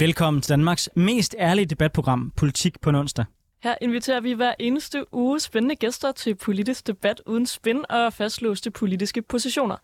Velkommen 0.00 0.42
til 0.42 0.50
Danmarks 0.50 0.90
mest 0.94 1.36
ærlige 1.38 1.66
debatprogram, 1.66 2.32
Politik 2.36 2.80
på 2.80 2.90
onsdag. 2.90 3.24
Her 3.62 3.74
inviterer 3.80 4.20
vi 4.20 4.32
hver 4.32 4.54
eneste 4.58 5.14
uge 5.14 5.40
spændende 5.40 5.76
gæster 5.76 6.12
til 6.12 6.34
politisk 6.34 6.86
debat 6.86 7.22
uden 7.26 7.46
spin 7.46 7.84
og 7.90 8.12
fastlåste 8.12 8.70
politiske 8.70 9.22
positioner. 9.22 9.76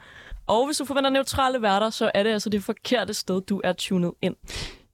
Og 0.46 0.66
hvis 0.66 0.76
du 0.76 0.84
forventer 0.84 1.10
neutrale 1.10 1.62
værter, 1.62 1.90
så 1.90 2.10
er 2.14 2.22
det 2.22 2.30
altså 2.30 2.50
det 2.50 2.62
forkerte 2.64 3.14
sted, 3.14 3.40
du 3.40 3.60
er 3.64 3.72
tunet 3.72 4.12
ind. 4.22 4.36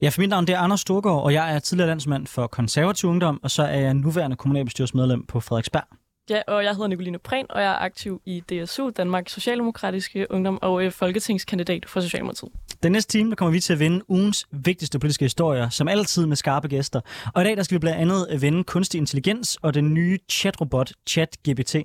Ja, 0.01 0.09
for 0.09 0.21
mit 0.21 0.29
navn 0.29 0.47
det 0.47 0.55
er 0.55 0.59
Anders 0.59 0.79
Storgård, 0.79 1.23
og 1.23 1.33
jeg 1.33 1.55
er 1.55 1.59
tidligere 1.59 1.87
landsmand 1.87 2.27
for 2.27 2.47
konservativ 2.47 3.09
ungdom, 3.09 3.39
og 3.43 3.51
så 3.51 3.63
er 3.63 3.79
jeg 3.79 3.93
nuværende 3.93 4.35
kommunalbestyrelsesmedlem 4.35 5.25
på 5.25 5.39
Frederiksberg. 5.39 5.83
Ja, 6.31 6.41
og 6.47 6.63
jeg 6.63 6.71
hedder 6.71 6.87
Nicoline 6.87 7.19
Prehn, 7.19 7.45
og 7.49 7.61
jeg 7.61 7.71
er 7.71 7.75
aktiv 7.75 8.21
i 8.25 8.39
DSU, 8.39 8.89
Danmarks 8.89 9.31
Socialdemokratiske 9.31 10.31
Ungdom, 10.31 10.59
og 10.61 10.85
øh, 10.85 10.91
folketingskandidat 10.91 11.85
for 11.89 12.01
Socialdemokratiet. 12.01 12.51
Den 12.83 12.91
næste 12.91 13.11
time 13.11 13.29
der 13.29 13.35
kommer 13.35 13.51
vi 13.51 13.59
til 13.59 13.73
at 13.73 13.79
vinde 13.79 14.09
ugens 14.09 14.47
vigtigste 14.51 14.99
politiske 14.99 15.25
historier, 15.25 15.69
som 15.69 15.87
altid 15.87 16.25
med 16.25 16.35
skarpe 16.35 16.67
gæster. 16.67 17.01
Og 17.35 17.41
i 17.41 17.45
dag 17.45 17.57
der 17.57 17.63
skal 17.63 17.75
vi 17.75 17.79
blandt 17.79 17.99
andet 17.99 18.41
vende 18.41 18.63
kunstig 18.63 18.97
intelligens 18.97 19.57
og 19.61 19.73
den 19.73 19.93
nye 19.93 20.19
chatrobot 20.29 20.91
ChatGPT. 21.07 21.75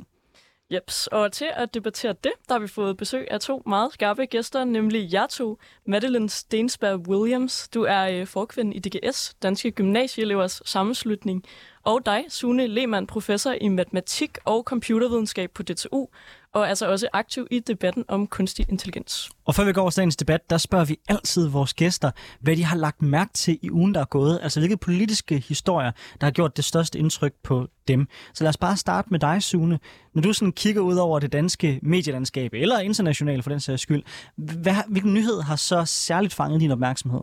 Jeps, 0.72 1.06
og 1.06 1.32
til 1.32 1.48
at 1.56 1.74
debattere 1.74 2.14
det, 2.24 2.32
der 2.48 2.54
har 2.54 2.58
vi 2.58 2.66
fået 2.66 2.96
besøg 2.96 3.28
af 3.30 3.40
to 3.40 3.62
meget 3.66 3.92
skarpe 3.92 4.26
gæster, 4.26 4.64
nemlig 4.64 5.12
jer 5.12 5.26
to, 5.26 5.58
Madeline 5.86 6.30
Stensberg 6.30 7.08
Williams. 7.08 7.68
Du 7.74 7.82
er 7.82 8.08
øh, 8.08 8.26
forkvinde 8.26 8.76
i 8.76 8.78
DGS, 8.78 9.34
Danske 9.42 9.70
Gymnasieelevers 9.70 10.62
Sammenslutning, 10.64 11.44
og 11.86 12.06
dig, 12.06 12.24
Sune 12.28 12.66
Lehmann, 12.66 13.06
professor 13.06 13.52
i 13.60 13.68
matematik 13.68 14.38
og 14.44 14.62
computervidenskab 14.62 15.50
på 15.50 15.62
DTU, 15.62 16.06
og 16.52 16.68
altså 16.68 16.90
også 16.90 17.08
aktiv 17.12 17.46
i 17.50 17.58
debatten 17.58 18.04
om 18.08 18.26
kunstig 18.26 18.66
intelligens. 18.68 19.30
Og 19.44 19.54
før 19.54 19.64
vi 19.64 19.72
går 19.72 19.80
over 19.82 19.90
dagens 19.90 20.16
debat, 20.16 20.50
der 20.50 20.58
spørger 20.58 20.84
vi 20.84 20.96
altid 21.08 21.48
vores 21.48 21.74
gæster, 21.74 22.10
hvad 22.40 22.56
de 22.56 22.64
har 22.64 22.76
lagt 22.76 23.02
mærke 23.02 23.32
til 23.32 23.58
i 23.62 23.70
ugen, 23.70 23.94
der 23.94 24.00
er 24.00 24.04
gået. 24.04 24.38
Altså 24.42 24.60
hvilke 24.60 24.76
politiske 24.76 25.38
historier, 25.38 25.92
der 26.20 26.26
har 26.26 26.30
gjort 26.30 26.56
det 26.56 26.64
største 26.64 26.98
indtryk 26.98 27.32
på 27.42 27.68
dem. 27.88 28.08
Så 28.34 28.44
lad 28.44 28.48
os 28.48 28.56
bare 28.56 28.76
starte 28.76 29.08
med 29.10 29.18
dig, 29.18 29.42
Sune. 29.42 29.78
Når 30.14 30.22
du 30.22 30.32
sådan 30.32 30.52
kigger 30.52 30.80
ud 30.80 30.96
over 30.96 31.18
det 31.18 31.32
danske 31.32 31.80
medielandskab, 31.82 32.54
eller 32.54 32.78
internationalt 32.78 33.42
for 33.42 33.50
den 33.50 33.60
sags 33.60 33.82
skyld, 33.82 34.02
hvad, 34.36 34.74
hvilken 34.88 35.14
nyhed 35.14 35.40
har 35.42 35.56
så 35.56 35.84
særligt 35.84 36.34
fanget 36.34 36.60
din 36.60 36.70
opmærksomhed? 36.70 37.20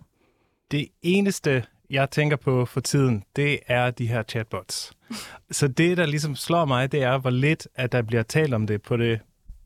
Det 0.72 0.88
eneste, 1.02 1.64
jeg 1.94 2.10
tænker 2.12 2.38
på 2.38 2.66
for 2.66 2.80
tiden, 2.80 3.24
det 3.36 3.60
er 3.68 3.92
de 3.92 4.08
her 4.08 4.24
chatbots. 4.24 4.94
Så 5.52 5.68
det, 5.68 5.98
der 5.98 6.06
ligesom 6.06 6.36
slår 6.36 6.66
mig, 6.66 6.92
det 6.92 7.04
er, 7.04 7.18
hvor 7.18 7.30
lidt, 7.30 7.68
at 7.76 7.92
der 7.92 8.02
bliver 8.02 8.24
talt 8.24 8.54
om 8.54 8.68
det 8.68 8.82
på 8.82 8.98
det 8.98 9.20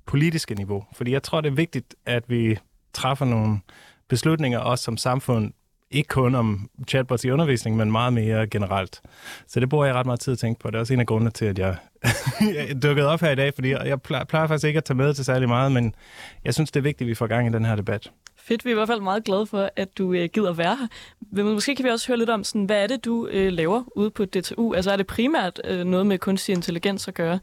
politiske 0.06 0.55
niveau. 0.55 0.86
Fordi 0.95 1.11
jeg 1.11 1.23
tror, 1.23 1.42
det 1.42 1.50
er 1.50 1.55
vigtigt, 1.55 1.95
at 2.05 2.23
vi 2.28 2.58
træffer 2.94 3.25
nogle 3.25 3.59
beslutninger, 4.09 4.59
også 4.59 4.83
som 4.83 4.98
samfund, 4.98 5.53
ikke 5.92 6.08
kun 6.08 6.36
om 6.36 6.70
chatbots 6.88 7.25
i 7.25 7.30
undervisning, 7.30 7.78
men 7.78 7.92
meget 7.92 8.14
mere 8.14 8.48
generelt. 8.48 9.02
Så 9.48 9.59
det 9.59 9.70
bruger 9.70 9.86
jeg 9.86 9.95
ret 9.95 10.05
meget 10.05 10.20
tid 10.20 10.33
at 10.33 10.39
tænke 10.39 10.59
på. 10.59 10.67
Det 10.67 10.75
er 10.75 10.80
også 10.80 10.94
en 10.94 11.00
af 11.00 11.05
grundene 11.05 11.31
til, 11.31 11.45
at 11.45 11.59
jeg, 11.59 11.75
jeg 12.42 12.81
dukkede 12.83 13.08
op 13.08 13.22
her 13.22 13.31
i 13.31 13.36
dag, 13.36 13.53
fordi 13.53 13.70
jeg 13.70 14.02
plejer, 14.02 14.23
plejer 14.23 14.48
faktisk 14.48 14.67
ikke 14.67 14.77
at 14.77 14.83
tage 14.83 14.98
med 14.98 15.14
til 15.14 15.26
særlig 15.26 15.48
meget, 15.48 15.71
men 15.71 15.95
jeg 16.45 16.54
synes, 16.54 16.71
det 16.71 16.80
er 16.80 16.83
vigtigt, 16.83 17.05
at 17.05 17.10
vi 17.10 17.16
får 17.16 17.27
gang 17.27 17.48
i 17.48 17.52
den 17.52 17.66
her 17.66 17.76
debat. 17.76 18.11
Fedt, 18.48 18.66
vi 18.66 18.70
er 18.70 18.74
i 18.74 18.76
hvert 18.76 18.88
fald 18.88 19.02
meget 19.02 19.24
glade 19.24 19.46
for, 19.46 19.70
at 19.76 19.98
du 19.98 20.14
øh, 20.14 20.30
gider 20.34 20.54
være 20.54 20.76
her. 20.76 20.88
Men 21.32 21.54
måske 21.54 21.76
kan 21.76 21.86
vi 21.86 21.90
også 21.90 22.08
høre 22.08 22.18
lidt 22.18 22.30
om, 22.30 22.44
sådan, 22.44 22.66
hvad 22.66 22.84
er 22.84 22.88
det, 22.88 23.06
du 23.06 23.28
øh, 23.28 23.52
laver 23.52 23.84
ude 23.96 24.12
på 24.12 24.26
DTU? 24.26 24.74
Altså 24.74 24.92
er 24.92 24.98
det 24.98 25.08
primært 25.08 25.62
øh, 25.66 25.86
noget 25.86 26.08
med 26.08 26.18
kunstig 26.18 26.56
intelligens 26.56 27.08
at 27.08 27.14
gøre? 27.14 27.40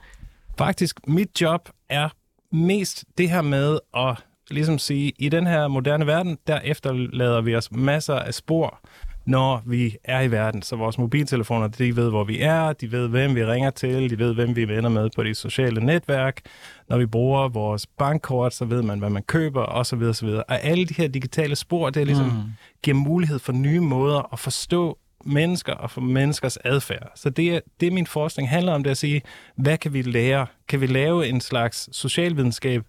Faktisk, 0.59 1.09
mit 1.09 1.41
job 1.41 1.69
er 1.89 2.09
mest 2.51 3.05
det 3.19 3.31
her 3.31 3.43
med 3.43 3.79
at 3.97 4.17
ligesom 4.51 4.79
sige, 4.79 5.13
i 5.19 5.29
den 5.29 5.47
her 5.47 5.69
moderne 5.69 6.07
verden, 6.07 6.39
der 6.47 6.61
efterlader 6.61 7.41
vi 7.41 7.57
os 7.57 7.73
masser 7.73 8.15
af 8.15 8.35
spor, 8.35 8.81
når 9.27 9.63
vi 9.67 9.97
er 10.05 10.21
i 10.21 10.31
verden. 10.31 10.63
Så 10.63 10.77
vores 10.77 10.99
mobiltelefoner, 10.99 11.69
de 11.69 11.97
ved, 11.97 12.11
hvor 12.11 12.25
vi 12.25 12.41
er, 12.41 12.73
de 12.73 12.93
ved, 12.93 13.09
hvem 13.09 13.35
vi 13.35 13.45
ringer 13.45 13.71
til, 13.71 14.11
de 14.11 14.19
ved, 14.19 14.35
hvem 14.35 14.57
vi 14.57 14.69
venner 14.69 14.89
med 14.89 15.11
på 15.17 15.23
de 15.23 15.35
sociale 15.35 15.85
netværk. 15.85 16.41
Når 16.89 16.99
vi 16.99 17.07
bruger 17.07 17.49
vores 17.49 17.87
bankkort, 17.87 18.55
så 18.55 18.65
ved 18.65 18.83
man, 18.83 18.99
hvad 18.99 19.11
man 19.11 19.23
køber, 19.23 19.63
osv. 19.63 20.03
osv. 20.03 20.29
Og 20.29 20.63
alle 20.63 20.87
de 20.87 20.95
her 20.95 21.09
digitale 21.09 21.57
spor, 21.57 21.91
det 21.91 22.01
er 22.01 22.05
ligesom, 22.05 22.27
mm. 22.27 22.43
giver 22.83 22.97
mulighed 22.97 23.39
for 23.39 23.53
nye 23.53 23.81
måder 23.81 24.33
at 24.33 24.39
forstå 24.39 24.99
mennesker 25.27 25.73
og 25.73 25.91
for 25.91 26.01
menneskers 26.01 26.57
adfærd. 26.57 27.13
Så 27.15 27.31
det, 27.31 27.63
det 27.81 27.93
min 27.93 28.07
forskning 28.07 28.49
handler 28.49 28.73
om, 28.73 28.83
det 28.83 28.91
er 28.91 28.93
at 28.93 28.99
sige, 28.99 29.23
hvad 29.57 29.79
kan 29.79 29.93
vi 29.93 30.03
lære? 30.03 30.47
Kan 30.69 30.81
vi 30.81 30.87
lave 30.87 31.29
en 31.29 31.41
slags 31.41 31.89
socialvidenskab, 31.93 32.83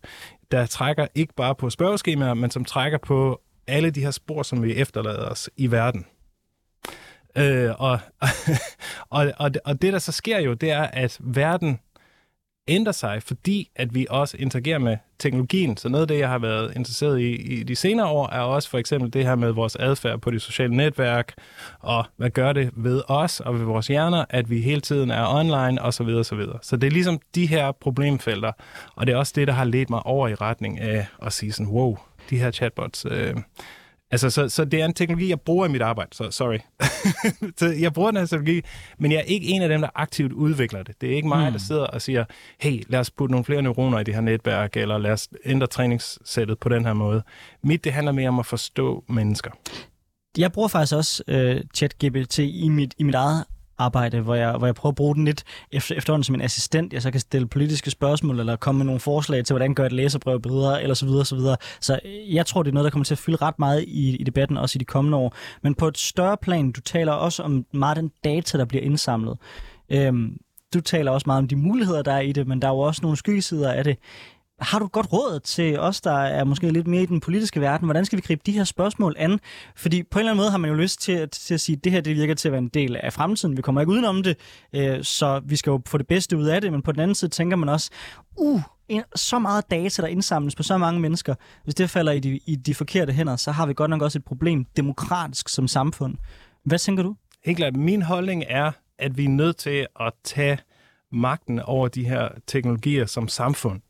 der 0.52 0.66
trækker 0.66 1.08
ikke 1.16 1.34
bare 1.34 1.56
på 1.56 1.70
spørgeskemaer, 1.70 2.34
men 2.34 2.52
som 2.52 2.66
trækker 2.66 2.98
på 2.98 3.42
alle 3.68 3.90
de 3.90 4.02
her 4.02 4.12
spor, 4.12 4.44
som 4.44 4.64
vi 4.64 4.76
efterlader 4.76 5.30
os 5.30 5.50
i 5.58 5.72
verden. 5.72 6.06
Øh, 7.38 7.72
og, 7.78 8.00
og, 9.10 9.34
og, 9.38 9.52
og 9.66 9.82
det, 9.82 9.94
der 9.94 10.00
så 10.00 10.12
sker 10.12 10.40
jo, 10.40 10.54
det 10.54 10.72
er, 10.72 10.84
at 10.84 11.18
verden 11.20 11.80
ændrer 12.68 12.92
sig, 12.92 13.24
fordi 13.24 13.72
at 13.76 13.96
vi 13.96 14.08
også 14.10 14.38
interagerer 14.38 14.80
med 14.80 14.98
teknologien. 15.20 15.78
Så 15.78 15.90
noget 15.90 16.02
af 16.02 16.08
det, 16.08 16.20
jeg 16.20 16.30
har 16.30 16.40
været 16.40 16.74
interesseret 16.76 17.20
i 17.20 17.36
i 17.36 17.64
de 17.64 17.76
senere 17.76 18.08
år, 18.08 18.30
er 18.30 18.40
også 18.40 18.70
for 18.70 18.78
eksempel 18.78 19.14
det 19.14 19.26
her 19.26 19.36
med 19.36 19.52
vores 19.52 19.76
adfærd 19.76 20.20
på 20.20 20.32
de 20.32 20.40
sociale 20.40 20.76
netværk, 20.76 21.34
og 21.80 22.06
hvad 22.18 22.30
gør 22.30 22.54
det 22.54 22.70
ved 22.76 23.02
os 23.08 23.40
og 23.40 23.60
ved 23.60 23.66
vores 23.66 23.88
hjerner, 23.88 24.26
at 24.30 24.50
vi 24.50 24.62
hele 24.62 24.82
tiden 24.82 25.12
er 25.12 25.28
online 25.28 25.82
osv. 25.82 25.92
Så, 25.92 26.04
videre, 26.04 26.24
så, 26.24 26.36
videre. 26.36 26.60
så 26.62 26.78
det 26.78 26.88
er 26.88 26.92
ligesom 26.92 27.20
de 27.36 27.46
her 27.46 27.72
problemfelter, 27.72 28.52
og 28.96 29.08
det 29.08 29.14
er 29.14 29.18
også 29.18 29.34
det, 29.36 29.48
der 29.48 29.54
har 29.54 29.66
ledt 29.66 29.90
mig 29.90 30.06
over 30.06 30.28
i 30.28 30.36
retning 30.36 30.80
af 30.80 31.08
at 31.22 31.34
sige 31.34 31.52
sådan, 31.52 31.72
wow, 31.72 31.98
de 32.30 32.38
her 32.38 32.52
chatbots, 32.52 33.06
øh, 33.12 33.36
Altså, 34.12 34.30
så, 34.30 34.50
så 34.50 34.66
det 34.66 34.82
er 34.82 34.86
en 34.86 34.94
teknologi, 34.94 35.30
jeg 35.30 35.42
bruger 35.42 35.66
i 35.66 35.70
mit 35.70 35.82
arbejde, 35.82 36.10
så 36.16 36.32
sorry. 36.32 36.58
så 37.60 37.66
jeg 37.80 37.94
bruger 37.94 38.12
den 38.12 38.20
her 38.20 38.26
teknologi, 38.26 38.62
men 38.98 39.12
jeg 39.12 39.18
er 39.18 39.24
ikke 39.24 39.48
en 39.48 39.62
af 39.62 39.70
dem, 39.70 39.82
der 39.82 39.90
aktivt 39.96 40.32
udvikler 40.32 40.84
det. 40.84 41.02
Det 41.02 41.12
er 41.12 41.16
ikke 41.16 41.28
mig, 41.28 41.46
mm. 41.46 41.52
der 41.52 41.60
sidder 41.60 41.86
og 41.86 42.02
siger, 42.02 42.26
hey, 42.60 42.84
lad 42.90 43.00
os 43.00 43.12
putte 43.12 43.32
nogle 43.32 43.46
flere 43.46 43.62
neuroner 43.62 44.00
i 44.00 44.04
det 44.04 44.14
her 44.14 44.22
netværk, 44.22 44.78
eller 44.78 44.98
lad 44.98 45.12
os 45.12 45.30
ændre 45.46 45.68
træningssættet 45.68 46.60
på 46.60 46.70
den 46.70 46.86
her 46.86 46.94
måde. 46.94 47.24
Mit, 47.64 47.84
det 47.84 47.94
handler 47.94 48.12
mere 48.12 48.30
om 48.30 48.40
at 48.40 48.46
forstå 48.46 49.04
mennesker. 49.10 49.52
Jeg 50.38 50.52
bruger 50.52 50.68
faktisk 50.68 50.96
også 50.96 51.24
uh, 51.28 51.62
ChatGPT 51.76 52.40
i 52.40 52.70
mit, 52.70 52.94
i 52.98 53.04
mit 53.04 53.16
eget 53.16 53.46
arbejde, 53.78 54.20
hvor 54.20 54.36
jeg, 54.36 54.52
hvor 54.52 54.68
jeg 54.68 54.76
prøver 54.76 54.92
at 54.92 54.96
bruge 54.96 55.16
den 55.16 55.26
lidt 55.26 55.44
efter, 55.72 55.96
efterhånden 55.96 56.24
som 56.24 56.36
en 56.36 56.42
assistent. 56.42 56.94
Jeg 56.94 57.02
så 57.02 57.12
kan 57.12 57.20
stille 57.20 57.48
politiske 57.48 57.92
spørgsmål, 57.92 58.40
eller 58.40 58.56
komme 58.56 58.78
med 58.78 58.86
nogle 58.86 59.00
forslag 59.00 59.46
til, 59.46 59.54
hvordan 59.54 59.74
gør 59.74 59.86
et 59.86 59.92
læserbrev 59.92 60.42
bedre, 60.42 60.82
eller 60.82 60.94
så 60.94 61.06
videre, 61.06 61.26
så 61.26 61.36
videre. 61.36 61.58
Så 61.82 62.00
øh, 62.06 62.36
jeg 62.36 62.46
tror, 62.46 62.64
det 62.64 62.70
er 62.70 62.74
noget, 62.74 62.86
der 62.86 62.90
kommer 62.90 63.06
til 63.06 63.14
at 63.14 63.20
fylde 63.20 63.38
ret 63.38 63.60
meget 63.60 63.84
i, 63.88 64.16
i 64.16 64.24
debatten, 64.24 64.58
også 64.58 64.78
i 64.78 64.80
de 64.80 64.86
kommende 64.86 65.18
år. 65.18 65.36
Men 65.62 65.76
på 65.76 65.88
et 65.88 65.98
større 65.98 66.38
plan, 66.42 66.72
du 66.72 66.82
taler 66.82 67.12
også 67.12 67.44
om 67.44 67.66
meget 67.74 67.98
den 67.98 68.12
data, 68.24 68.58
der 68.58 68.66
bliver 68.66 68.84
indsamlet. 68.84 69.38
Øhm, 69.90 70.38
du 70.74 70.82
taler 70.82 71.12
også 71.12 71.24
meget 71.28 71.40
om 71.40 71.48
de 71.48 71.56
muligheder, 71.56 72.02
der 72.02 72.12
er 72.14 72.20
i 72.20 72.32
det, 72.32 72.48
men 72.48 72.62
der 72.62 72.68
er 72.68 72.72
jo 72.72 72.80
også 72.80 73.02
nogle 73.02 73.18
skyggesider 73.18 73.72
af 73.72 73.84
det. 73.84 73.98
Har 74.60 74.80
du 74.80 74.88
godt 74.88 75.14
råd 75.14 75.40
til 75.40 75.80
os, 75.80 76.02
der 76.02 76.18
er 76.18 76.44
måske 76.44 76.72
lidt 76.72 76.88
mere 76.88 77.02
i 77.02 77.06
den 77.06 77.20
politiske 77.20 77.62
verden? 77.62 77.86
Hvordan 77.86 78.06
skal 78.06 78.18
vi 78.18 78.22
gribe 78.22 78.42
de 78.46 78.52
her 78.52 78.64
spørgsmål 78.64 79.16
an? 79.18 79.40
Fordi 79.76 80.04
på 80.04 80.20
en 80.20 80.22
eller 80.22 80.32
anden 80.32 80.42
måde 80.42 80.52
har 80.52 80.58
man 80.58 80.70
jo 80.70 80.76
lyst 80.76 81.02
til, 81.02 81.12
at, 81.12 81.32
til 81.32 81.54
at 81.54 81.62
sige, 81.62 81.76
at 81.76 81.84
det 81.84 81.92
her 81.92 82.02
det 82.02 82.16
virker 82.16 82.34
til 82.34 82.48
at 82.48 82.52
være 82.52 82.62
en 82.62 82.68
del 82.68 82.96
af 82.96 83.14
fremtiden. 83.14 83.58
Vi 83.58 83.62
kommer 83.62 83.82
ikke 83.82 83.92
udenom 83.92 84.24
det, 84.24 84.38
øh, 84.74 85.04
så 85.04 85.42
vi 85.46 85.56
skal 85.56 85.72
jo 85.72 85.82
få 85.88 85.98
det 85.98 86.08
bedste 86.08 86.38
ud 86.38 86.46
af 86.46 86.62
det. 86.62 86.72
Men 86.72 86.82
på 86.82 86.92
den 86.92 87.00
anden 87.00 87.16
side 87.16 87.32
tænker 87.32 87.58
man 87.58 87.70
også, 87.70 87.90
uh, 88.38 88.62
så 89.16 89.40
meget 89.40 89.72
data, 89.72 90.02
der 90.02 90.08
indsamles 90.08 90.56
på 90.56 90.64
så 90.64 90.78
mange 90.78 91.00
mennesker. 91.00 91.36
Hvis 91.64 91.76
det 91.76 91.90
falder 91.90 92.12
i 92.12 92.20
de, 92.20 92.40
i 92.46 92.56
de 92.56 92.76
forkerte 92.76 93.14
hænder, 93.14 93.36
så 93.36 93.52
har 93.52 93.66
vi 93.66 93.74
godt 93.74 93.90
nok 93.90 94.02
også 94.02 94.20
et 94.20 94.26
problem 94.26 94.66
demokratisk 94.78 95.50
som 95.50 95.68
samfund. 95.68 96.16
Hvad 96.66 96.80
tænker 96.80 97.04
du? 97.04 97.16
Helt 97.46 97.58
klart. 97.58 97.76
Min 97.76 98.02
holdning 98.02 98.44
er, 98.48 98.72
at 99.00 99.18
vi 99.18 99.26
er 99.26 99.30
nødt 99.30 99.58
til 99.58 99.88
at 100.00 100.14
tage 100.24 100.58
magten 101.12 101.60
over 101.60 101.88
de 101.88 102.08
her 102.08 102.30
teknologier 102.48 103.06
som 103.06 103.28
samfund 103.28 103.82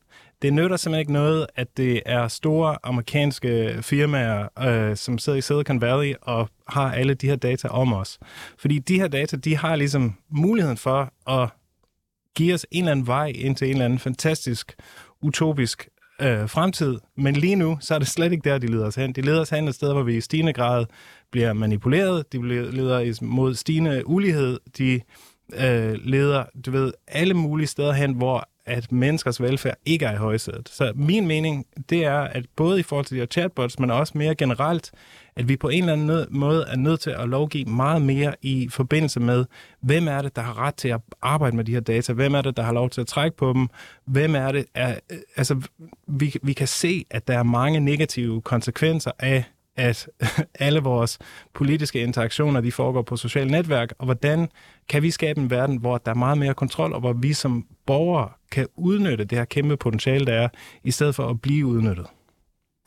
det 0.45 0.53
nytter 0.53 0.77
simpelthen 0.77 0.99
ikke 0.99 1.13
noget, 1.13 1.47
at 1.55 1.77
det 1.77 2.01
er 2.05 2.27
store 2.27 2.77
amerikanske 2.83 3.77
firmaer, 3.81 4.47
øh, 4.59 4.95
som 4.95 5.17
sidder 5.17 5.37
i 5.37 5.41
Silicon 5.41 5.81
Valley 5.81 6.13
og 6.21 6.49
har 6.67 6.91
alle 6.91 7.13
de 7.13 7.27
her 7.27 7.35
data 7.35 7.67
om 7.67 7.93
os. 7.93 8.19
Fordi 8.57 8.79
de 8.79 8.99
her 8.99 9.07
data, 9.07 9.37
de 9.37 9.57
har 9.57 9.75
ligesom 9.75 10.15
muligheden 10.29 10.77
for 10.77 11.13
at 11.41 11.49
give 12.35 12.53
os 12.53 12.65
en 12.71 12.83
eller 12.83 12.91
anden 12.91 13.07
vej 13.07 13.31
ind 13.35 13.55
til 13.55 13.67
en 13.67 13.71
eller 13.71 13.85
anden 13.85 13.99
fantastisk, 13.99 14.75
utopisk 15.21 15.87
øh, 16.21 16.49
fremtid. 16.49 16.97
Men 17.17 17.35
lige 17.35 17.55
nu, 17.55 17.77
så 17.81 17.95
er 17.95 17.99
det 17.99 18.07
slet 18.07 18.31
ikke 18.31 18.49
der, 18.49 18.57
de 18.57 18.67
leder 18.67 18.85
os 18.85 18.95
hen. 18.95 19.13
De 19.13 19.21
leder 19.21 19.41
os 19.41 19.49
hen 19.49 19.67
et 19.67 19.75
sted, 19.75 19.93
hvor 19.93 20.03
vi 20.03 20.17
i 20.17 20.21
stigende 20.21 20.53
grad 20.53 20.85
bliver 21.31 21.53
manipuleret. 21.53 22.33
De 22.33 22.47
leder 22.71 23.23
mod 23.25 23.55
stigende 23.55 24.07
ulighed. 24.07 24.59
De 24.77 25.01
øh, 25.53 25.93
leder, 25.93 26.43
du 26.65 26.71
ved, 26.71 26.93
alle 27.07 27.33
mulige 27.33 27.67
steder 27.67 27.93
hen, 27.93 28.13
hvor 28.13 28.49
at 28.65 28.91
menneskers 28.91 29.41
velfærd 29.41 29.77
ikke 29.85 30.05
er 30.05 30.13
i 30.13 30.17
højsædet. 30.17 30.69
Så 30.69 30.91
min 30.95 31.27
mening, 31.27 31.65
det 31.89 32.05
er, 32.05 32.19
at 32.19 32.45
både 32.55 32.79
i 32.79 32.83
forhold 32.83 33.05
til 33.05 33.15
de 33.15 33.21
her 33.21 33.27
chatbots, 33.27 33.79
men 33.79 33.91
også 33.91 34.17
mere 34.17 34.35
generelt, 34.35 34.91
at 35.35 35.49
vi 35.49 35.57
på 35.57 35.69
en 35.69 35.89
eller 35.89 35.93
anden 35.93 36.25
måde 36.29 36.65
er 36.67 36.75
nødt 36.75 36.99
til 36.99 37.09
at 37.09 37.29
lovgive 37.29 37.65
meget 37.65 38.01
mere 38.01 38.35
i 38.41 38.69
forbindelse 38.71 39.19
med, 39.19 39.45
hvem 39.81 40.07
er 40.07 40.21
det, 40.21 40.35
der 40.35 40.41
har 40.41 40.57
ret 40.59 40.75
til 40.75 40.87
at 40.87 41.01
arbejde 41.21 41.55
med 41.55 41.63
de 41.63 41.73
her 41.73 41.79
data? 41.79 42.13
Hvem 42.13 42.35
er 42.35 42.41
det, 42.41 42.57
der 42.57 42.63
har 42.63 42.73
lov 42.73 42.89
til 42.89 43.01
at 43.01 43.07
trække 43.07 43.37
på 43.37 43.53
dem? 43.53 43.67
Hvem 44.05 44.35
er 44.35 44.51
det? 44.51 44.65
Er, 44.73 44.95
altså, 45.35 45.61
vi, 46.07 46.35
vi 46.43 46.53
kan 46.53 46.67
se, 46.67 47.05
at 47.11 47.27
der 47.27 47.37
er 47.37 47.43
mange 47.43 47.79
negative 47.79 48.41
konsekvenser 48.41 49.11
af 49.19 49.43
at 49.75 50.07
alle 50.59 50.79
vores 50.79 51.19
politiske 51.53 52.01
interaktioner, 52.01 52.61
de 52.61 52.71
foregår 52.71 53.01
på 53.01 53.17
sociale 53.17 53.51
netværk, 53.51 53.93
og 53.97 54.05
hvordan 54.05 54.49
kan 54.89 55.01
vi 55.01 55.11
skabe 55.11 55.41
en 55.41 55.49
verden, 55.49 55.77
hvor 55.77 55.97
der 55.97 56.11
er 56.11 56.15
meget 56.15 56.37
mere 56.37 56.53
kontrol, 56.53 56.93
og 56.93 56.99
hvor 56.99 57.13
vi 57.13 57.33
som 57.33 57.65
borgere 57.85 58.29
kan 58.51 58.67
udnytte 58.75 59.25
det 59.25 59.37
her 59.37 59.45
kæmpe 59.45 59.77
potentiale, 59.77 60.25
der 60.25 60.33
er, 60.33 60.47
i 60.83 60.91
stedet 60.91 61.15
for 61.15 61.27
at 61.27 61.41
blive 61.41 61.65
udnyttet. 61.65 62.05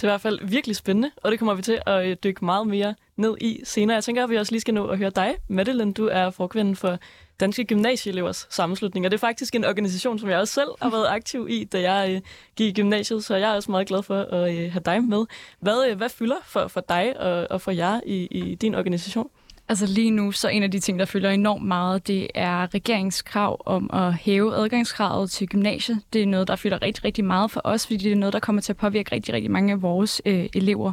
Det 0.01 0.05
er 0.05 0.09
i 0.09 0.13
hvert 0.13 0.21
fald 0.21 0.39
virkelig 0.43 0.77
spændende, 0.77 1.11
og 1.17 1.31
det 1.31 1.39
kommer 1.39 1.55
vi 1.55 1.63
til 1.63 1.81
at 1.87 2.07
øh, 2.07 2.17
dykke 2.25 2.45
meget 2.45 2.67
mere 2.67 2.95
ned 3.17 3.37
i 3.41 3.61
senere. 3.65 3.95
Jeg 3.95 4.05
tænker, 4.05 4.25
at 4.25 4.31
vi 4.31 4.37
også 4.37 4.53
lige 4.53 4.61
skal 4.61 4.75
nå 4.75 4.87
at 4.87 4.99
høre 4.99 5.11
dig, 5.11 5.35
Madeline. 5.49 5.93
Du 5.93 6.09
er 6.13 6.31
forkvinden 6.31 6.77
for 6.77 6.99
Danske 7.41 7.65
Gymnasieelevers 7.65 8.47
Sammenslutning, 8.51 9.07
og 9.07 9.11
det 9.11 9.17
er 9.17 9.21
faktisk 9.21 9.55
en 9.55 9.65
organisation, 9.65 10.19
som 10.19 10.31
jeg 10.31 10.39
også 10.39 10.55
selv 10.55 10.69
har 10.83 10.91
været 10.91 11.07
aktiv 11.09 11.47
i, 11.51 11.65
da 11.65 11.93
jeg 11.93 12.15
øh, 12.15 12.21
gik 12.57 12.79
i 12.79 12.81
gymnasiet, 12.81 13.25
så 13.25 13.37
jeg 13.37 13.51
er 13.51 13.55
også 13.55 13.71
meget 13.71 13.87
glad 13.87 14.03
for 14.03 14.15
at 14.21 14.55
øh, 14.55 14.73
have 14.73 14.83
dig 14.85 15.05
med. 15.05 15.25
Hvad, 15.61 15.87
øh, 15.91 15.97
hvad 15.97 16.09
fylder 16.09 16.37
for, 16.45 16.69
for 16.69 16.81
dig 16.81 17.21
og, 17.21 17.47
og 17.51 17.61
for 17.61 17.71
jer 17.71 18.01
i, 18.07 18.29
i 18.31 18.55
din 18.55 18.75
organisation? 18.75 19.31
Altså 19.71 19.87
lige 19.87 20.11
nu, 20.11 20.33
så 20.33 20.49
en 20.49 20.63
af 20.63 20.71
de 20.71 20.81
ting, 20.81 20.99
der 20.99 21.05
fylder 21.05 21.31
enormt 21.31 21.65
meget, 21.65 22.07
det 22.07 22.29
er 22.35 22.75
regeringskrav 22.75 23.63
om 23.67 23.91
at 23.93 24.15
hæve 24.15 24.55
adgangskravet 24.57 25.31
til 25.31 25.49
gymnasiet. 25.49 26.01
Det 26.13 26.23
er 26.23 26.27
noget, 26.27 26.49
der 26.49 26.57
fylder 26.57 26.83
rigtig, 26.83 27.05
rigtig 27.05 27.25
meget 27.25 27.51
for 27.51 27.61
os, 27.65 27.87
fordi 27.87 27.97
det 27.99 28.13
er 28.13 28.17
noget, 28.17 28.33
der 28.33 28.39
kommer 28.39 28.63
til 28.63 28.73
at 28.73 28.77
påvirke 28.77 29.13
rigtig, 29.13 29.35
rigtig 29.35 29.51
mange 29.51 29.73
af 29.73 29.83
vores 29.83 30.23
øh, 30.27 30.49
elever. 30.55 30.93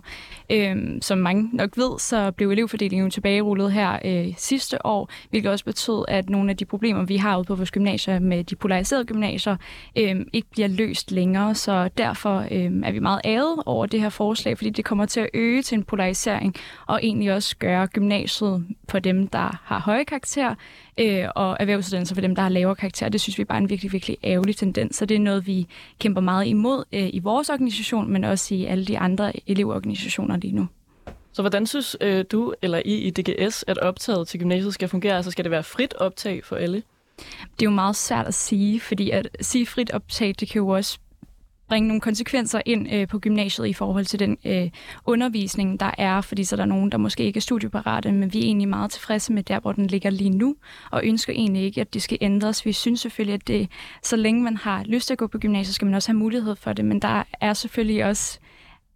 Øhm, 0.49 1.01
som 1.01 1.17
mange 1.17 1.49
nok 1.53 1.77
ved, 1.77 1.99
så 1.99 2.31
blev 2.31 2.51
elevfordelingen 2.51 3.05
jo 3.05 3.11
tilbagerullet 3.11 3.71
her 3.71 3.99
øh, 4.05 4.33
sidste 4.37 4.85
år, 4.85 5.09
hvilket 5.29 5.51
også 5.51 5.65
betød, 5.65 6.05
at 6.07 6.29
nogle 6.29 6.49
af 6.49 6.57
de 6.57 6.65
problemer, 6.65 7.03
vi 7.03 7.17
har 7.17 7.37
ude 7.37 7.45
på 7.45 7.55
vores 7.55 7.71
gymnasier 7.71 8.19
med 8.19 8.43
de 8.43 8.55
polariserede 8.55 9.05
gymnasier, 9.05 9.55
øh, 9.95 10.15
ikke 10.33 10.49
bliver 10.51 10.67
løst 10.67 11.11
længere. 11.11 11.55
Så 11.55 11.89
derfor 11.97 12.39
øh, 12.51 12.71
er 12.83 12.91
vi 12.91 12.99
meget 12.99 13.21
æret 13.25 13.63
over 13.65 13.85
det 13.85 14.01
her 14.01 14.09
forslag, 14.09 14.57
fordi 14.57 14.69
det 14.69 14.85
kommer 14.85 15.05
til 15.05 15.19
at 15.19 15.29
øge 15.33 15.61
til 15.61 15.77
en 15.77 15.83
polarisering, 15.83 16.55
og 16.87 16.99
egentlig 17.03 17.33
også 17.33 17.55
gøre 17.57 17.87
gymnasiet 17.87 18.64
for 18.89 18.99
dem, 18.99 19.27
der 19.27 19.59
har 19.63 19.79
høje 19.79 20.03
karakterer, 20.03 20.55
øh, 20.99 21.25
og 21.35 21.57
erhvervsuddannelser 21.59 22.15
for 22.15 22.21
dem, 22.21 22.35
der 22.35 22.41
har 22.41 22.49
lavere 22.49 22.75
karakterer. 22.75 23.09
Det 23.09 23.21
synes 23.21 23.37
vi 23.37 23.41
er 23.41 23.45
bare 23.45 23.57
en 23.57 23.69
virkelig, 23.69 23.91
virkelig 23.91 24.17
ærgerlig 24.23 24.55
tendens, 24.55 24.95
så 24.95 25.05
det 25.05 25.15
er 25.15 25.19
noget, 25.19 25.47
vi 25.47 25.67
kæmper 25.99 26.21
meget 26.21 26.47
imod 26.47 26.83
øh, 26.93 27.09
i 27.13 27.19
vores 27.19 27.49
organisation, 27.49 28.11
men 28.11 28.23
også 28.23 28.55
i 28.55 28.65
alle 28.65 28.85
de 28.85 28.99
andre 28.99 29.33
elevorganisationer 29.49 30.37
lige 30.37 30.55
nu. 30.55 30.67
Så 31.33 31.41
hvordan 31.41 31.67
synes 31.67 31.97
øh, 32.01 32.25
du 32.31 32.53
eller 32.61 32.81
I 32.85 32.95
i 32.97 33.09
DGS, 33.09 33.65
at 33.67 33.77
optaget 33.77 34.27
til 34.27 34.39
gymnasiet 34.39 34.73
skal 34.73 34.87
fungere? 34.87 35.15
Altså 35.15 35.31
skal 35.31 35.45
det 35.45 35.51
være 35.51 35.63
frit 35.63 35.93
optag 35.93 36.45
for 36.45 36.55
alle? 36.55 36.83
Det 37.59 37.61
er 37.61 37.65
jo 37.65 37.69
meget 37.69 37.95
svært 37.95 38.27
at 38.27 38.33
sige, 38.33 38.79
fordi 38.79 39.09
at 39.09 39.27
sige 39.41 39.65
frit 39.65 39.91
optag, 39.91 40.35
det 40.39 40.47
kan 40.49 40.59
jo 40.59 40.67
også 40.67 40.99
bringe 41.67 41.87
nogle 41.87 42.01
konsekvenser 42.01 42.61
ind 42.65 42.93
øh, 42.93 43.07
på 43.07 43.19
gymnasiet 43.19 43.67
i 43.67 43.73
forhold 43.73 44.05
til 44.05 44.19
den 44.19 44.37
øh, 44.45 44.69
undervisning, 45.05 45.79
der 45.79 45.91
er, 45.97 46.21
fordi 46.21 46.43
så 46.43 46.55
er 46.55 46.57
der 46.57 46.65
nogen, 46.65 46.91
der 46.91 46.97
måske 46.97 47.23
ikke 47.23 47.37
er 47.37 47.41
studieparate, 47.41 48.11
men 48.11 48.33
vi 48.33 48.39
er 48.39 48.43
egentlig 48.43 48.67
meget 48.67 48.91
tilfredse 48.91 49.33
med 49.33 49.43
der, 49.43 49.59
hvor 49.59 49.71
den 49.71 49.87
ligger 49.87 50.09
lige 50.09 50.29
nu, 50.29 50.55
og 50.91 51.05
ønsker 51.05 51.33
egentlig 51.33 51.63
ikke, 51.63 51.81
at 51.81 51.93
det 51.93 52.01
skal 52.01 52.17
ændres. 52.21 52.65
Vi 52.65 52.73
synes 52.73 53.01
selvfølgelig, 53.01 53.33
at 53.33 53.47
det, 53.47 53.69
så 54.03 54.15
længe 54.15 54.43
man 54.43 54.57
har 54.57 54.83
lyst 54.83 55.07
til 55.07 55.13
at 55.13 55.17
gå 55.17 55.27
på 55.27 55.37
gymnasiet, 55.37 55.75
skal 55.75 55.85
man 55.85 55.95
også 55.95 56.09
have 56.09 56.17
mulighed 56.17 56.55
for 56.55 56.73
det, 56.73 56.85
men 56.85 57.01
der 57.01 57.23
er 57.41 57.53
selvfølgelig 57.53 58.05
også 58.05 58.39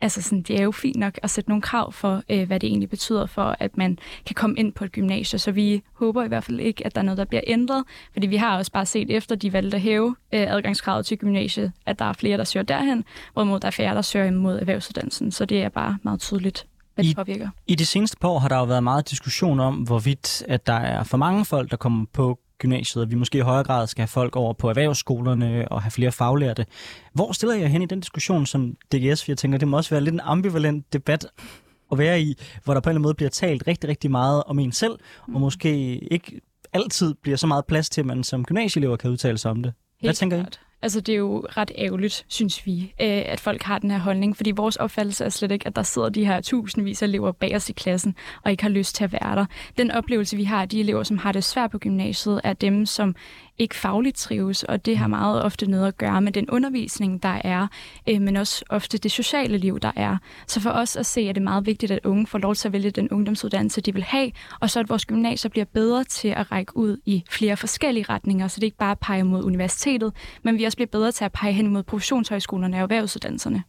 altså 0.02 0.22
sådan, 0.22 0.42
det 0.42 0.60
er 0.60 0.64
jo 0.64 0.72
fint 0.72 0.98
nok 0.98 1.20
at 1.24 1.30
sætte 1.30 1.50
nogle 1.50 1.62
krav 1.62 1.92
for, 1.92 2.24
øh, 2.30 2.48
hvad 2.48 2.60
det 2.60 2.68
egentlig 2.68 2.90
betyder 2.90 3.26
for, 3.26 3.56
at 3.60 3.78
man 3.78 4.00
kan 4.26 4.34
komme 4.34 4.56
ind 4.58 4.74
på 4.74 4.84
et 4.84 4.92
gymnasie. 4.92 5.40
Så 5.40 5.52
vi 5.52 5.84
håber 5.94 6.24
i 6.24 6.28
hvert 6.28 6.44
fald 6.44 6.60
ikke, 6.60 6.86
at 6.86 6.96
der 6.96 7.02
er 7.02 7.06
noget, 7.06 7.18
der 7.18 7.26
bliver 7.26 7.42
ændret, 7.48 7.84
fordi 8.14 8.28
vi 8.28 8.36
har 8.36 8.58
også 8.58 8.72
bare 8.72 8.86
set 8.86 9.12
efter, 9.12 9.36
de 9.36 9.54
valgte 9.54 9.78
at 9.78 9.82
hæve 9.82 10.16
øh, 10.34 10.54
adgangskravet 10.54 11.06
til 11.06 11.18
gymnasiet, 11.18 11.72
at 11.86 12.00
der 12.00 12.06
er 12.06 12.14
flere, 12.14 12.38
der 12.38 12.44
søger 12.44 12.64
derhen, 12.64 13.04
hvorimod 13.34 13.60
der 13.60 13.68
er 13.68 13.72
færre, 13.72 13.96
der 13.96 14.02
søger 14.02 14.26
imod 14.26 14.60
erhvervsuddannelsen. 14.60 15.32
Så 15.32 15.46
det 15.46 15.64
er 15.64 15.70
bare 15.70 15.98
meget 16.04 16.20
tydeligt 16.20 16.66
hvad 16.96 17.06
det 17.06 17.16
påvirker. 17.16 17.50
I 17.68 17.76
de 17.76 17.86
seneste 17.86 18.18
par 18.18 18.28
år 18.28 18.40
har 18.40 18.48
der 18.48 18.58
jo 18.58 18.64
været 18.64 18.84
meget 18.84 19.10
diskussion 19.10 19.60
om, 19.60 19.76
hvorvidt 19.76 20.44
at 20.48 20.68
der 20.68 20.74
er 20.74 21.04
for 21.04 21.18
mange 21.18 21.46
folk, 21.46 21.72
der 21.72 21.78
kommer 21.78 22.06
på 22.14 22.40
gymnasiet, 22.60 23.04
og 23.04 23.12
vi 23.12 23.16
måske 23.16 23.38
i 23.38 23.42
højere 23.42 23.64
grad 23.64 23.88
skal 23.88 24.02
have 24.02 24.08
folk 24.08 24.36
over 24.36 24.54
på 24.54 24.70
erhvervsskolerne 24.70 25.68
og 25.72 25.82
have 25.82 25.92
flere 25.92 26.12
faglærte. 26.12 26.66
Hvor 27.14 27.32
stiller 27.32 27.56
jeg 27.56 27.70
hen 27.70 27.82
i 27.82 27.86
den 27.86 28.00
diskussion 28.00 28.46
som 28.46 28.76
DGS? 28.94 29.24
For 29.24 29.32
jeg 29.32 29.38
tænker, 29.38 29.58
det 29.58 29.68
må 29.68 29.78
også 29.78 29.90
være 29.90 30.02
lidt 30.02 30.14
en 30.14 30.22
ambivalent 30.24 30.94
debat 30.94 31.26
at 31.92 31.98
være 31.98 32.22
i, 32.22 32.36
hvor 32.64 32.74
der 32.74 32.82
på 32.82 32.90
en 32.90 32.92
eller 32.92 32.96
anden 32.96 33.02
måde 33.02 33.14
bliver 33.14 33.30
talt 33.30 33.68
rigtig, 33.68 33.90
rigtig 33.90 34.12
meget 34.12 34.44
om 34.44 34.60
en 34.60 34.72
selv, 34.72 34.94
og 35.22 35.32
mm. 35.32 35.40
måske 35.40 35.98
ikke 35.98 36.42
altid 36.74 37.14
bliver 37.14 37.38
så 37.38 37.48
meget 37.48 37.66
plads 37.66 37.90
til, 37.90 38.02
at 38.02 38.06
man 38.06 38.24
som 38.24 38.46
gymnasieelever 38.46 38.98
kan 38.98 39.12
udtale 39.12 39.38
sig 39.38 39.52
om 39.52 39.64
det. 39.64 39.74
Helt 40.02 40.08
Hvad 40.08 40.14
tænker 40.14 40.38
I? 40.38 40.69
Altså, 40.82 41.02
det 41.02 41.14
er 41.14 41.18
jo 41.18 41.46
ret 41.58 41.72
ærgerligt, 41.78 42.26
synes 42.28 42.66
vi, 42.66 42.94
øh, 43.02 43.24
at 43.26 43.40
folk 43.40 43.64
har 43.64 43.80
den 43.80 43.92
her 43.92 43.98
holdning, 43.98 44.38
fordi 44.38 44.52
vores 44.52 44.76
opfattelse 44.76 45.26
er 45.26 45.30
slet 45.30 45.52
ikke, 45.52 45.68
at 45.68 45.76
der 45.76 45.84
sidder 45.84 46.10
de 46.10 46.26
her 46.26 46.42
tusindvis 46.42 47.02
af 47.02 47.08
elever 47.08 47.32
bag 47.32 47.56
os 47.56 47.70
i 47.70 47.74
klassen, 47.74 48.16
og 48.44 48.52
ikke 48.52 48.64
har 48.64 48.70
lyst 48.70 48.96
til 48.96 49.04
at 49.04 49.14
være 49.14 49.36
der. 49.36 49.46
Den 49.78 49.92
oplevelse, 49.92 50.38
vi 50.38 50.44
har 50.44 50.62
af 50.62 50.70
de 50.70 50.80
elever, 50.80 51.04
som 51.04 51.18
har 51.18 51.32
det 51.32 51.44
svært 51.44 51.72
på 51.72 51.78
gymnasiet, 51.78 52.42
er 52.44 52.54
dem, 52.54 52.86
som 52.86 53.16
ikke 53.60 53.76
fagligt 53.76 54.18
trives, 54.18 54.64
og 54.64 54.86
det 54.86 54.98
har 54.98 55.08
mm. 55.08 55.12
meget 55.12 55.44
ofte 55.44 55.70
noget 55.70 55.88
at 55.88 55.98
gøre 55.98 56.22
med 56.22 56.32
den 56.32 56.50
undervisning, 56.50 57.24
der 57.24 57.42
er, 57.44 57.68
øh, 58.10 58.22
men 58.22 58.36
også 58.36 58.66
ofte 58.70 58.98
det 58.98 59.12
sociale 59.12 59.58
liv, 59.58 59.80
der 59.80 59.92
er. 59.96 60.18
Så 60.48 60.62
for 60.62 60.70
os 60.70 60.96
at 60.96 61.06
se, 61.06 61.30
er 61.30 61.34
det 61.34 61.42
meget 61.42 61.66
vigtigt, 61.66 61.92
at 61.92 62.00
unge 62.06 62.28
får 62.28 62.38
lov 62.38 62.56
til 62.56 62.68
at 62.68 62.74
vælge 62.74 62.92
den 62.92 63.10
ungdomsuddannelse, 63.10 63.82
de 63.82 63.94
vil 63.94 64.04
have, 64.04 64.32
og 64.60 64.70
så 64.70 64.80
at 64.80 64.90
vores 64.90 65.06
gymnasier 65.06 65.50
bliver 65.50 65.66
bedre 65.66 66.04
til 66.04 66.28
at 66.28 66.52
række 66.52 66.78
ud 66.78 66.98
i 67.06 67.24
flere 67.30 67.58
forskellige 67.58 68.06
retninger, 68.10 68.48
så 68.48 68.60
det 68.60 68.64
ikke 68.64 68.78
bare 68.78 68.96
peger 68.96 69.24
mod 69.24 69.44
universitetet, 69.44 70.14
men 70.44 70.58
vi 70.58 70.64
også 70.64 70.78
bliver 70.78 70.90
bedre 70.92 71.12
til 71.12 71.26
at 71.26 71.32
pege 71.32 71.54
hen 71.54 71.68
mod 71.68 71.84
professionshøjskolerne 71.84 72.78
og 72.78 72.82
erhvervsuddannelserne. 72.82 73.64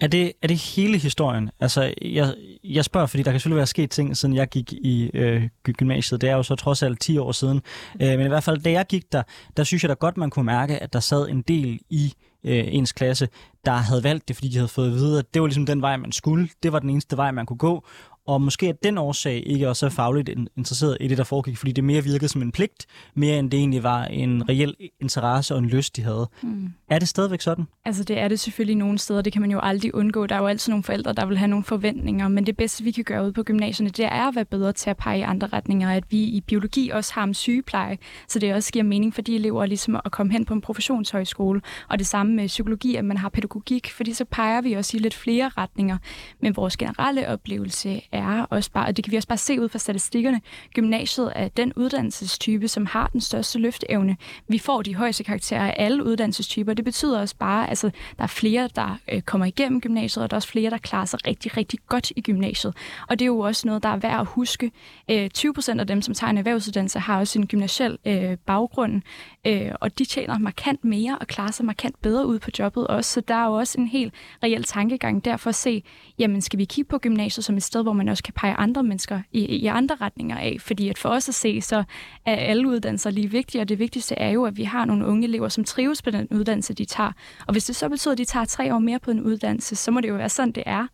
Er 0.00 0.06
det, 0.06 0.32
er 0.42 0.46
det 0.46 0.56
hele 0.56 0.98
historien? 0.98 1.50
Altså, 1.60 1.94
jeg, 2.02 2.34
jeg 2.64 2.84
spørger, 2.84 3.06
fordi 3.06 3.22
der 3.22 3.30
kan 3.30 3.40
selvfølgelig 3.40 3.56
være 3.56 3.66
sket 3.66 3.90
ting, 3.90 4.16
siden 4.16 4.34
jeg 4.34 4.48
gik 4.48 4.72
i 4.72 5.10
øh, 5.14 5.48
gymnasiet. 5.62 6.20
Det 6.20 6.30
er 6.30 6.34
jo 6.34 6.42
så 6.42 6.54
trods 6.54 6.82
alt 6.82 7.00
10 7.00 7.18
år 7.18 7.32
siden. 7.32 7.62
Øh, 8.02 8.08
men 8.08 8.20
i 8.20 8.28
hvert 8.28 8.44
fald, 8.44 8.58
da 8.58 8.70
jeg 8.70 8.86
gik 8.86 9.12
der, 9.12 9.22
der 9.56 9.64
synes 9.64 9.82
jeg 9.82 9.88
da 9.88 9.94
godt, 9.94 10.16
man 10.16 10.30
kunne 10.30 10.46
mærke, 10.46 10.78
at 10.78 10.92
der 10.92 11.00
sad 11.00 11.28
en 11.28 11.42
del 11.42 11.78
i 11.90 12.14
øh, 12.44 12.64
ens 12.66 12.92
klasse, 12.92 13.28
der 13.64 13.72
havde 13.72 14.04
valgt 14.04 14.28
det, 14.28 14.36
fordi 14.36 14.48
de 14.48 14.56
havde 14.56 14.68
fået 14.68 14.86
at 14.86 14.94
vide, 14.94 15.18
at 15.18 15.34
det 15.34 15.42
var 15.42 15.48
ligesom 15.48 15.66
den 15.66 15.82
vej, 15.82 15.96
man 15.96 16.12
skulle. 16.12 16.48
Det 16.62 16.72
var 16.72 16.78
den 16.78 16.90
eneste 16.90 17.16
vej, 17.16 17.30
man 17.30 17.46
kunne 17.46 17.56
gå 17.56 17.86
og 18.26 18.42
måske 18.42 18.68
at 18.68 18.84
den 18.84 18.98
årsag 18.98 19.42
ikke 19.46 19.68
også 19.68 19.86
er 19.86 19.90
fagligt 19.90 20.28
interesseret 20.56 20.96
i 21.00 21.08
det, 21.08 21.18
der 21.18 21.24
foregik, 21.24 21.56
fordi 21.56 21.72
det 21.72 21.84
mere 21.84 22.04
virkede 22.04 22.28
som 22.28 22.42
en 22.42 22.52
pligt, 22.52 22.86
mere 23.14 23.38
end 23.38 23.50
det 23.50 23.58
egentlig 23.58 23.82
var 23.82 24.04
en 24.04 24.48
reel 24.48 24.74
interesse 25.00 25.54
og 25.54 25.58
en 25.58 25.66
lyst, 25.66 25.96
de 25.96 26.02
havde. 26.02 26.28
Mm. 26.42 26.72
Er 26.90 26.98
det 26.98 27.08
stadigvæk 27.08 27.40
sådan? 27.40 27.64
Altså 27.84 28.04
det 28.04 28.18
er 28.18 28.28
det 28.28 28.40
selvfølgelig 28.40 28.76
nogle 28.76 28.98
steder, 28.98 29.22
det 29.22 29.32
kan 29.32 29.42
man 29.42 29.50
jo 29.50 29.60
aldrig 29.62 29.94
undgå. 29.94 30.26
Der 30.26 30.34
er 30.34 30.38
jo 30.38 30.46
altid 30.46 30.70
nogle 30.70 30.82
forældre, 30.82 31.12
der 31.12 31.26
vil 31.26 31.38
have 31.38 31.48
nogle 31.48 31.64
forventninger, 31.64 32.28
men 32.28 32.46
det 32.46 32.56
bedste, 32.56 32.84
vi 32.84 32.90
kan 32.90 33.04
gøre 33.04 33.26
ud 33.26 33.32
på 33.32 33.42
gymnasierne, 33.42 33.90
det 33.90 34.04
er 34.04 34.28
at 34.28 34.34
være 34.34 34.44
bedre 34.44 34.72
til 34.72 34.90
at 34.90 34.96
pege 34.96 35.18
i 35.18 35.22
andre 35.22 35.46
retninger, 35.46 35.90
at 35.90 36.04
vi 36.10 36.22
i 36.22 36.40
biologi 36.40 36.88
også 36.88 37.14
har 37.14 37.24
en 37.24 37.34
sygepleje, 37.34 37.98
så 38.28 38.38
det 38.38 38.54
også 38.54 38.72
giver 38.72 38.84
mening 38.84 39.14
for 39.14 39.22
de 39.22 39.34
elever 39.34 39.66
ligesom 39.66 40.00
at 40.04 40.12
komme 40.12 40.32
hen 40.32 40.44
på 40.44 40.54
en 40.54 40.60
professionshøjskole, 40.60 41.60
og 41.88 41.98
det 41.98 42.06
samme 42.06 42.34
med 42.34 42.46
psykologi, 42.46 42.96
at 42.96 43.04
man 43.04 43.16
har 43.16 43.28
pædagogik, 43.28 43.90
fordi 43.90 44.12
så 44.12 44.24
peger 44.24 44.60
vi 44.60 44.72
også 44.72 44.96
i 44.96 45.00
lidt 45.00 45.14
flere 45.14 45.50
retninger, 45.58 45.98
men 46.40 46.56
vores 46.56 46.76
generelle 46.76 47.28
oplevelse 47.28 48.00
er 48.14 48.46
også 48.50 48.70
bare, 48.70 48.86
og 48.86 48.96
det 48.96 49.04
kan 49.04 49.12
vi 49.12 49.16
også 49.16 49.28
bare 49.28 49.38
se 49.38 49.60
ud 49.60 49.68
fra 49.68 49.78
statistikkerne, 49.78 50.40
gymnasiet 50.74 51.32
er 51.36 51.48
den 51.48 51.72
uddannelsestype, 51.76 52.68
som 52.68 52.86
har 52.86 53.10
den 53.12 53.20
største 53.20 53.58
løfteevne. 53.58 54.16
Vi 54.48 54.58
får 54.58 54.82
de 54.82 54.94
højeste 54.94 55.24
karakterer 55.24 55.66
af 55.66 55.74
alle 55.78 56.04
uddannelsestyper. 56.04 56.74
Det 56.74 56.84
betyder 56.84 57.20
også 57.20 57.36
bare, 57.36 57.64
at 57.64 57.68
altså, 57.68 57.90
der 58.16 58.22
er 58.22 58.26
flere, 58.26 58.68
der 58.76 58.98
øh, 59.12 59.22
kommer 59.22 59.46
igennem 59.46 59.80
gymnasiet, 59.80 60.24
og 60.24 60.30
der 60.30 60.34
er 60.34 60.38
også 60.38 60.48
flere, 60.48 60.70
der 60.70 60.78
klarer 60.78 61.04
sig 61.04 61.26
rigtig, 61.26 61.56
rigtig 61.56 61.78
godt 61.88 62.12
i 62.16 62.20
gymnasiet. 62.20 62.76
Og 63.08 63.18
det 63.18 63.24
er 63.24 63.26
jo 63.26 63.38
også 63.38 63.66
noget, 63.66 63.82
der 63.82 63.88
er 63.88 63.96
værd 63.96 64.20
at 64.20 64.26
huske. 64.26 64.70
Øh, 65.10 65.30
20 65.30 65.54
procent 65.54 65.80
af 65.80 65.86
dem, 65.86 66.02
som 66.02 66.14
tager 66.14 66.30
en 66.30 66.38
erhvervsuddannelse, 66.38 66.98
har 66.98 67.18
også 67.18 67.38
en 67.38 67.46
gymnasiel 67.46 67.98
øh, 68.04 68.36
baggrund, 68.46 69.02
øh, 69.46 69.70
og 69.80 69.98
de 69.98 70.04
tjener 70.04 70.38
markant 70.38 70.84
mere 70.84 71.18
og 71.20 71.26
klarer 71.26 71.50
sig 71.50 71.66
markant 71.66 72.02
bedre 72.02 72.26
ud 72.26 72.38
på 72.38 72.50
jobbet 72.58 72.86
også. 72.86 73.12
Så 73.12 73.20
der 73.20 73.34
er 73.34 73.46
jo 73.46 73.52
også 73.52 73.80
en 73.80 73.86
helt 73.86 74.14
reel 74.42 74.64
tankegang 74.64 75.24
der 75.24 75.36
for 75.36 75.50
at 75.50 75.54
se, 75.54 75.82
jamen 76.18 76.40
skal 76.42 76.58
vi 76.58 76.64
kigge 76.64 76.88
på 76.88 76.98
gymnasiet 76.98 77.44
som 77.44 77.56
et 77.56 77.62
sted, 77.62 77.82
hvor 77.82 77.92
man 77.92 78.08
også 78.08 78.22
kan 78.22 78.34
pege 78.36 78.54
andre 78.54 78.82
mennesker 78.82 79.20
i, 79.32 79.44
i 79.44 79.66
andre 79.66 79.96
retninger 80.00 80.36
af. 80.38 80.56
Fordi 80.60 80.88
at 80.88 80.98
for 80.98 81.08
os 81.08 81.28
at 81.28 81.34
se, 81.34 81.60
så 81.60 81.84
er 82.26 82.36
alle 82.36 82.68
uddannelser 82.68 83.10
lige 83.10 83.30
vigtige, 83.30 83.62
og 83.62 83.68
det 83.68 83.78
vigtigste 83.78 84.14
er 84.14 84.30
jo, 84.30 84.44
at 84.44 84.56
vi 84.56 84.64
har 84.64 84.84
nogle 84.84 85.06
unge 85.06 85.28
elever, 85.28 85.48
som 85.48 85.64
trives 85.64 86.02
på 86.02 86.10
den 86.10 86.28
uddannelse, 86.30 86.74
de 86.74 86.84
tager. 86.84 87.12
Og 87.46 87.52
hvis 87.52 87.64
det 87.64 87.76
så 87.76 87.88
betyder, 87.88 88.12
at 88.12 88.18
de 88.18 88.24
tager 88.24 88.44
tre 88.44 88.74
år 88.74 88.78
mere 88.78 88.98
på 88.98 89.10
en 89.10 89.20
uddannelse, 89.20 89.76
så 89.76 89.90
må 89.90 90.00
det 90.00 90.08
jo 90.08 90.14
være 90.14 90.28
sådan, 90.28 90.52
det 90.52 90.62
er. 90.66 90.86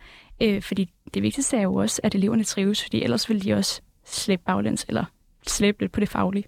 Øh, 0.43 0.63
fordi 0.63 0.91
det 1.15 1.23
vigtigste 1.23 1.57
er 1.57 1.63
jo 1.63 1.75
også, 1.75 2.01
at 2.05 2.15
eleverne 2.15 2.45
trives, 2.45 2.83
fordi 2.83 3.03
ellers 3.03 3.29
vil 3.29 3.45
de 3.45 3.53
også 3.53 3.81
slæbe 4.05 4.43
baglæns 4.47 4.85
eller 4.89 5.05
slæbe 5.47 5.81
lidt 5.81 5.93
på 5.93 6.01
det 6.01 6.09
faglige. 6.09 6.45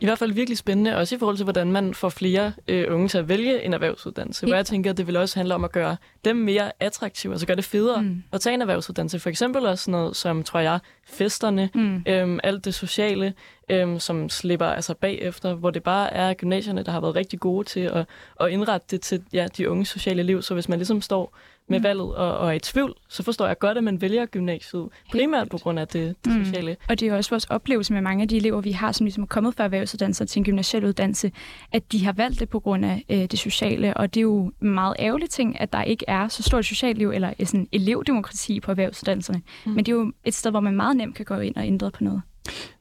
I 0.00 0.04
hvert 0.04 0.18
fald 0.18 0.32
virkelig 0.32 0.58
spændende, 0.58 0.96
også 0.96 1.14
i 1.14 1.18
forhold 1.18 1.36
til, 1.36 1.44
hvordan 1.44 1.72
man 1.72 1.94
får 1.94 2.08
flere 2.08 2.52
øh, 2.68 2.94
unge 2.94 3.08
til 3.08 3.18
at 3.18 3.28
vælge 3.28 3.62
en 3.62 3.74
erhvervsuddannelse. 3.74 4.46
Hvor 4.46 4.56
jeg 4.56 4.66
tænker, 4.66 4.90
at 4.90 4.96
det 4.96 5.06
vil 5.06 5.16
også 5.16 5.38
handle 5.38 5.54
om 5.54 5.64
at 5.64 5.72
gøre 5.72 5.96
dem 6.24 6.36
mere 6.36 6.72
attraktive, 6.80 7.32
altså 7.32 7.46
gøre 7.46 7.56
det 7.56 7.64
federe 7.64 8.02
mm. 8.02 8.22
at 8.32 8.40
tage 8.40 8.54
en 8.54 8.60
erhvervsuddannelse. 8.60 9.18
For 9.18 9.30
eksempel 9.30 9.66
også 9.66 9.84
sådan 9.84 9.92
noget 9.92 10.16
som, 10.16 10.42
tror 10.42 10.60
jeg, 10.60 10.78
festerne, 11.06 11.70
mm. 11.74 12.02
øhm, 12.06 12.40
alt 12.44 12.64
det 12.64 12.74
sociale, 12.74 13.34
øhm, 13.70 13.98
som 13.98 14.28
slipper 14.28 14.66
altså 14.66 14.94
bagefter, 14.94 15.54
hvor 15.54 15.70
det 15.70 15.82
bare 15.82 16.12
er 16.12 16.34
gymnasierne, 16.34 16.82
der 16.82 16.92
har 16.92 17.00
været 17.00 17.14
rigtig 17.14 17.40
gode 17.40 17.66
til 17.66 17.80
at, 17.80 18.06
at 18.40 18.50
indrette 18.50 18.86
det 18.90 19.00
til 19.00 19.22
ja, 19.32 19.46
de 19.56 19.70
unge 19.70 19.86
sociale 19.86 20.22
liv. 20.22 20.42
Så 20.42 20.54
hvis 20.54 20.68
man 20.68 20.78
ligesom 20.78 21.02
står 21.02 21.36
med 21.68 21.80
valget 21.80 22.14
og, 22.14 22.38
og 22.38 22.48
er 22.48 22.52
i 22.52 22.58
tvivl, 22.58 22.94
så 23.08 23.22
forstår 23.22 23.46
jeg 23.46 23.58
godt, 23.58 23.78
at 23.78 23.84
man 23.84 24.00
vælger 24.00 24.26
gymnasiet 24.26 24.88
primært 25.10 25.48
på 25.48 25.58
grund 25.58 25.78
af 25.78 25.88
det, 25.88 26.16
det 26.24 26.36
Mm. 26.36 26.44
sociale. 26.44 26.76
Og 26.88 27.00
det 27.00 27.06
er 27.06 27.10
jo 27.10 27.16
også 27.16 27.30
vores 27.30 27.44
oplevelse 27.44 27.92
med 27.92 28.00
mange 28.02 28.22
af 28.22 28.28
de 28.28 28.36
elever, 28.36 28.60
vi 28.60 28.72
har, 28.72 28.92
som 28.92 29.04
ligesom 29.04 29.22
er 29.22 29.26
kommet 29.26 29.54
fra 29.54 29.64
erhvervsuddannelser 29.64 30.24
til 30.24 30.40
en 30.40 30.44
gymnasial 30.44 30.84
uddannelse, 30.84 31.32
at 31.72 31.92
de 31.92 32.04
har 32.04 32.12
valgt 32.12 32.40
det 32.40 32.48
på 32.48 32.60
grund 32.60 32.84
af 32.84 33.04
øh, 33.10 33.18
det 33.18 33.38
sociale. 33.38 33.94
Og 33.96 34.14
det 34.14 34.20
er 34.20 34.22
jo 34.22 34.52
en 34.62 34.70
meget 34.70 34.96
ærgerlig 34.98 35.30
ting, 35.30 35.60
at 35.60 35.72
der 35.72 35.82
ikke 35.82 36.04
er 36.08 36.28
så 36.28 36.42
stort 36.42 36.64
socialt 36.64 36.98
liv 36.98 37.10
eller 37.10 37.32
sådan 37.44 37.68
elevdemokrati 37.72 38.60
på 38.60 38.70
erhvervsuddannelserne. 38.70 39.38
Mm. 39.38 39.70
Mm. 39.70 39.76
Men 39.76 39.84
det 39.86 39.92
er 39.92 39.96
jo 39.96 40.12
et 40.24 40.34
sted, 40.34 40.50
hvor 40.50 40.60
man 40.60 40.76
meget 40.76 40.96
nemt 40.96 41.14
kan 41.14 41.24
gå 41.24 41.34
ind 41.38 41.56
og 41.56 41.66
ændre 41.66 41.90
på 41.90 42.04
noget. 42.04 42.22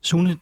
Sune, 0.01 0.37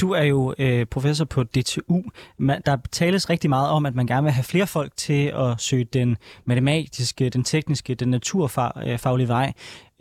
du 0.00 0.10
er 0.10 0.22
jo 0.22 0.54
øh, 0.58 0.86
professor 0.86 1.24
på 1.24 1.42
DTU. 1.42 2.02
Der 2.38 2.76
tales 2.92 3.30
rigtig 3.30 3.50
meget 3.50 3.70
om, 3.70 3.86
at 3.86 3.94
man 3.94 4.06
gerne 4.06 4.22
vil 4.22 4.32
have 4.32 4.44
flere 4.44 4.66
folk 4.66 4.96
til 4.96 5.26
at 5.26 5.60
søge 5.60 5.84
den 5.84 6.16
matematiske, 6.44 7.28
den 7.28 7.44
tekniske, 7.44 7.94
den 7.94 8.08
naturfaglige 8.08 9.26
øh, 9.26 9.28
vej. 9.28 9.52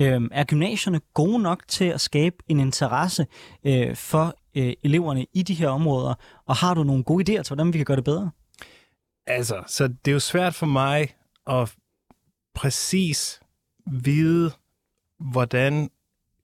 Øhm, 0.01 0.29
er 0.31 0.43
gymnasierne 0.43 1.01
gode 1.13 1.39
nok 1.39 1.63
til 1.67 1.86
at 1.86 2.01
skabe 2.01 2.36
en 2.48 2.59
interesse 2.59 3.27
øh, 3.63 3.95
for 3.95 4.36
eleverne 4.55 5.25
i 5.33 5.43
de 5.43 5.53
her 5.53 5.69
områder? 5.69 6.13
Og 6.45 6.55
har 6.55 6.74
du 6.74 6.83
nogle 6.83 7.03
gode 7.03 7.24
idéer 7.24 7.41
til, 7.41 7.55
hvordan 7.55 7.74
vi 7.74 7.77
kan 7.77 7.86
gøre 7.86 7.98
det 7.98 8.03
bedre? 8.03 8.31
Altså, 9.27 9.63
så 9.67 9.88
det 9.88 10.12
er 10.12 10.13
jo 10.13 10.19
svært 10.19 10.55
for 10.55 10.65
mig 10.65 11.15
at 11.48 11.75
præcis 12.55 13.39
vide, 13.91 14.51
hvordan 15.19 15.89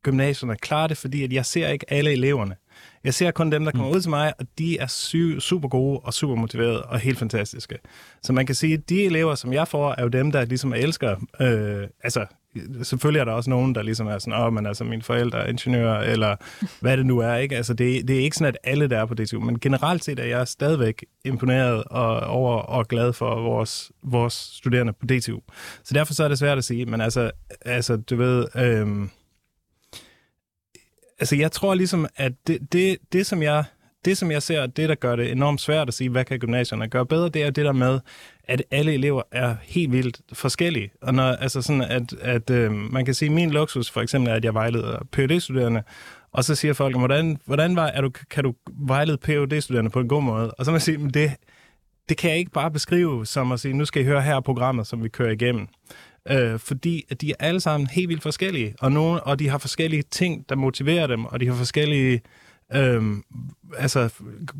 gymnasierne 0.05 0.55
klarer 0.55 0.87
det, 0.87 0.97
fordi 0.97 1.23
at 1.23 1.33
jeg 1.33 1.45
ser 1.45 1.67
ikke 1.67 1.85
alle 1.91 2.11
eleverne. 2.11 2.55
Jeg 3.03 3.13
ser 3.13 3.31
kun 3.31 3.51
dem, 3.51 3.65
der 3.65 3.71
kommer 3.71 3.89
ud 3.89 4.01
til 4.01 4.09
mig, 4.09 4.33
og 4.39 4.45
de 4.57 4.77
er 4.77 4.87
sy- 4.87 5.39
super 5.39 5.67
gode 5.67 5.99
og 5.99 6.13
super 6.13 6.35
motiverede 6.35 6.83
og 6.83 6.99
helt 6.99 7.19
fantastiske. 7.19 7.77
Så 8.23 8.33
man 8.33 8.45
kan 8.45 8.55
sige, 8.55 8.73
at 8.73 8.89
de 8.89 9.03
elever, 9.03 9.35
som 9.35 9.53
jeg 9.53 9.67
får, 9.67 9.95
er 9.97 10.03
jo 10.03 10.07
dem, 10.07 10.31
der 10.31 10.45
ligesom 10.45 10.73
elsker... 10.73 11.15
Øh, 11.41 11.87
altså, 12.03 12.25
selvfølgelig 12.83 13.19
er 13.19 13.25
der 13.25 13.31
også 13.31 13.49
nogen, 13.49 13.75
der 13.75 13.81
ligesom 13.81 14.07
er 14.07 14.19
sådan, 14.19 14.39
åh, 14.39 14.45
oh, 14.45 14.53
men 14.53 14.65
altså, 14.65 14.83
mine 14.83 15.01
forældre 15.01 15.39
er 15.39 15.47
ingeniører, 15.47 16.11
eller 16.11 16.35
hvad 16.81 16.97
det 16.97 17.05
nu 17.05 17.19
er, 17.19 17.35
ikke? 17.35 17.55
Altså, 17.55 17.73
det, 17.73 18.07
det 18.07 18.15
er 18.15 18.23
ikke 18.23 18.37
sådan, 18.37 18.53
at 18.53 18.71
alle, 18.71 18.87
der 18.87 18.97
er 18.97 19.05
på 19.05 19.13
DTU, 19.13 19.39
men 19.39 19.59
generelt 19.59 20.03
set 20.03 20.19
er 20.19 20.25
jeg 20.25 20.47
stadigvæk 20.47 21.05
imponeret 21.25 21.83
og, 21.83 22.19
over 22.19 22.57
og 22.57 22.87
glad 22.87 23.13
for 23.13 23.41
vores, 23.41 23.91
vores 24.03 24.33
studerende 24.33 24.93
på 24.93 25.05
DTU. 25.05 25.39
Så 25.83 25.93
derfor 25.93 26.13
så 26.13 26.23
er 26.23 26.27
det 26.27 26.39
svært 26.39 26.57
at 26.57 26.63
sige, 26.63 26.85
men 26.85 27.01
altså, 27.01 27.31
altså 27.65 27.97
du 27.97 28.15
ved... 28.15 28.45
Øh, 28.55 29.07
altså 31.19 31.35
jeg 31.35 31.51
tror 31.51 31.73
ligesom, 31.73 32.07
at 32.15 32.31
det, 32.47 32.73
det, 32.73 32.97
det, 33.13 33.25
som 33.25 33.43
jeg, 33.43 33.63
det, 34.05 34.17
som 34.17 34.31
jeg 34.31 34.43
ser, 34.43 34.65
det, 34.65 34.89
der 34.89 34.95
gør 34.95 35.15
det 35.15 35.31
enormt 35.31 35.61
svært 35.61 35.87
at 35.87 35.93
sige, 35.93 36.09
hvad 36.09 36.25
kan 36.25 36.39
gymnasierne 36.39 36.87
gøre 36.87 37.05
bedre, 37.05 37.29
det 37.29 37.43
er 37.43 37.49
det 37.49 37.65
der 37.65 37.71
med, 37.71 37.99
at 38.43 38.63
alle 38.71 38.93
elever 38.93 39.21
er 39.31 39.55
helt 39.63 39.91
vildt 39.91 40.21
forskellige. 40.33 40.91
Og 41.01 41.13
når, 41.13 41.23
altså 41.23 41.61
sådan, 41.61 41.81
at, 41.81 42.13
at 42.13 42.49
øh, 42.49 42.71
man 42.71 43.05
kan 43.05 43.13
sige, 43.13 43.29
at 43.29 43.35
min 43.35 43.51
luksus 43.51 43.91
for 43.91 44.01
eksempel 44.01 44.31
er, 44.31 44.35
at 44.35 44.45
jeg 44.45 44.53
vejleder 44.53 44.99
phd 45.11 45.39
studerende 45.39 45.83
og 46.35 46.43
så 46.43 46.55
siger 46.55 46.73
folk, 46.73 46.97
hvordan, 46.97 47.37
hvordan 47.45 47.75
var, 47.75 47.87
er 47.87 48.01
du, 48.01 48.09
kan 48.29 48.43
du 48.43 48.53
vejlede 48.67 49.17
phd 49.17 49.61
studerende 49.61 49.91
på 49.91 49.99
en 49.99 50.07
god 50.07 50.21
måde? 50.21 50.51
Og 50.51 50.65
så 50.65 50.71
må 50.71 50.75
jeg 50.75 50.81
sige, 50.81 51.09
det, 51.09 51.31
det 52.09 52.17
kan 52.17 52.29
jeg 52.29 52.39
ikke 52.39 52.51
bare 52.51 52.71
beskrive 52.71 53.25
som 53.25 53.51
at 53.51 53.59
sige, 53.59 53.73
nu 53.73 53.85
skal 53.85 54.01
I 54.01 54.05
høre 54.05 54.21
her 54.21 54.39
programmet, 54.39 54.87
som 54.87 55.03
vi 55.03 55.09
kører 55.09 55.31
igennem. 55.31 55.67
Øh, 56.31 56.59
fordi 56.59 57.05
at 57.09 57.21
de 57.21 57.31
er 57.31 57.35
alle 57.39 57.59
sammen 57.59 57.87
helt 57.87 58.09
vildt 58.09 58.23
forskellige, 58.23 58.75
og, 58.79 58.91
nogle, 58.91 59.23
og 59.23 59.39
de 59.39 59.49
har 59.49 59.57
forskellige 59.57 60.03
ting, 60.11 60.49
der 60.49 60.55
motiverer 60.55 61.07
dem, 61.07 61.25
og 61.25 61.39
de 61.39 61.47
har 61.47 61.55
forskellige 61.55 62.21
øh, 62.75 63.03
altså, 63.77 64.09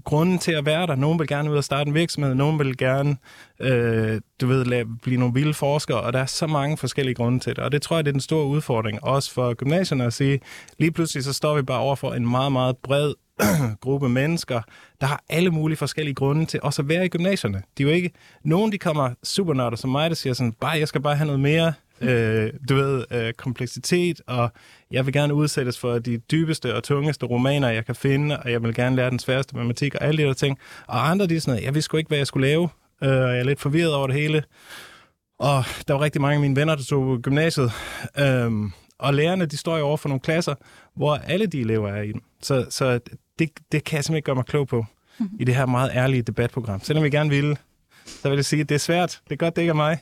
grunde 0.04 0.38
til 0.38 0.52
at 0.52 0.66
være 0.66 0.88
der. 0.88 0.96
Nogle 0.96 1.18
vil 1.18 1.28
gerne 1.28 1.52
ud 1.52 1.58
og 1.58 1.64
starte 1.64 1.88
en 1.88 1.94
virksomhed, 1.94 2.36
nogle 2.36 2.58
vil 2.58 2.78
gerne 2.78 3.18
øh, 3.60 4.22
du 4.42 4.48
ved, 4.48 4.66
lave, 4.66 4.98
blive 5.04 5.20
nogle 5.20 5.34
vilde 5.34 5.54
forskere, 5.54 6.02
og 6.02 6.14
der 6.14 6.20
er 6.20 6.26
så 6.26 6.48
mange 6.48 6.78
forskellige 6.78 7.16
grunde 7.16 7.40
til 7.40 7.56
det. 7.56 7.64
Og 7.64 7.72
det 7.72 7.82
tror 7.82 7.96
jeg, 7.98 8.06
det 8.06 8.12
er 8.12 8.14
den 8.14 8.22
store 8.22 8.46
udfordring, 8.46 9.04
også 9.04 9.32
for 9.32 9.54
gymnasierne 9.54 10.06
at 10.06 10.14
sige, 10.14 10.40
lige 10.80 10.92
pludselig 10.92 11.24
så 11.24 11.34
står 11.34 11.56
vi 11.56 11.62
bare 11.62 11.80
over 11.80 11.96
for 11.96 12.14
en 12.14 12.30
meget, 12.30 12.52
meget 12.52 12.78
bred 12.78 13.14
gruppe 13.82 14.10
mennesker, 14.10 14.62
der 15.02 15.08
har 15.08 15.24
alle 15.30 15.50
mulige 15.50 15.78
forskellige 15.78 16.16
grunde 16.16 16.46
til 16.46 16.60
også 16.64 16.82
at 16.82 16.90
være 16.90 17.06
i 17.06 17.10
gymnasierne. 17.10 17.64
De 17.78 17.84
er 17.84 17.88
jo 17.88 17.94
ikke... 17.94 18.12
Nogen, 18.44 18.72
de 18.72 18.78
kommer 18.78 19.10
supernørder 19.24 19.78
som 19.78 19.90
mig, 19.90 20.10
der 20.10 20.16
siger 20.16 20.34
sådan, 20.34 20.52
bare, 20.52 20.80
jeg 20.80 20.88
skal 20.88 21.02
bare 21.02 21.16
have 21.16 21.26
noget 21.26 21.40
mere, 21.40 21.74
øh, 22.02 22.54
du 22.70 22.76
ved, 22.76 23.06
øh, 23.12 23.34
kompleksitet, 23.34 24.22
og 24.28 24.52
jeg 24.92 25.06
vil 25.06 25.14
gerne 25.14 25.34
udsættes 25.34 25.80
for 25.80 26.00
de 26.00 26.18
dybeste 26.18 26.76
og 26.76 26.84
tungeste 26.84 27.26
romaner, 27.26 27.70
jeg 27.70 27.86
kan 27.86 27.96
finde, 27.96 28.40
og 28.40 28.52
jeg 28.52 28.64
vil 28.64 28.76
gerne 28.76 28.96
lære 28.96 29.10
den 29.10 29.20
sværeste 29.20 29.56
matematik 29.56 29.96
og 29.96 30.02
alle 30.04 30.24
de 30.24 30.28
der 30.28 30.34
ting. 30.34 30.60
Og 30.88 31.10
andre, 31.10 31.28
de 31.28 31.36
er 31.36 31.40
sådan 31.40 31.52
noget, 31.52 31.66
jeg 31.66 31.74
vidste 31.74 31.86
sgu 31.86 31.98
ikke, 31.98 32.08
hvad 32.08 32.18
jeg 32.18 32.28
skulle 32.28 32.48
lave, 32.48 32.70
øh, 33.04 33.10
og 33.10 33.30
jeg 33.30 33.40
er 33.40 33.44
lidt 33.44 33.62
forvirret 33.62 33.94
over 33.94 34.08
det 34.08 34.16
hele. 34.16 34.44
Og 35.40 35.64
der 35.88 35.94
var 35.94 36.02
rigtig 36.02 36.22
mange 36.22 36.36
af 36.36 36.42
mine 36.42 36.56
venner, 36.56 36.76
der 36.76 36.84
tog 36.84 37.20
gymnasiet, 37.20 37.72
øh, 38.20 38.52
og 39.00 39.14
lærerne, 39.14 39.46
de 39.46 39.58
står 39.58 39.78
jo 39.78 39.86
over 39.86 39.98
for 39.98 40.10
nogle 40.10 40.20
klasser, 40.20 40.56
hvor 40.96 41.16
alle 41.16 41.46
de 41.46 41.62
elever 41.62 41.90
er 41.90 42.02
i 42.02 42.12
den. 42.12 42.22
Så, 42.42 42.66
så 42.70 43.00
det, 43.40 43.50
det 43.72 43.84
kan 43.84 43.96
jeg 43.96 44.04
simpelthen 44.04 44.16
ikke 44.16 44.26
gøre 44.26 44.36
mig 44.36 44.46
klog 44.46 44.68
på 44.68 44.86
i 45.40 45.44
det 45.44 45.56
her 45.56 45.66
meget 45.66 45.92
ærlige 45.94 46.22
debatprogram. 46.22 46.80
Selvom 46.80 47.04
vi 47.04 47.10
gerne 47.10 47.30
ville, 47.30 47.58
så 48.06 48.30
vil 48.30 48.36
jeg 48.36 48.46
sige, 48.46 48.62
at 48.62 48.70
det 48.70 48.76
er 48.76 48.80
svært. 48.80 49.22
Det 49.24 49.32
er 49.32 49.36
godt, 49.38 49.56
det 49.56 49.62
ikke 49.62 49.70
er 49.70 49.74
mig, 49.74 49.98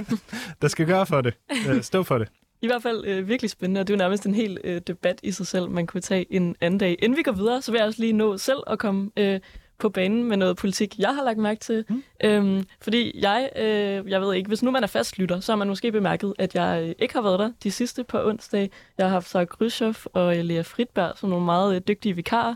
der 0.62 0.68
skal 0.68 0.86
gøre 0.86 1.06
for 1.06 1.20
det. 1.20 1.34
Øh, 1.68 1.82
stå 1.82 2.02
for 2.02 2.18
det. 2.18 2.28
I 2.62 2.66
hvert 2.66 2.82
fald 2.82 3.04
øh, 3.04 3.28
virkelig 3.28 3.50
spændende, 3.50 3.80
og 3.80 3.86
det 3.86 3.94
er 3.94 3.96
jo 3.96 3.98
nærmest 3.98 4.26
en 4.26 4.34
hel 4.34 4.58
øh, 4.64 4.80
debat 4.86 5.20
i 5.22 5.32
sig 5.32 5.46
selv, 5.46 5.70
man 5.70 5.86
kunne 5.86 6.00
tage 6.00 6.32
en 6.32 6.56
anden 6.60 6.78
dag. 6.78 6.96
Inden 7.02 7.16
vi 7.16 7.22
går 7.22 7.32
videre, 7.32 7.62
så 7.62 7.72
vil 7.72 7.78
jeg 7.78 7.86
også 7.86 8.00
lige 8.00 8.12
nå 8.12 8.38
selv 8.38 8.58
at 8.66 8.78
komme 8.78 9.10
øh, 9.16 9.40
på 9.84 9.88
banen 9.88 10.24
med 10.24 10.36
noget 10.36 10.56
politik, 10.56 10.98
jeg 10.98 11.14
har 11.14 11.24
lagt 11.24 11.38
mærke 11.38 11.60
til. 11.60 11.84
Mm. 11.88 12.02
Øhm, 12.24 12.64
fordi 12.80 13.20
jeg, 13.22 13.50
øh, 13.56 14.10
jeg 14.10 14.20
ved 14.20 14.34
ikke, 14.34 14.48
hvis 14.48 14.62
nu 14.62 14.70
man 14.70 14.82
er 14.82 14.86
fastlytter, 14.86 15.40
så 15.40 15.52
har 15.52 15.56
man 15.56 15.68
måske 15.68 15.92
bemærket, 15.92 16.34
at 16.38 16.54
jeg 16.54 16.82
øh, 16.82 16.94
ikke 16.98 17.14
har 17.14 17.22
været 17.22 17.38
der 17.38 17.50
de 17.62 17.70
sidste 17.70 18.04
par 18.04 18.24
onsdag. 18.24 18.70
Jeg 18.98 19.06
har 19.06 19.10
haft 19.10 19.28
Sarah 19.28 19.46
Gryshoff 19.46 20.06
og 20.12 20.36
Lea 20.36 20.62
Fritberg 20.62 21.18
som 21.18 21.28
nogle 21.28 21.44
meget 21.44 21.74
øh, 21.74 21.80
dygtige 21.88 22.16
vikarer. 22.16 22.54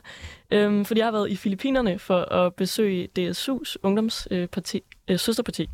Øhm, 0.50 0.84
fordi 0.84 0.98
jeg 1.00 1.06
har 1.06 1.12
været 1.12 1.30
i 1.30 1.36
Filippinerne 1.36 1.98
for 1.98 2.20
at 2.20 2.54
besøge 2.54 3.08
DSU's 3.18 3.74
ungdomsparti, 3.82 4.82
øh, 5.08 5.18
søsterparti, 5.18 5.68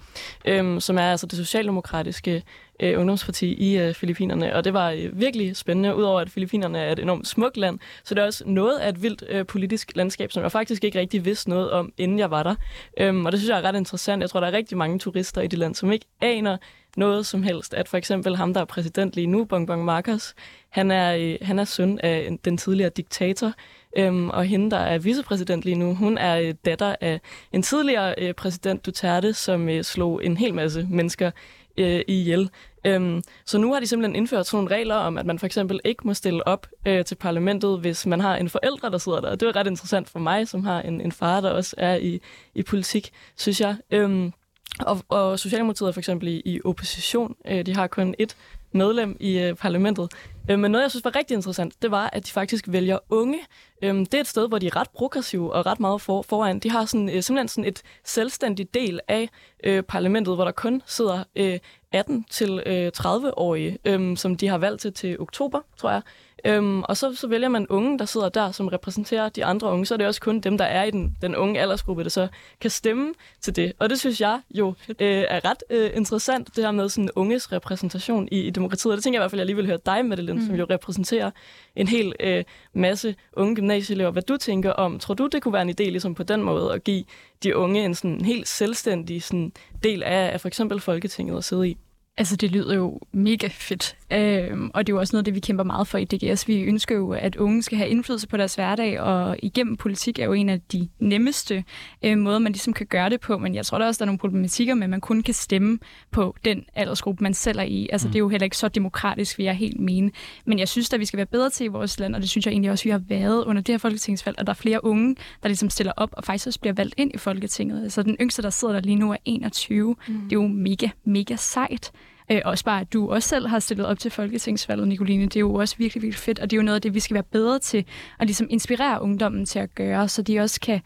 øhm, 0.44 0.80
som 0.80 0.98
er 0.98 1.10
altså 1.10 1.26
det 1.26 1.38
socialdemokratiske 1.38 2.42
øh, 2.80 2.98
ungdomsparti 3.00 3.54
i 3.54 3.78
øh, 3.78 3.94
Filippinerne. 3.94 4.56
Og 4.56 4.64
det 4.64 4.72
var 4.72 4.90
øh, 4.90 5.20
virkelig 5.20 5.56
spændende, 5.56 5.96
udover 5.96 6.20
at 6.20 6.30
Filippinerne 6.30 6.78
er 6.78 6.92
et 6.92 6.98
enormt 6.98 7.28
smukt 7.28 7.56
land, 7.56 7.78
så 8.04 8.14
det 8.14 8.20
er 8.20 8.26
også 8.26 8.44
noget 8.46 8.78
af 8.78 8.88
et 8.88 9.02
vildt 9.02 9.24
øh, 9.28 9.46
politisk 9.46 9.96
landskab, 9.96 10.32
som 10.32 10.42
jeg 10.42 10.52
faktisk 10.52 10.84
ikke 10.84 11.00
rigtig 11.00 11.24
vidste 11.24 11.50
noget 11.50 11.70
om, 11.70 11.92
inden 11.98 12.18
jeg 12.18 12.30
var 12.30 12.42
der. 12.42 12.54
Øhm, 13.00 13.26
og 13.26 13.32
det 13.32 13.40
synes 13.40 13.50
jeg 13.50 13.58
er 13.58 13.62
ret 13.62 13.76
interessant. 13.76 14.22
Jeg 14.22 14.30
tror, 14.30 14.40
der 14.40 14.46
er 14.46 14.52
rigtig 14.52 14.78
mange 14.78 14.98
turister 14.98 15.40
i 15.40 15.46
det 15.46 15.58
land, 15.58 15.74
som 15.74 15.92
ikke 15.92 16.06
aner 16.20 16.56
noget 16.96 17.26
som 17.26 17.42
helst. 17.42 17.74
At 17.74 17.88
for 17.88 17.96
eksempel 17.96 18.36
ham, 18.36 18.54
der 18.54 18.60
er 18.60 18.64
præsident 18.64 19.14
lige 19.14 19.26
nu, 19.26 19.44
Bongbong 19.44 19.84
Marcos, 19.84 20.34
han 20.70 20.90
er, 20.90 21.16
øh, 21.16 21.36
han 21.42 21.58
er 21.58 21.64
søn 21.64 21.98
af 21.98 22.38
den 22.44 22.56
tidligere 22.56 22.90
diktator, 22.90 23.52
Øhm, 23.96 24.30
og 24.30 24.44
hende, 24.44 24.70
der 24.70 24.76
er 24.76 24.98
vicepræsident 24.98 25.64
lige 25.64 25.78
nu, 25.78 25.94
hun 25.94 26.18
er 26.18 26.40
øh, 26.40 26.54
datter 26.64 26.96
af 27.00 27.20
en 27.52 27.62
tidligere 27.62 28.14
øh, 28.18 28.34
præsident 28.34 28.86
Duterte, 28.86 29.32
som 29.32 29.68
øh, 29.68 29.84
slog 29.84 30.24
en 30.24 30.36
hel 30.36 30.54
masse 30.54 30.86
mennesker 30.90 31.30
øh, 31.76 32.00
ihjel. 32.08 32.50
Øhm, 32.86 33.22
så 33.44 33.58
nu 33.58 33.72
har 33.72 33.80
de 33.80 33.86
simpelthen 33.86 34.16
indført 34.16 34.46
sådan 34.46 34.56
nogle 34.56 34.76
regler 34.76 34.94
om, 34.94 35.18
at 35.18 35.26
man 35.26 35.38
for 35.38 35.46
eksempel 35.46 35.80
ikke 35.84 36.06
må 36.06 36.14
stille 36.14 36.46
op 36.46 36.66
øh, 36.86 37.04
til 37.04 37.14
parlamentet, 37.14 37.80
hvis 37.80 38.06
man 38.06 38.20
har 38.20 38.36
en 38.36 38.48
forældre, 38.48 38.90
der 38.90 38.98
sidder 38.98 39.20
der. 39.20 39.30
Og 39.30 39.40
det 39.40 39.48
er 39.48 39.56
ret 39.56 39.66
interessant 39.66 40.08
for 40.08 40.18
mig, 40.18 40.48
som 40.48 40.64
har 40.64 40.80
en, 40.82 41.00
en 41.00 41.12
far, 41.12 41.40
der 41.40 41.50
også 41.50 41.74
er 41.78 41.94
i, 41.94 42.20
i 42.54 42.62
politik, 42.62 43.10
synes 43.36 43.60
jeg. 43.60 43.76
Øhm, 43.90 44.32
og, 44.80 45.04
og 45.08 45.38
Socialdemokratiet 45.38 45.88
er 45.88 45.92
for 45.92 46.00
eksempel 46.00 46.28
i, 46.28 46.42
i 46.44 46.60
opposition. 46.64 47.36
Øh, 47.48 47.66
de 47.66 47.74
har 47.74 47.86
kun 47.86 48.14
et 48.18 48.36
medlem 48.72 49.16
i 49.20 49.38
øh, 49.38 49.54
parlamentet. 49.54 50.12
Øh, 50.50 50.58
men 50.58 50.70
noget, 50.70 50.82
jeg 50.82 50.90
synes 50.90 51.04
var 51.04 51.16
rigtig 51.16 51.34
interessant, 51.34 51.82
det 51.82 51.90
var, 51.90 52.10
at 52.12 52.26
de 52.26 52.30
faktisk 52.30 52.64
vælger 52.68 52.98
unge. 53.10 53.38
Øh, 53.82 53.94
det 53.94 54.14
er 54.14 54.20
et 54.20 54.26
sted, 54.26 54.48
hvor 54.48 54.58
de 54.58 54.66
er 54.66 54.76
ret 54.76 54.90
progressive 54.90 55.52
og 55.52 55.66
ret 55.66 55.80
meget 55.80 56.00
for, 56.00 56.22
foran. 56.22 56.58
De 56.58 56.70
har 56.70 56.84
sådan, 56.84 57.08
øh, 57.08 57.22
simpelthen 57.22 57.48
sådan 57.48 57.64
et 57.64 57.82
selvstændigt 58.04 58.74
del 58.74 59.00
af 59.08 59.28
øh, 59.64 59.82
parlamentet, 59.82 60.34
hvor 60.34 60.44
der 60.44 60.52
kun 60.52 60.82
sidder 60.86 61.24
øh, 61.36 61.58
18 61.92 62.24
til 62.30 62.62
øh, 62.66 62.92
30-årige, 62.98 63.78
øh, 63.84 64.16
som 64.16 64.36
de 64.36 64.48
har 64.48 64.58
valgt 64.58 64.80
til 64.80 64.92
til 64.92 65.20
oktober, 65.20 65.60
tror 65.76 65.90
jeg. 65.90 66.02
Øhm, 66.46 66.82
og 66.82 66.96
så, 66.96 67.14
så 67.14 67.26
vælger 67.26 67.48
man 67.48 67.66
unge, 67.68 67.98
der 67.98 68.04
sidder 68.04 68.28
der, 68.28 68.52
som 68.52 68.68
repræsenterer 68.68 69.28
de 69.28 69.44
andre 69.44 69.72
unge. 69.72 69.86
Så 69.86 69.94
er 69.94 69.98
det 69.98 70.06
også 70.06 70.20
kun 70.20 70.40
dem, 70.40 70.58
der 70.58 70.64
er 70.64 70.84
i 70.84 70.90
den, 70.90 71.16
den 71.22 71.36
unge 71.36 71.60
aldersgruppe, 71.60 72.02
der 72.04 72.10
så 72.10 72.28
kan 72.60 72.70
stemme 72.70 73.14
til 73.40 73.56
det. 73.56 73.72
Og 73.78 73.90
det 73.90 74.00
synes 74.00 74.20
jeg 74.20 74.40
jo 74.50 74.74
øh, 74.88 75.24
er 75.28 75.44
ret 75.44 75.62
øh, 75.70 75.90
interessant, 75.94 76.56
det 76.56 76.64
her 76.64 76.70
med 76.70 76.88
sådan 76.88 77.10
unges 77.16 77.52
repræsentation 77.52 78.28
i, 78.32 78.40
i 78.40 78.50
demokratiet. 78.50 78.92
Og 78.92 78.96
det 78.96 79.04
tænker 79.04 79.18
jeg 79.18 79.20
i 79.20 79.22
hvert 79.22 79.30
fald, 79.30 79.40
jeg 79.40 79.46
lige 79.46 79.56
vil 79.56 79.66
høre 79.66 79.78
dig, 79.86 80.04
Madeline, 80.04 80.40
mm. 80.40 80.46
som 80.46 80.54
jo 80.54 80.66
repræsenterer 80.70 81.30
en 81.76 81.88
hel 81.88 82.12
øh, 82.20 82.44
masse 82.72 83.14
unge 83.32 83.54
gymnasieelever. 83.54 84.10
Hvad 84.10 84.22
du 84.22 84.36
tænker 84.36 84.72
om, 84.72 84.98
tror 84.98 85.14
du, 85.14 85.26
det 85.26 85.42
kunne 85.42 85.52
være 85.52 85.62
en 85.62 85.70
idé 85.70 85.90
ligesom 85.90 86.14
på 86.14 86.22
den 86.22 86.42
måde 86.42 86.72
at 86.72 86.84
give 86.84 87.04
de 87.42 87.56
unge 87.56 87.84
en 87.84 87.94
sådan 87.94 88.24
helt 88.24 88.48
selvstændig 88.48 89.22
sådan 89.22 89.52
del 89.84 90.02
af, 90.02 90.32
af 90.32 90.40
for 90.40 90.48
eksempel 90.48 90.80
Folketinget 90.80 91.36
at 91.36 91.44
sidde 91.44 91.68
i? 91.68 91.78
Altså, 92.16 92.36
det 92.36 92.50
lyder 92.50 92.74
jo 92.74 93.00
mega 93.12 93.48
fedt. 93.52 93.96
Øhm, 94.12 94.70
og 94.74 94.86
det 94.86 94.92
er 94.92 94.96
jo 94.96 95.00
også 95.00 95.16
noget, 95.16 95.26
det 95.26 95.34
vi 95.34 95.40
kæmper 95.40 95.64
meget 95.64 95.88
for 95.88 95.98
i 95.98 96.04
DGS. 96.04 96.48
Vi 96.48 96.60
ønsker 96.60 96.94
jo, 96.94 97.12
at 97.12 97.36
unge 97.36 97.62
skal 97.62 97.78
have 97.78 97.90
indflydelse 97.90 98.28
på 98.28 98.36
deres 98.36 98.54
hverdag, 98.54 99.00
og 99.00 99.36
igennem 99.42 99.76
politik 99.76 100.18
er 100.18 100.24
jo 100.24 100.32
en 100.32 100.48
af 100.48 100.60
de 100.60 100.88
nemmeste 100.98 101.64
øh, 102.02 102.18
måder, 102.18 102.38
man 102.38 102.52
ligesom 102.52 102.72
kan 102.72 102.86
gøre 102.86 103.10
det 103.10 103.20
på. 103.20 103.38
Men 103.38 103.54
jeg 103.54 103.66
tror 103.66 103.78
der 103.78 103.86
også, 103.86 103.98
der 103.98 104.02
er 104.04 104.06
nogle 104.06 104.18
problematikker 104.18 104.74
med, 104.74 104.84
at 104.84 104.90
man 104.90 105.00
kun 105.00 105.22
kan 105.22 105.34
stemme 105.34 105.78
på 106.10 106.36
den 106.44 106.64
aldersgruppe, 106.74 107.22
man 107.22 107.34
selv 107.34 107.58
er 107.58 107.62
i. 107.62 107.88
Altså, 107.92 108.08
mm. 108.08 108.12
det 108.12 108.18
er 108.18 108.20
jo 108.20 108.28
heller 108.28 108.44
ikke 108.44 108.56
så 108.56 108.68
demokratisk, 108.68 109.38
vil 109.38 109.44
jeg 109.44 109.56
helt 109.56 109.80
mene. 109.80 110.10
Men 110.44 110.58
jeg 110.58 110.68
synes, 110.68 110.92
at 110.92 111.00
vi 111.00 111.04
skal 111.04 111.16
være 111.16 111.26
bedre 111.26 111.50
til 111.50 111.64
i 111.64 111.68
vores 111.68 112.00
land, 112.00 112.14
og 112.14 112.20
det 112.20 112.30
synes 112.30 112.46
jeg 112.46 112.52
egentlig 112.52 112.70
også, 112.70 112.84
vi 112.84 112.90
har 112.90 113.02
været 113.08 113.44
under 113.44 113.62
det 113.62 113.72
her 113.72 113.78
folketingsvalg, 113.78 114.38
og 114.38 114.46
der 114.46 114.52
er 114.52 114.54
flere 114.54 114.84
unge, 114.84 115.16
der 115.42 115.48
ligesom 115.48 115.70
stiller 115.70 115.92
op 115.96 116.10
og 116.12 116.24
faktisk 116.24 116.46
også 116.46 116.60
bliver 116.60 116.74
valgt 116.74 116.94
ind 116.96 117.10
i 117.14 117.18
Folketinget. 117.18 117.82
Altså, 117.82 118.02
den 118.02 118.16
yngste, 118.20 118.42
der 118.42 118.50
sidder 118.50 118.74
der 118.74 118.80
lige 118.80 118.96
nu, 118.96 119.12
er 119.12 119.16
21. 119.24 119.96
Mm. 120.08 120.14
Det 120.14 120.36
er 120.36 120.42
jo 120.42 120.46
mega, 120.46 120.88
mega 121.04 121.36
sejt. 121.36 121.92
Øh, 122.30 122.40
også 122.44 122.64
bare, 122.64 122.80
at 122.80 122.92
du 122.92 123.12
også 123.12 123.28
selv 123.28 123.46
har 123.46 123.58
stillet 123.58 123.86
op 123.86 123.98
til 123.98 124.10
Folketingsvalget, 124.10 124.88
Nicoline. 124.88 125.24
Det 125.24 125.36
er 125.36 125.40
jo 125.40 125.54
også 125.54 125.76
virkelig, 125.78 126.02
virkelig 126.02 126.20
fedt, 126.20 126.38
og 126.38 126.50
det 126.50 126.56
er 126.56 126.58
jo 126.58 126.64
noget 126.64 126.74
af 126.76 126.82
det, 126.82 126.94
vi 126.94 127.00
skal 127.00 127.14
være 127.14 127.22
bedre 127.22 127.58
til 127.58 127.84
at 128.18 128.26
ligesom 128.26 128.46
inspirere 128.50 129.02
ungdommen 129.02 129.46
til 129.46 129.58
at 129.58 129.74
gøre, 129.74 130.08
så 130.08 130.22
de 130.22 130.40
også 130.40 130.60
kan 130.60 130.80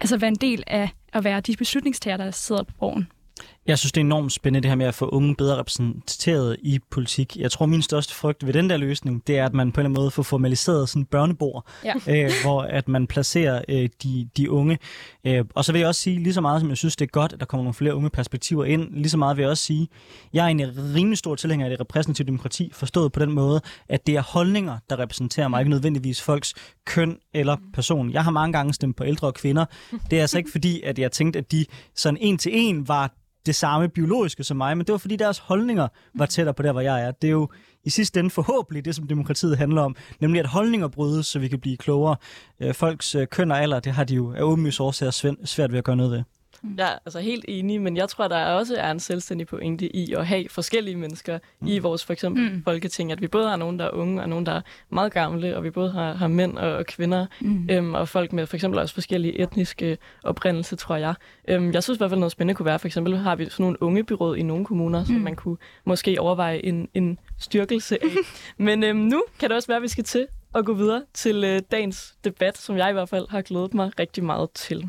altså 0.00 0.16
være 0.16 0.28
en 0.28 0.34
del 0.34 0.64
af 0.66 0.88
at 1.12 1.24
være 1.24 1.40
de 1.40 1.56
beslutningstager, 1.56 2.16
der 2.16 2.30
sidder 2.30 2.62
på 2.62 2.72
borgen. 2.80 3.08
Jeg 3.66 3.78
synes, 3.78 3.92
det 3.92 4.00
er 4.00 4.04
enormt 4.04 4.32
spændende 4.32 4.62
det 4.62 4.70
her 4.70 4.76
med 4.76 4.86
at 4.86 4.94
få 4.94 5.08
unge 5.08 5.34
bedre 5.36 5.56
repræsenteret 5.58 6.56
i 6.62 6.78
politik. 6.90 7.36
Jeg 7.36 7.50
tror, 7.50 7.66
min 7.66 7.82
største 7.82 8.14
frygt 8.14 8.46
ved 8.46 8.52
den 8.52 8.70
der 8.70 8.76
løsning, 8.76 9.26
det 9.26 9.38
er, 9.38 9.46
at 9.46 9.54
man 9.54 9.72
på 9.72 9.80
en 9.80 9.86
eller 9.86 9.88
anden 9.88 10.02
måde 10.02 10.10
får 10.10 10.22
formaliseret 10.22 10.88
sådan 10.88 11.04
børnebord, 11.04 11.66
ja. 11.84 11.94
øh, 12.24 12.30
hvor 12.42 12.62
at 12.62 12.88
man 12.88 13.06
placerer 13.06 13.62
øh, 13.68 13.88
de, 14.02 14.28
de 14.36 14.50
unge. 14.50 14.78
Øh, 15.26 15.44
og 15.54 15.64
så 15.64 15.72
vil 15.72 15.78
jeg 15.78 15.88
også 15.88 16.00
sige, 16.00 16.22
lige 16.22 16.34
så 16.34 16.40
meget 16.40 16.60
som 16.60 16.68
jeg 16.68 16.76
synes, 16.76 16.96
det 16.96 17.04
er 17.04 17.10
godt, 17.10 17.32
at 17.32 17.40
der 17.40 17.46
kommer 17.46 17.64
nogle 17.64 17.74
flere 17.74 17.94
unge 17.94 18.10
perspektiver 18.10 18.64
ind, 18.64 18.94
lige 18.94 19.10
så 19.10 19.16
meget 19.16 19.36
vil 19.36 19.42
jeg 19.42 19.50
også 19.50 19.64
sige, 19.64 19.88
jeg 20.32 20.44
er 20.44 20.48
en 20.48 20.60
rimelig 20.94 21.18
stor 21.18 21.34
tilhænger 21.34 21.66
af 21.66 21.70
det 21.70 21.80
repræsentative 21.80 22.26
demokrati, 22.26 22.70
forstået 22.72 23.12
på 23.12 23.20
den 23.20 23.32
måde, 23.32 23.60
at 23.88 24.06
det 24.06 24.16
er 24.16 24.22
holdninger, 24.22 24.78
der 24.90 24.98
repræsenterer 24.98 25.48
mig, 25.48 25.60
ikke 25.60 25.70
nødvendigvis 25.70 26.22
folks 26.22 26.54
køn 26.86 27.16
eller 27.34 27.56
person. 27.74 28.12
Jeg 28.12 28.24
har 28.24 28.30
mange 28.30 28.52
gange 28.52 28.74
stemt 28.74 28.96
på 28.96 29.04
ældre 29.04 29.26
og 29.26 29.34
kvinder. 29.34 29.64
Det 30.10 30.16
er 30.16 30.20
altså 30.20 30.38
ikke 30.38 30.50
fordi, 30.50 30.82
at 30.82 30.98
jeg 30.98 31.12
tænkte, 31.12 31.38
at 31.38 31.52
de 31.52 31.66
sådan 31.94 32.18
en 32.20 32.38
til 32.38 32.52
en 32.54 32.88
var 32.88 33.10
det 33.46 33.54
samme 33.54 33.88
biologiske 33.88 34.44
som 34.44 34.56
mig, 34.56 34.76
men 34.76 34.86
det 34.86 34.92
var 34.92 34.98
fordi 34.98 35.16
deres 35.16 35.38
holdninger 35.38 35.88
var 36.14 36.26
tættere 36.26 36.54
på 36.54 36.62
der, 36.62 36.72
hvor 36.72 36.80
jeg 36.80 37.02
er. 37.02 37.10
Det 37.10 37.28
er 37.28 37.32
jo 37.32 37.48
i 37.84 37.90
sidste 37.90 38.20
ende 38.20 38.30
forhåbentlig 38.30 38.84
det, 38.84 38.94
som 38.94 39.06
demokratiet 39.06 39.58
handler 39.58 39.82
om, 39.82 39.96
nemlig 40.20 40.40
at 40.40 40.46
holdninger 40.46 40.88
brydes, 40.88 41.26
så 41.26 41.38
vi 41.38 41.48
kan 41.48 41.60
blive 41.60 41.76
klogere. 41.76 42.16
Øh, 42.60 42.74
folks 42.74 43.14
øh, 43.14 43.26
køn 43.26 43.50
og 43.50 43.62
alder, 43.62 43.80
det 43.80 43.92
har 43.92 44.04
de 44.04 44.14
jo 44.14 44.32
af 44.32 44.42
åbenlyse 44.42 44.82
årsager 44.82 45.34
svært 45.44 45.72
ved 45.72 45.78
at 45.78 45.84
gøre 45.84 45.96
noget 45.96 46.12
ved. 46.12 46.22
Mm. 46.62 46.74
Jeg 46.78 46.92
er 46.92 46.98
altså 47.06 47.20
helt 47.20 47.44
enig, 47.48 47.80
men 47.80 47.96
jeg 47.96 48.08
tror, 48.08 48.28
der 48.28 48.44
også 48.44 48.76
er 48.76 48.90
en 48.90 49.00
selvstændig 49.00 49.46
pointe 49.46 49.96
i 49.96 50.12
at 50.12 50.26
have 50.26 50.48
forskellige 50.48 50.96
mennesker 50.96 51.38
mm. 51.60 51.66
i 51.66 51.78
vores 51.78 52.04
for 52.04 52.12
eksempel 52.12 52.52
mm. 52.52 52.62
folketing. 52.64 53.12
At 53.12 53.20
vi 53.20 53.28
både 53.28 53.48
har 53.48 53.56
nogen, 53.56 53.78
der 53.78 53.84
er 53.84 53.90
unge, 53.90 54.22
og 54.22 54.28
nogen, 54.28 54.46
der 54.46 54.52
er 54.52 54.60
meget 54.90 55.12
gamle, 55.12 55.56
og 55.56 55.64
vi 55.64 55.70
både 55.70 55.92
har, 55.92 56.14
har 56.14 56.28
mænd 56.28 56.58
og, 56.58 56.72
og 56.72 56.86
kvinder, 56.86 57.26
mm. 57.40 57.68
øhm, 57.70 57.94
og 57.94 58.08
folk 58.08 58.32
med 58.32 58.46
for 58.46 58.56
eksempel 58.56 58.80
også 58.80 58.94
forskellige 58.94 59.40
etniske 59.40 59.98
oprindelse, 60.22 60.76
tror 60.76 60.96
jeg. 60.96 61.14
Øhm, 61.48 61.72
jeg 61.72 61.82
synes 61.82 61.96
i 61.96 61.98
hvert 62.00 62.10
fald 62.10 62.20
noget 62.20 62.32
spændende 62.32 62.56
kunne 62.56 62.66
være, 62.66 62.78
for 62.78 62.86
eksempel 62.86 63.16
har 63.16 63.36
vi 63.36 63.44
sådan 63.44 63.64
nogle 63.64 63.82
ungebyråd 63.82 64.36
i 64.36 64.42
nogle 64.42 64.64
kommuner, 64.64 65.00
mm. 65.00 65.06
som 65.06 65.14
man 65.14 65.36
kunne 65.36 65.56
måske 65.84 66.20
overveje 66.20 66.64
en, 66.64 66.88
en 66.94 67.18
styrkelse 67.38 67.98
af. 68.02 68.08
men 68.66 68.84
øhm, 68.84 68.98
nu 68.98 69.24
kan 69.38 69.48
det 69.48 69.56
også 69.56 69.68
være, 69.68 69.76
at 69.76 69.82
vi 69.82 69.88
skal 69.88 70.04
til 70.04 70.26
at 70.54 70.64
gå 70.64 70.74
videre 70.74 71.02
til 71.14 71.44
øh, 71.44 71.60
dagens 71.70 72.14
debat, 72.24 72.58
som 72.58 72.76
jeg 72.76 72.90
i 72.90 72.92
hvert 72.92 73.08
fald 73.08 73.26
har 73.30 73.42
glædet 73.42 73.74
mig 73.74 73.90
rigtig 73.98 74.24
meget 74.24 74.50
til. 74.50 74.88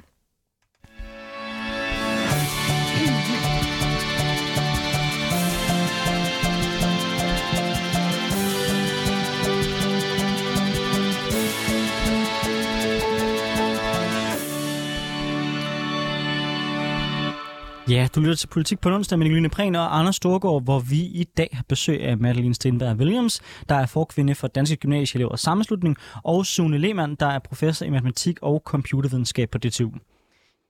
Ja, 17.90 18.08
du 18.16 18.20
lytter 18.20 18.36
til 18.36 18.48
Politik 18.48 18.80
på 18.80 18.90
onsdag 18.90 19.20
med 19.20 19.26
Nicoline 19.26 19.50
Prehn 19.50 19.76
og 19.76 20.00
Anders 20.00 20.16
Storgård, 20.16 20.64
hvor 20.64 20.80
vi 20.80 20.96
i 20.96 21.24
dag 21.38 21.50
har 21.54 21.64
besøg 21.68 22.02
af 22.02 22.18
Madeline 22.18 22.56
Stenberg 22.56 22.98
Williams, 22.98 23.42
der 23.70 23.76
er 23.76 23.86
forkvinde 23.86 24.36
for 24.36 24.48
Danske 24.48 24.76
Gymnasieelevers 24.76 25.42
Sammenslutning, 25.42 25.98
og 26.24 26.46
Sune 26.46 26.78
Lehmann, 26.78 27.16
der 27.16 27.26
er 27.26 27.40
professor 27.40 27.86
i 27.86 27.90
matematik 27.90 28.38
og 28.42 28.62
computervidenskab 28.66 29.50
på 29.50 29.58
DTU. 29.58 29.92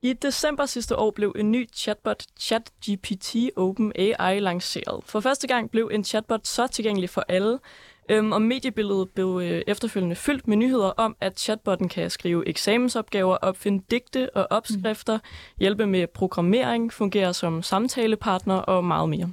I 0.01 0.13
december 0.13 0.65
sidste 0.65 0.95
år 0.95 1.11
blev 1.11 1.35
en 1.39 1.51
ny 1.51 1.69
chatbot, 1.73 2.23
ChatGPT 2.39 3.35
Open 3.57 3.91
AI, 3.95 4.39
lanceret. 4.39 5.03
For 5.05 5.19
første 5.19 5.47
gang 5.47 5.71
blev 5.71 5.89
en 5.93 6.03
chatbot 6.03 6.47
så 6.47 6.67
tilgængelig 6.67 7.09
for 7.09 7.25
alle, 7.27 7.59
Øhm, 8.09 8.31
og 8.31 8.41
mediebilledet 8.41 9.09
blev 9.15 9.41
øh, 9.43 9.61
efterfølgende 9.67 10.15
fyldt 10.15 10.47
med 10.47 10.57
nyheder 10.57 10.87
om, 10.87 11.15
at 11.21 11.39
chatbotten 11.39 11.89
kan 11.89 12.09
skrive 12.09 12.47
eksamensopgaver, 12.47 13.35
opfinde 13.35 13.83
digte 13.91 14.35
og 14.35 14.47
opskrifter, 14.49 15.19
hjælpe 15.59 15.85
med 15.85 16.07
programmering, 16.13 16.93
fungere 16.93 17.33
som 17.33 17.61
samtalepartner 17.61 18.55
og 18.55 18.83
meget 18.83 19.09
mere. 19.09 19.31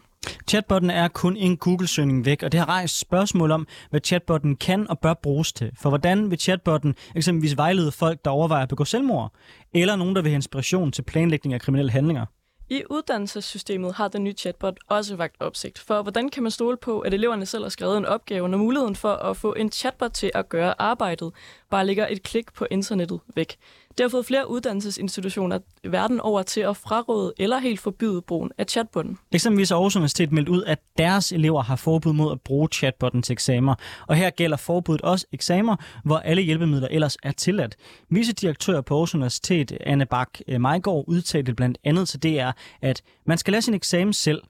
Chatbotten 0.48 0.90
er 0.90 1.08
kun 1.08 1.36
en 1.36 1.56
Google-søgning 1.56 2.24
væk, 2.24 2.42
og 2.42 2.52
det 2.52 2.60
har 2.60 2.68
rejst 2.68 2.98
spørgsmål 2.98 3.50
om, 3.50 3.66
hvad 3.90 4.00
chatbotten 4.04 4.56
kan 4.56 4.90
og 4.90 4.98
bør 4.98 5.14
bruges 5.14 5.52
til. 5.52 5.70
For 5.80 5.88
hvordan 5.88 6.30
vil 6.30 6.38
chatbotten 6.38 6.94
eksempelvis 7.16 7.56
vejlede 7.56 7.92
folk, 7.92 8.24
der 8.24 8.30
overvejer 8.30 8.62
at 8.62 8.68
begå 8.68 8.84
selvmord, 8.84 9.32
eller 9.74 9.96
nogen, 9.96 10.16
der 10.16 10.22
vil 10.22 10.30
have 10.30 10.36
inspiration 10.36 10.92
til 10.92 11.02
planlægning 11.02 11.54
af 11.54 11.60
kriminelle 11.60 11.92
handlinger? 11.92 12.26
I 12.72 12.82
uddannelsessystemet 12.90 13.94
har 13.94 14.08
den 14.08 14.24
nye 14.24 14.32
chatbot 14.32 14.78
også 14.88 15.16
vagt 15.16 15.36
opsigt. 15.40 15.78
For 15.78 16.02
hvordan 16.02 16.28
kan 16.28 16.42
man 16.42 16.52
stole 16.52 16.76
på, 16.76 17.00
at 17.00 17.14
eleverne 17.14 17.46
selv 17.46 17.62
har 17.62 17.68
skrevet 17.68 17.96
en 17.96 18.06
opgave, 18.06 18.48
når 18.48 18.58
muligheden 18.58 18.96
for 18.96 19.12
at 19.12 19.36
få 19.36 19.52
en 19.54 19.72
chatbot 19.72 20.12
til 20.12 20.30
at 20.34 20.48
gøre 20.48 20.74
arbejdet 20.78 21.32
bare 21.70 21.86
ligger 21.86 22.06
et 22.10 22.22
klik 22.22 22.52
på 22.54 22.66
internettet 22.70 23.20
væk? 23.34 23.56
Det 23.98 24.04
har 24.04 24.08
fået 24.08 24.26
flere 24.26 24.50
uddannelsesinstitutioner 24.50 25.58
verden 25.84 26.20
over 26.20 26.42
til 26.42 26.60
at 26.60 26.76
fraråde 26.76 27.32
eller 27.38 27.58
helt 27.58 27.80
forbyde 27.80 28.22
brugen 28.22 28.50
af 28.58 28.66
chatbotten. 28.66 29.18
Eksempelvis 29.32 29.68
har 29.68 29.76
Aarhus 29.76 29.96
Universitet 29.96 30.32
meldt 30.32 30.48
ud, 30.48 30.64
at 30.64 30.78
deres 30.98 31.32
elever 31.32 31.62
har 31.62 31.76
forbud 31.76 32.12
mod 32.12 32.32
at 32.32 32.40
bruge 32.40 32.68
chatbotten 32.72 33.22
til 33.22 33.32
eksamener. 33.32 33.74
Og 34.08 34.16
her 34.16 34.30
gælder 34.30 34.56
forbuddet 34.56 35.02
også 35.02 35.26
eksamener, 35.32 35.76
hvor 36.04 36.18
alle 36.18 36.42
hjælpemidler 36.42 36.88
ellers 36.90 37.16
er 37.22 37.32
tilladt. 37.32 37.76
Vicedirektør 38.10 38.80
på 38.80 38.94
Aarhus 38.94 39.14
Universitet, 39.14 39.72
Anne 39.80 40.06
Bak 40.06 40.28
eh, 40.48 40.60
Majgaard, 40.60 41.04
udtalte 41.08 41.54
blandt 41.54 41.78
andet 41.84 42.08
til 42.08 42.22
DR, 42.22 42.50
at 42.82 43.02
man 43.26 43.38
skal 43.38 43.52
lade 43.52 43.62
sin 43.62 43.74
eksamen 43.74 44.12
selv, 44.12 44.42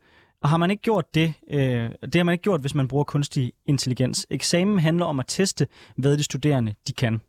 og 0.42 0.48
har 0.48 0.56
man 0.56 0.70
ikke 0.70 0.82
gjort 0.82 1.14
det, 1.14 1.34
øh, 1.50 1.90
det 2.02 2.14
har 2.14 2.22
man 2.22 2.32
ikke 2.32 2.42
gjort, 2.42 2.60
hvis 2.60 2.74
man 2.74 2.88
bruger 2.88 3.04
kunstig 3.04 3.52
intelligens. 3.66 4.26
Eksamen 4.30 4.78
handler 4.78 5.04
om 5.04 5.20
at 5.20 5.26
teste, 5.28 5.66
hvad 5.96 6.18
de 6.18 6.22
studerende 6.22 6.74
de 6.88 6.92
kan. 6.92 7.20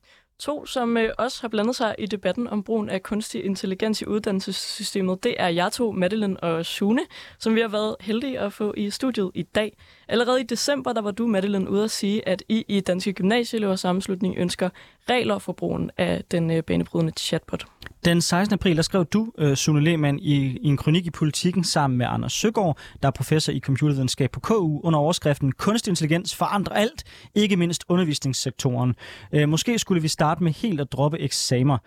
To, 0.44 0.66
som 0.66 0.98
øh, 0.98 1.10
også 1.18 1.42
har 1.42 1.48
blandet 1.48 1.76
sig 1.76 1.96
i 2.00 2.06
debatten 2.06 2.48
om 2.48 2.64
brugen 2.64 2.90
af 2.90 3.04
kunstig 3.04 3.46
intelligens 3.46 4.02
i 4.02 4.06
uddannelsessystemet, 4.06 5.24
det 5.24 5.36
er 5.40 5.48
jer 5.48 5.70
to, 5.70 5.92
Madeline 5.92 6.40
og 6.40 6.66
Sune, 6.66 7.02
som 7.40 7.56
vi 7.56 7.62
har 7.62 7.68
været 7.68 7.96
heldige 8.02 8.40
at 8.40 8.54
få 8.54 8.74
i 8.78 8.90
studiet 8.90 9.32
i 9.34 9.44
dag. 9.44 9.78
Allerede 10.08 10.42
i 10.42 10.44
december, 10.44 10.94
der 10.94 11.02
var 11.02 11.12
du, 11.12 11.28
Madeline, 11.28 11.70
ude 11.70 11.84
at 11.84 11.92
sige, 11.92 12.28
at 12.28 12.44
I 12.50 12.66
i 12.68 12.80
Danske 12.80 13.14
Gymnasieelevers 13.14 13.80
Sammenslutning 13.80 14.36
ønsker 14.38 14.70
regler 15.10 15.40
for 15.40 15.54
brugen 15.54 15.92
af 15.98 16.24
den 16.32 16.52
øh, 16.52 16.64
banebrydende 16.64 17.14
chatbot. 17.18 17.66
Den 18.06 18.22
16. 18.22 18.54
april, 18.54 18.76
der 18.76 18.82
skrev 18.82 19.06
du, 19.06 19.32
uh, 19.42 19.54
Sune 19.54 19.82
Lehmann, 19.82 20.20
i, 20.20 20.36
i 20.36 20.68
en 20.68 20.78
kronik 20.78 21.06
i 21.06 21.10
Politikken 21.10 21.64
sammen 21.64 21.98
med 21.98 22.06
Anders 22.10 22.34
Søgaard, 22.34 22.78
der 23.02 23.08
er 23.08 23.12
professor 23.12 23.54
i 23.54 23.60
computervidenskab 23.60 24.32
på 24.32 24.40
KU, 24.40 24.82
under 24.84 25.00
overskriften 25.00 25.52
Kunstig 25.52 25.92
intelligens 25.92 26.36
forandrer 26.36 26.76
alt, 26.76 27.04
ikke 27.36 27.58
mindst 27.58 27.84
undervisningssektoren. 27.90 28.96
Uh, 29.36 29.50
måske 29.50 29.80
skulle 29.80 30.02
vi 30.02 30.08
starte 30.08 30.44
med 30.44 30.52
helt 30.52 30.82
at 30.82 30.92
droppe 30.92 31.20
eksamer. 31.20 31.78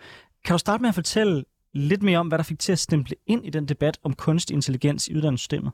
Kan 0.45 0.53
du 0.53 0.57
starte 0.57 0.81
med 0.81 0.89
at 0.89 0.95
fortælle 0.95 1.43
lidt 1.73 2.03
mere 2.03 2.19
om, 2.19 2.27
hvad 2.27 2.37
der 2.37 2.43
fik 2.43 2.59
til 2.59 2.71
at 2.71 2.79
stemple 2.79 3.15
ind 3.27 3.45
i 3.45 3.49
den 3.49 3.65
debat 3.65 3.97
om 4.03 4.13
kunstig 4.13 4.53
intelligens 4.53 5.07
i 5.07 5.15
uddannelsessystemet? 5.15 5.71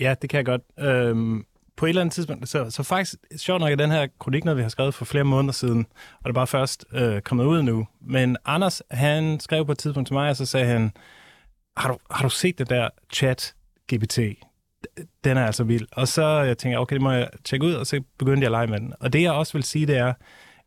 Ja, 0.00 0.14
det 0.22 0.30
kan 0.30 0.36
jeg 0.36 0.46
godt. 0.46 0.62
Øhm, 0.78 1.44
på 1.80 1.86
et 1.86 1.88
eller 1.88 2.00
andet 2.00 2.14
tidspunkt, 2.14 2.48
så, 2.48 2.70
så 2.70 2.82
faktisk, 2.82 3.14
sjovt 3.36 3.60
nok 3.60 3.72
er 3.72 3.76
den 3.76 3.90
her 3.90 4.06
kronik 4.18 4.44
noget, 4.44 4.56
vi 4.56 4.62
har 4.62 4.68
skrevet 4.68 4.94
for 4.94 5.04
flere 5.04 5.24
måneder 5.24 5.52
siden, 5.52 5.86
og 6.18 6.24
det 6.24 6.30
er 6.30 6.34
bare 6.34 6.46
først 6.46 6.84
øh, 6.92 7.20
kommet 7.20 7.44
ud 7.44 7.62
nu. 7.62 7.86
Men 8.00 8.36
Anders, 8.44 8.82
han 8.90 9.40
skrev 9.40 9.66
på 9.66 9.72
et 9.72 9.78
tidspunkt 9.78 10.06
til 10.06 10.14
mig, 10.14 10.30
og 10.30 10.36
så 10.36 10.46
sagde 10.46 10.66
han, 10.66 10.92
har 11.76 11.88
du, 11.92 11.98
har 12.10 12.22
du 12.22 12.28
set 12.28 12.58
det 12.58 12.70
der 12.70 12.88
chat 13.12 13.54
GPT? 13.92 14.18
Den 15.24 15.36
er 15.36 15.46
altså 15.46 15.64
vild. 15.64 15.86
Og 15.92 16.08
så 16.08 16.26
jeg 16.26 16.58
tænkte 16.58 16.72
jeg, 16.72 16.78
okay, 16.78 16.94
det 16.94 17.02
må 17.02 17.10
jeg 17.10 17.28
tjekke 17.44 17.66
ud, 17.66 17.72
og 17.72 17.86
så 17.86 18.00
begyndte 18.18 18.44
jeg 18.44 18.48
at 18.48 18.50
lege 18.50 18.66
med 18.66 18.80
den. 18.80 18.92
Og 19.00 19.12
det 19.12 19.22
jeg 19.22 19.32
også 19.32 19.52
vil 19.52 19.62
sige, 19.62 19.86
det 19.86 19.96
er, 19.96 20.12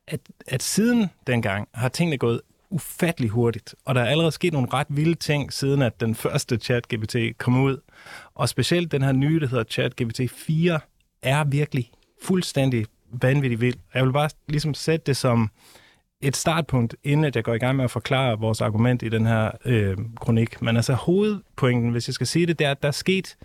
at, 0.08 0.20
at 0.48 0.64
siden 0.64 1.10
dengang 1.28 1.68
har 1.74 1.90
tingene 1.90 2.18
gået 2.18 2.42
ufattelig 2.70 3.30
hurtigt, 3.30 3.76
og 3.86 3.96
der 3.96 4.02
er 4.02 4.06
allerede 4.06 4.32
sket 4.32 4.54
nogle 4.54 4.68
ret 4.74 4.88
vilde 4.90 5.16
ting, 5.16 5.54
siden 5.54 5.82
at 5.82 6.00
den 6.00 6.16
første 6.16 6.60
chat-GPT 6.64 7.34
kom 7.38 7.64
ud. 7.64 7.78
Og 8.36 8.50
specielt 8.50 8.92
den 8.92 9.02
her 9.02 9.12
nye, 9.12 9.40
der 9.40 9.48
hedder 9.48 9.64
chat-GPT 9.64 10.28
4, 10.36 10.80
er 11.24 11.44
virkelig 11.44 11.92
fuldstændig 12.24 12.86
vanvittigt 13.12 13.62
vild. 13.62 13.76
Jeg 13.94 14.06
vil 14.06 14.14
bare 14.14 14.30
ligesom 14.48 14.74
sætte 14.74 15.04
det 15.06 15.18
som 15.18 15.50
et 16.22 16.36
startpunkt, 16.38 16.96
inden 17.04 17.26
at 17.26 17.36
jeg 17.36 17.44
går 17.44 17.54
i 17.54 17.58
gang 17.58 17.76
med 17.76 17.84
at 17.84 17.92
forklare 17.92 18.40
vores 18.40 18.62
argument 18.62 19.04
i 19.04 19.10
den 19.10 19.26
her 19.26 19.52
øh, 19.66 19.98
kronik. 20.16 20.62
Men 20.62 20.76
altså 20.76 20.94
hovedpointen, 20.94 21.92
hvis 21.92 22.08
jeg 22.08 22.14
skal 22.14 22.28
sige 22.28 22.46
det, 22.46 22.60
det 22.60 22.68
er, 22.68 22.72
at 22.72 22.82
der 22.82 22.88
er 22.88 22.92
sket, 22.92 23.38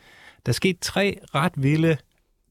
Der 0.47 0.51
er 0.51 0.55
sket 0.55 0.79
tre 0.81 1.19
ret 1.35 1.53
vilde 1.57 1.97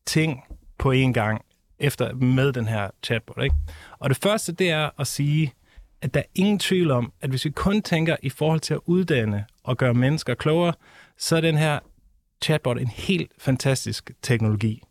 ting 0.05 0.43
på 0.77 0.93
én 0.93 1.11
gang 1.11 1.45
efter 1.79 2.13
med 2.13 2.53
den 2.53 2.67
her 2.67 2.89
chatbot. 3.03 3.43
Ikke? 3.43 3.55
Og 3.99 4.09
det 4.09 4.17
første, 4.17 4.51
det 4.51 4.69
er 4.69 4.89
at 4.99 5.07
sige, 5.07 5.53
at 6.01 6.13
der 6.13 6.19
er 6.19 6.23
ingen 6.35 6.59
tvivl 6.59 6.91
om, 6.91 7.13
at 7.21 7.29
hvis 7.29 7.45
vi 7.45 7.49
kun 7.49 7.81
tænker 7.81 8.15
i 8.23 8.29
forhold 8.29 8.59
til 8.59 8.73
at 8.73 8.79
uddanne 8.85 9.45
og 9.63 9.77
gøre 9.77 9.93
mennesker 9.93 10.33
klogere, 10.33 10.73
så 11.17 11.37
er 11.37 11.41
den 11.41 11.57
her 11.57 11.79
chatbot 12.43 12.77
en 12.77 12.87
helt 12.87 13.31
fantastisk 13.37 14.11
teknologi. 14.21 14.83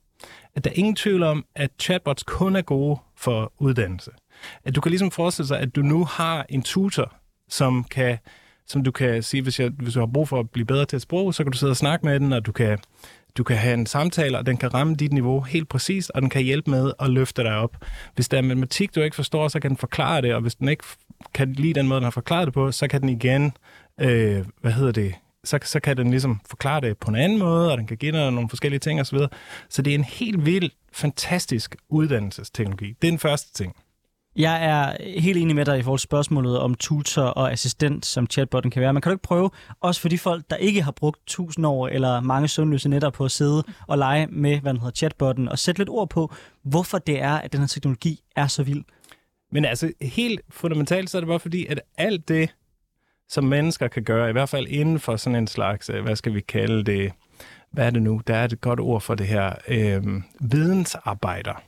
At 0.57 0.65
der 0.65 0.71
er 0.71 0.75
ingen 0.75 0.95
tvivl 0.95 1.23
om, 1.23 1.45
at 1.55 1.71
chatbots 1.79 2.23
kun 2.23 2.57
er 2.57 2.63
gode 2.63 2.99
for 3.17 3.53
uddannelse. 3.59 4.11
At 4.65 4.75
du 4.75 4.81
kan 4.81 4.91
ligesom 4.91 5.11
forestille 5.11 5.49
sig, 5.49 5.61
at 5.61 5.77
du 5.77 5.83
nu 5.83 6.05
har 6.05 6.47
en 6.49 6.63
tutor, 6.63 7.13
som 7.49 7.85
kan 7.85 8.19
som 8.67 8.85
du 8.85 8.91
kan 8.91 9.23
sige, 9.23 9.43
hvis, 9.43 9.61
jeg, 9.61 9.71
hvis 9.79 9.95
du 9.95 10.01
har 10.01 10.07
brug 10.07 10.29
for 10.29 10.41
at 10.41 10.51
blive 10.51 10.67
bedre 10.67 10.85
til 10.85 10.97
et 10.97 11.03
sprog, 11.03 11.35
så 11.35 11.45
kan 11.45 11.53
du 11.53 11.59
sidde 11.59 11.71
og 11.71 11.77
snakke 11.77 12.07
med 12.07 12.21
den, 12.21 12.33
og 12.33 12.47
du 12.47 12.53
kan, 12.53 12.79
du 13.37 13.45
kan 13.45 13.57
have 13.57 13.75
en 13.75 13.87
samtale, 13.87 14.39
og 14.39 14.47
den 14.47 14.57
kan 14.57 14.75
ramme 14.75 14.95
dit 14.95 15.13
niveau 15.13 15.41
helt 15.41 15.69
præcist, 15.69 16.11
og 16.11 16.23
den 16.23 16.31
kan 16.31 16.43
hjælpe 16.43 16.71
med 16.71 16.93
at 17.01 17.11
løfte 17.11 17.43
dig 17.43 17.57
op. 17.57 17.77
Hvis 18.15 18.29
der 18.29 18.39
er 18.39 18.43
matematik, 18.43 18.95
du 18.95 19.01
ikke 19.01 19.17
forstår, 19.17 19.49
så 19.49 19.61
kan 19.61 19.71
den 19.71 19.77
forklare 19.77 20.23
det, 20.23 20.35
og 20.35 20.41
hvis 20.41 20.55
den 20.55 20.69
ikke 20.69 20.85
kan 21.35 21.53
lide 21.53 21.75
den 21.75 21.89
måde, 21.89 21.97
den 21.97 22.05
har 22.05 22.11
forklaret 22.11 22.47
det 22.47 22.55
på, 22.55 22.73
så 22.73 22.89
kan 22.89 23.01
den 23.01 23.09
igen, 23.09 23.53
øh, 24.01 24.45
hvad 24.61 24.73
hedder 24.73 24.93
det, 24.93 25.15
så, 25.47 25.59
så 25.63 25.81
kan 25.81 25.97
den 25.97 26.11
ligesom 26.11 26.41
forklare 26.51 26.81
det 26.81 26.99
på 26.99 27.11
en 27.11 27.17
anden 27.17 27.39
måde, 27.39 27.73
og 27.73 27.79
den 27.79 27.87
kan 27.87 27.97
give 27.97 28.13
dig 28.13 28.33
nogle 28.33 28.49
forskellige 28.49 28.81
ting 28.81 29.01
osv. 29.01 29.19
Så, 29.19 29.29
så 29.69 29.83
det 29.83 29.91
er 29.91 29.95
en 29.95 30.05
helt 30.05 30.47
vild, 30.47 30.71
fantastisk 30.93 31.77
uddannelsesteknologi. 31.89 32.97
Det 33.03 33.09
er 33.09 33.13
den 33.13 33.19
første 33.19 33.53
ting. 33.53 33.77
Jeg 34.37 34.65
er 34.65 34.97
helt 35.21 35.39
enig 35.39 35.57
med 35.57 35.65
dig 35.65 35.79
i 35.79 35.83
forhold 35.83 35.99
til 35.99 36.05
spørgsmålet 36.05 36.59
om 36.59 36.75
tutor 36.75 37.23
og 37.23 37.53
assistent, 37.53 38.07
som 38.07 38.27
chatbotten 38.31 38.71
kan 38.71 38.83
være. 38.83 38.93
Man 38.93 39.03
kan 39.03 39.11
du 39.11 39.15
ikke 39.15 39.23
prøve, 39.23 39.51
også 39.81 40.01
for 40.01 40.09
de 40.09 40.19
folk, 40.19 40.45
der 40.51 40.57
ikke 40.57 40.83
har 40.83 40.93
brugt 40.93 41.21
tusind 41.27 41.67
år 41.67 41.89
eller 41.89 42.21
mange 42.21 42.49
søvnløse 42.49 42.89
netter 42.89 43.11
på 43.11 43.25
at 43.25 43.31
sidde 43.31 43.65
og 43.87 43.99
lege 43.99 44.27
med, 44.27 44.61
hvad 44.61 44.73
den 44.75 44.81
hedder, 44.81 44.95
chatbotten, 44.95 45.49
og 45.49 45.59
sætte 45.59 45.81
lidt 45.81 45.89
ord 45.89 46.11
på, 46.11 46.35
hvorfor 46.63 46.99
det 46.99 47.23
er, 47.23 47.33
at 47.33 47.53
den 47.53 47.61
her 47.61 47.67
teknologi 47.67 48.21
er 48.37 48.47
så 48.47 48.63
vild. 48.63 48.85
Men 49.53 49.65
altså, 49.65 49.93
helt 50.03 50.41
fundamentalt, 50.51 51.11
så 51.11 51.19
er 51.19 51.21
det 51.21 51.29
bare 51.29 51.41
fordi, 51.41 51.67
at 51.67 51.81
alt 51.99 52.29
det, 52.29 52.55
som 53.29 53.45
mennesker 53.45 53.89
kan 53.89 54.03
gøre, 54.03 54.29
i 54.29 54.33
hvert 54.33 54.49
fald 54.49 54.67
inden 54.67 55.01
for 55.01 55.17
sådan 55.17 55.37
en 55.37 55.47
slags, 55.47 55.91
øh, 55.91 56.03
hvad 56.03 56.17
skal 56.17 56.35
vi 56.35 56.41
kalde 56.41 56.85
det, 56.85 57.13
hvad 57.71 57.87
er 57.87 57.91
det 57.91 58.03
nu? 58.03 58.21
Der 58.27 58.37
er 58.37 58.45
et 58.45 58.61
godt 58.61 58.81
ord 58.81 59.01
for 59.01 59.15
det 59.15 59.27
her, 59.27 59.55
øh, 59.69 60.23
vidensarbejder 60.41 61.63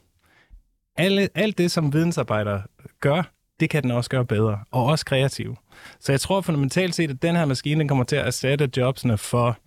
alle, 0.99 1.29
alt 1.35 1.59
det, 1.59 1.71
som 1.71 1.93
vidensarbejder 1.93 2.63
gør, 3.01 3.23
det 3.61 3.71
kan 3.71 3.83
den 3.83 3.91
også 3.91 4.11
gøre 4.11 4.25
bedre, 4.25 4.59
og 4.71 4.85
også 4.85 5.05
kreativ. 5.05 5.57
Så 6.01 6.13
jeg 6.13 6.21
tror 6.21 6.41
fundamentalt 6.41 6.95
set, 6.95 7.11
at 7.11 7.23
den 7.23 7.37
her 7.37 7.45
maskine 7.45 7.81
den 7.81 7.89
kommer 7.89 8.05
til 8.05 8.17
at 8.17 8.27
erstatte 8.27 8.71
jobsene 8.77 9.19
for 9.19 9.59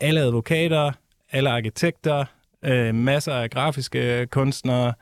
alle 0.00 0.20
advokater, 0.20 0.92
alle 1.30 1.50
arkitekter, 1.50 2.24
øh, 2.64 2.94
masser 2.94 3.34
af 3.34 3.50
grafiske 3.50 4.26
kunstnere. 4.26 4.92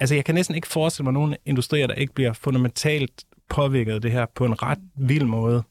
Altså, 0.00 0.14
jeg 0.14 0.24
kan 0.24 0.34
næsten 0.34 0.54
ikke 0.54 0.68
forestille 0.68 1.04
mig 1.04 1.12
nogen 1.12 1.36
industrier, 1.44 1.86
der 1.86 1.94
ikke 1.94 2.14
bliver 2.14 2.32
fundamentalt 2.32 3.24
påvirket 3.54 4.02
det 4.02 4.12
her 4.12 4.26
på 4.34 4.44
en 4.44 4.62
ret 4.62 4.78
vild 4.96 5.24
måde. 5.24 5.62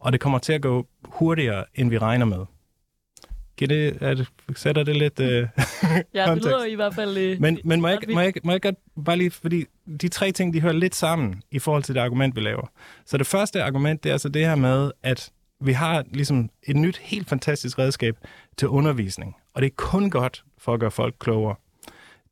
Og 0.00 0.12
det 0.12 0.20
kommer 0.20 0.38
til 0.38 0.52
at 0.52 0.62
gå 0.62 0.86
hurtigere, 1.04 1.64
end 1.74 1.90
vi 1.90 1.98
regner 1.98 2.26
med. 2.26 2.44
Giver 3.56 3.68
det, 3.68 3.98
er 4.00 4.14
det, 4.14 4.28
sætter 4.56 4.82
det 4.82 4.96
lidt 4.96 5.20
uh, 5.20 5.26
Ja, 6.14 6.34
det 6.34 6.44
lyder 6.44 6.64
i 6.64 6.74
hvert 6.74 6.94
fald... 6.94 7.32
Uh, 7.32 7.40
men 7.40 7.58
men 7.64 7.80
må, 7.80 7.88
jeg, 7.88 7.98
må, 8.08 8.20
jeg, 8.20 8.32
må 8.44 8.52
jeg 8.52 8.62
godt 8.62 8.74
bare 9.04 9.16
lige, 9.16 9.30
fordi 9.30 9.64
de 10.00 10.08
tre 10.08 10.32
ting, 10.32 10.54
de 10.54 10.60
hører 10.60 10.72
lidt 10.72 10.94
sammen 10.94 11.42
i 11.50 11.58
forhold 11.58 11.82
til 11.82 11.94
det 11.94 12.00
argument, 12.00 12.36
vi 12.36 12.40
laver. 12.40 12.66
Så 13.06 13.16
det 13.16 13.26
første 13.26 13.62
argument, 13.62 14.02
det 14.04 14.10
er 14.10 14.14
altså 14.14 14.28
det 14.28 14.46
her 14.46 14.54
med, 14.54 14.90
at 15.02 15.32
vi 15.60 15.72
har 15.72 16.04
ligesom 16.10 16.50
et 16.62 16.76
nyt, 16.76 16.96
helt 16.96 17.28
fantastisk 17.28 17.78
redskab 17.78 18.16
til 18.56 18.68
undervisning. 18.68 19.36
Og 19.54 19.62
det 19.62 19.66
er 19.66 19.74
kun 19.76 20.10
godt 20.10 20.44
for 20.58 20.74
at 20.74 20.80
gøre 20.80 20.90
folk 20.90 21.14
klogere. 21.18 21.54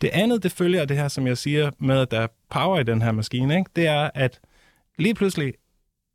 Det 0.01 0.11
andet, 0.13 0.43
det 0.43 0.53
følger 0.53 0.85
det 0.85 0.97
her, 0.97 1.09
som 1.09 1.27
jeg 1.27 1.39
siger 1.39 1.71
med, 1.79 1.99
at 2.01 2.11
der 2.11 2.21
er 2.21 2.27
power 2.51 2.79
i 2.79 2.85
den 2.85 3.03
her 3.03 3.13
maskine, 3.13 3.59
ikke? 3.59 3.71
det 3.77 3.87
er, 3.87 4.11
at 4.15 4.41
lige 4.99 5.15
pludselig, 5.15 5.55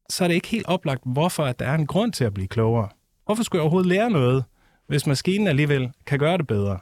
så 0.09 0.23
er 0.23 0.27
det 0.27 0.35
ikke 0.35 0.47
helt 0.47 0.67
oplagt, 0.67 1.01
hvorfor 1.05 1.45
at 1.45 1.59
der 1.59 1.65
er 1.65 1.75
en 1.75 1.87
grund 1.87 2.13
til 2.13 2.23
at 2.23 2.33
blive 2.33 2.47
klogere. 2.47 2.89
Hvorfor 3.25 3.43
skulle 3.43 3.59
jeg 3.59 3.63
overhovedet 3.63 3.89
lære 3.89 4.09
noget, 4.09 4.43
hvis 4.87 5.07
maskinen 5.07 5.47
alligevel 5.47 5.91
kan 6.05 6.19
gøre 6.19 6.37
det 6.37 6.47
bedre. 6.47 6.79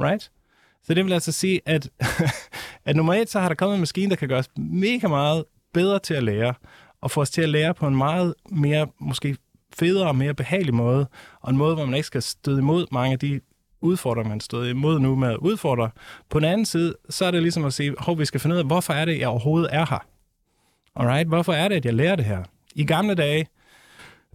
Right? 0.00 0.30
Så 0.82 0.94
det 0.94 1.04
vil 1.04 1.12
altså 1.12 1.32
sige, 1.32 1.60
at, 1.66 1.90
at 2.86 2.96
nummer 2.96 3.14
et, 3.14 3.30
så 3.30 3.40
har 3.40 3.48
der 3.48 3.54
kommet 3.54 3.74
en 3.74 3.80
maskine, 3.80 4.10
der 4.10 4.16
kan 4.16 4.28
gøre 4.28 4.38
os 4.38 4.50
mega 4.56 5.08
meget 5.08 5.44
bedre 5.72 5.98
til 5.98 6.14
at 6.14 6.22
lære, 6.22 6.54
og 7.00 7.10
få 7.10 7.20
os 7.20 7.30
til 7.30 7.42
at 7.42 7.48
lære 7.48 7.74
på 7.74 7.86
en 7.86 7.96
meget 7.96 8.34
mere, 8.50 8.86
måske 8.98 9.36
federe 9.74 10.08
og 10.08 10.16
mere 10.16 10.34
behagelig 10.34 10.74
måde, 10.74 11.06
og 11.40 11.50
en 11.50 11.56
måde, 11.56 11.74
hvor 11.74 11.84
man 11.84 11.94
ikke 11.94 12.06
skal 12.06 12.22
støde 12.22 12.58
imod 12.58 12.86
mange 12.92 13.12
af 13.12 13.18
de 13.18 13.40
udfordringer, 13.80 14.28
man 14.28 14.40
støder 14.40 14.70
imod 14.70 15.00
nu 15.00 15.14
med 15.14 15.28
at 15.28 15.36
udfordre. 15.36 15.90
På 16.30 16.40
den 16.40 16.48
anden 16.48 16.64
side, 16.64 16.94
så 17.10 17.24
er 17.24 17.30
det 17.30 17.42
ligesom 17.42 17.64
at 17.64 17.72
sige, 17.72 17.94
hov, 17.98 18.18
vi 18.18 18.24
skal 18.24 18.40
finde 18.40 18.54
ud 18.54 18.60
af, 18.60 18.66
hvorfor 18.66 18.92
er 18.92 19.04
det, 19.04 19.18
jeg 19.18 19.28
overhovedet 19.28 19.68
er 19.72 19.86
her? 19.90 20.06
Alright, 20.96 21.28
hvorfor 21.28 21.52
er 21.52 21.68
det, 21.68 21.76
at 21.76 21.84
jeg 21.84 21.94
lærer 21.94 22.16
det 22.16 22.24
her? 22.24 22.42
I 22.74 22.84
gamle 22.84 23.14
dage, 23.14 23.46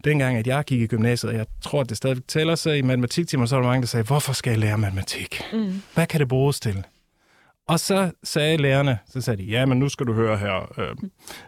dengang, 0.04 0.38
at 0.38 0.48
jeg 0.48 0.63
gik 0.63 0.82
i 0.82 0.88
gymnasiet, 0.88 1.32
og 1.32 1.38
jeg 1.38 1.46
tror, 1.62 1.82
at 1.82 1.89
det 1.89 1.98
stadig 1.98 2.26
tæller 2.26 2.56
sig 2.56 2.78
i 2.78 2.82
matematiktimer, 2.82 3.46
så 3.46 3.56
var 3.56 3.62
der 3.62 3.70
mange, 3.70 3.82
der 3.82 3.88
sagde, 3.88 4.06
hvorfor 4.06 4.34
skal 4.34 4.52
jeg 4.52 4.60
lære 4.60 4.78
matematik? 4.78 5.42
Mm. 5.54 5.82
Hvad 5.94 6.08
kan 6.08 6.20
det 6.20 6.28
bruges 6.28 6.60
til? 6.60 6.86
Og 7.68 7.80
så 7.80 8.12
sagde 8.24 8.58
lærerne, 8.58 8.98
så 9.10 9.22
sagde 9.22 9.44
de, 9.44 9.48
ja, 9.48 9.66
men 9.66 9.80
nu 9.80 9.89
skal 9.89 10.06
du 10.06 10.13
høre 10.13 10.38
her, 10.38 10.80
øh, 10.80 10.96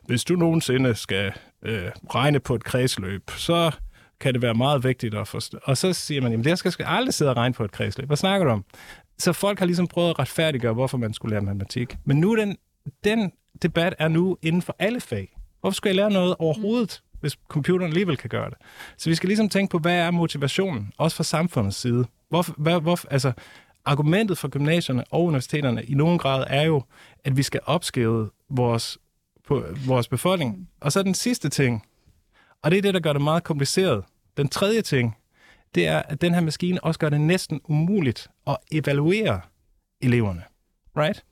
hvis 0.05 0.23
du 0.23 0.35
nogensinde 0.35 0.95
skal 0.95 1.33
øh, 1.65 1.91
regne 2.15 2.39
på 2.39 2.55
et 2.55 2.63
kredsløb, 2.63 3.31
så 3.37 3.71
kan 4.19 4.33
det 4.33 4.41
være 4.41 4.53
meget 4.53 4.83
vigtigt 4.83 5.15
at 5.15 5.27
forstå. 5.27 5.57
Og 5.63 5.77
så 5.77 5.93
siger 5.93 6.21
man, 6.21 6.31
jamen 6.31 6.45
jeg 6.47 6.57
skal, 6.57 6.71
skal 6.71 6.85
aldrig 6.89 7.13
sidde 7.13 7.31
og 7.31 7.37
regne 7.37 7.53
på 7.53 7.63
et 7.63 7.71
kredsløb. 7.71 8.07
Hvad 8.07 8.17
snakker 8.17 8.45
du 8.45 8.51
om? 8.51 8.65
Så 9.17 9.33
folk 9.33 9.59
har 9.59 9.65
ligesom 9.65 9.87
prøvet 9.87 10.09
at 10.09 10.19
retfærdiggøre, 10.19 10.73
hvorfor 10.73 10.97
man 10.97 11.13
skulle 11.13 11.33
lære 11.33 11.41
matematik. 11.41 11.97
Men 12.05 12.17
nu 12.17 12.35
den, 12.35 12.57
den 13.03 13.31
debat 13.61 13.95
er 13.99 14.07
nu 14.07 14.37
inden 14.41 14.61
for 14.61 14.75
alle 14.79 15.01
fag. 15.01 15.37
Hvorfor 15.61 15.75
skal 15.75 15.89
jeg 15.89 15.95
lære 15.95 16.11
noget 16.11 16.35
overhovedet? 16.39 17.01
hvis 17.25 17.37
computeren 17.47 17.91
alligevel 17.91 18.17
kan 18.17 18.29
gøre 18.29 18.49
det. 18.49 18.57
Så 18.97 19.09
vi 19.09 19.15
skal 19.15 19.27
ligesom 19.27 19.49
tænke 19.49 19.71
på, 19.71 19.79
hvad 19.79 19.95
er 19.95 20.11
motivationen, 20.11 20.91
også 20.97 21.17
fra 21.17 21.23
samfundets 21.23 21.77
side. 21.77 22.05
Hvorfor, 22.29 22.53
hvad, 22.57 22.81
hvorfor, 22.81 23.07
altså, 23.11 23.33
argumentet 23.85 24.37
for 24.37 24.47
gymnasierne 24.47 25.03
og 25.11 25.23
universiteterne 25.23 25.83
i 25.83 25.93
nogen 25.93 26.17
grad 26.17 26.43
er 26.47 26.61
jo, 26.61 26.83
at 27.23 27.37
vi 27.37 27.43
skal 27.43 27.59
opskrive 27.65 28.29
vores, 28.49 28.97
på, 29.47 29.63
vores 29.85 30.07
befolkning. 30.07 30.69
Og 30.79 30.91
så 30.91 31.03
den 31.03 31.13
sidste 31.13 31.49
ting, 31.49 31.83
og 32.61 32.71
det 32.71 32.77
er 32.77 32.81
det, 32.81 32.93
der 32.93 32.99
gør 32.99 33.13
det 33.13 33.21
meget 33.21 33.43
kompliceret. 33.43 34.03
Den 34.37 34.49
tredje 34.49 34.81
ting, 34.81 35.15
det 35.75 35.87
er, 35.87 36.01
at 36.01 36.21
den 36.21 36.33
her 36.33 36.41
maskine 36.41 36.83
også 36.83 36.99
gør 36.99 37.09
det 37.09 37.21
næsten 37.21 37.61
umuligt 37.63 38.27
at 38.47 38.57
evaluere 38.71 39.41
eleverne. 40.01 40.43
Right? 40.97 41.25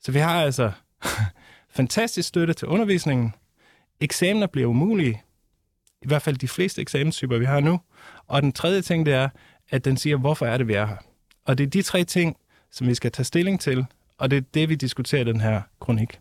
Så 0.00 0.12
vi 0.12 0.18
har 0.18 0.42
altså 0.42 0.72
fantastisk 1.78 2.28
støtte 2.28 2.54
til 2.54 2.68
undervisningen. 2.68 3.34
Eksamener 4.00 4.46
bliver 4.46 4.68
umulige 4.68 5.22
i 6.02 6.06
hvert 6.06 6.22
fald 6.22 6.36
de 6.36 6.48
fleste 6.48 6.82
eksamenstyper, 6.82 7.38
vi 7.38 7.44
har 7.44 7.60
nu. 7.60 7.80
Og 8.26 8.42
den 8.42 8.52
tredje 8.52 8.82
ting, 8.82 9.06
det 9.06 9.14
er, 9.14 9.28
at 9.70 9.84
den 9.84 9.96
siger, 9.96 10.16
hvorfor 10.16 10.46
er 10.46 10.58
det, 10.58 10.68
vi 10.68 10.74
er 10.74 10.86
her? 10.86 10.96
Og 11.44 11.58
det 11.58 11.66
er 11.66 11.70
de 11.70 11.82
tre 11.82 12.04
ting, 12.04 12.36
som 12.70 12.86
vi 12.86 12.94
skal 12.94 13.12
tage 13.12 13.24
stilling 13.24 13.60
til, 13.60 13.86
og 14.18 14.30
det 14.30 14.36
er 14.36 14.40
det, 14.54 14.68
vi 14.68 14.74
diskuterer 14.74 15.20
i 15.20 15.24
den 15.24 15.40
her 15.40 15.62
kronik. 15.80 16.20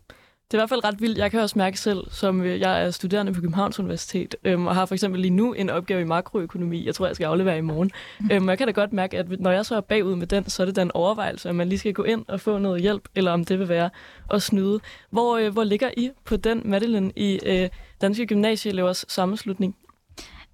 Det 0.51 0.53
er 0.53 0.57
i 0.57 0.61
hvert 0.61 0.69
fald 0.69 0.83
ret 0.83 1.01
vildt. 1.01 1.17
Jeg 1.17 1.31
kan 1.31 1.39
også 1.39 1.57
mærke 1.59 1.79
selv, 1.79 2.11
som 2.11 2.41
øh, 2.41 2.59
jeg 2.59 2.83
er 2.83 2.91
studerende 2.91 3.33
på 3.33 3.41
Københavns 3.41 3.79
Universitet, 3.79 4.35
øhm, 4.43 4.67
og 4.67 4.75
har 4.75 4.85
for 4.85 4.95
eksempel 4.95 5.21
lige 5.21 5.31
nu 5.31 5.53
en 5.53 5.69
opgave 5.69 6.01
i 6.01 6.03
makroøkonomi. 6.03 6.85
Jeg 6.85 6.95
tror, 6.95 7.05
jeg 7.05 7.15
skal 7.15 7.25
aflevere 7.25 7.57
i 7.57 7.61
morgen. 7.61 7.91
Mm. 8.19 8.29
Øhm, 8.31 8.49
jeg 8.49 8.57
kan 8.57 8.67
da 8.67 8.71
godt 8.71 8.93
mærke, 8.93 9.17
at 9.17 9.39
når 9.39 9.51
jeg 9.51 9.65
så 9.65 9.75
er 9.75 9.81
bagud 9.81 10.15
med 10.15 10.27
den, 10.27 10.49
så 10.49 10.63
er 10.63 10.65
det 10.65 10.75
den 10.75 10.91
overvejelse, 10.93 11.49
at 11.49 11.55
man 11.55 11.69
lige 11.69 11.79
skal 11.79 11.93
gå 11.93 12.03
ind 12.03 12.25
og 12.27 12.41
få 12.41 12.57
noget 12.57 12.81
hjælp, 12.81 13.09
eller 13.15 13.31
om 13.31 13.45
det 13.45 13.59
vil 13.59 13.69
være 13.69 13.89
at 14.33 14.41
snyde. 14.41 14.79
Hvor, 15.09 15.37
øh, 15.37 15.53
hvor 15.53 15.63
ligger 15.63 15.89
I 15.97 16.09
på 16.25 16.37
den, 16.37 16.61
Madeline, 16.65 17.11
i 17.15 17.39
øh, 17.45 17.69
Danske 18.01 18.25
Gymnasieelevers 18.25 19.05
sammenslutning? 19.07 19.75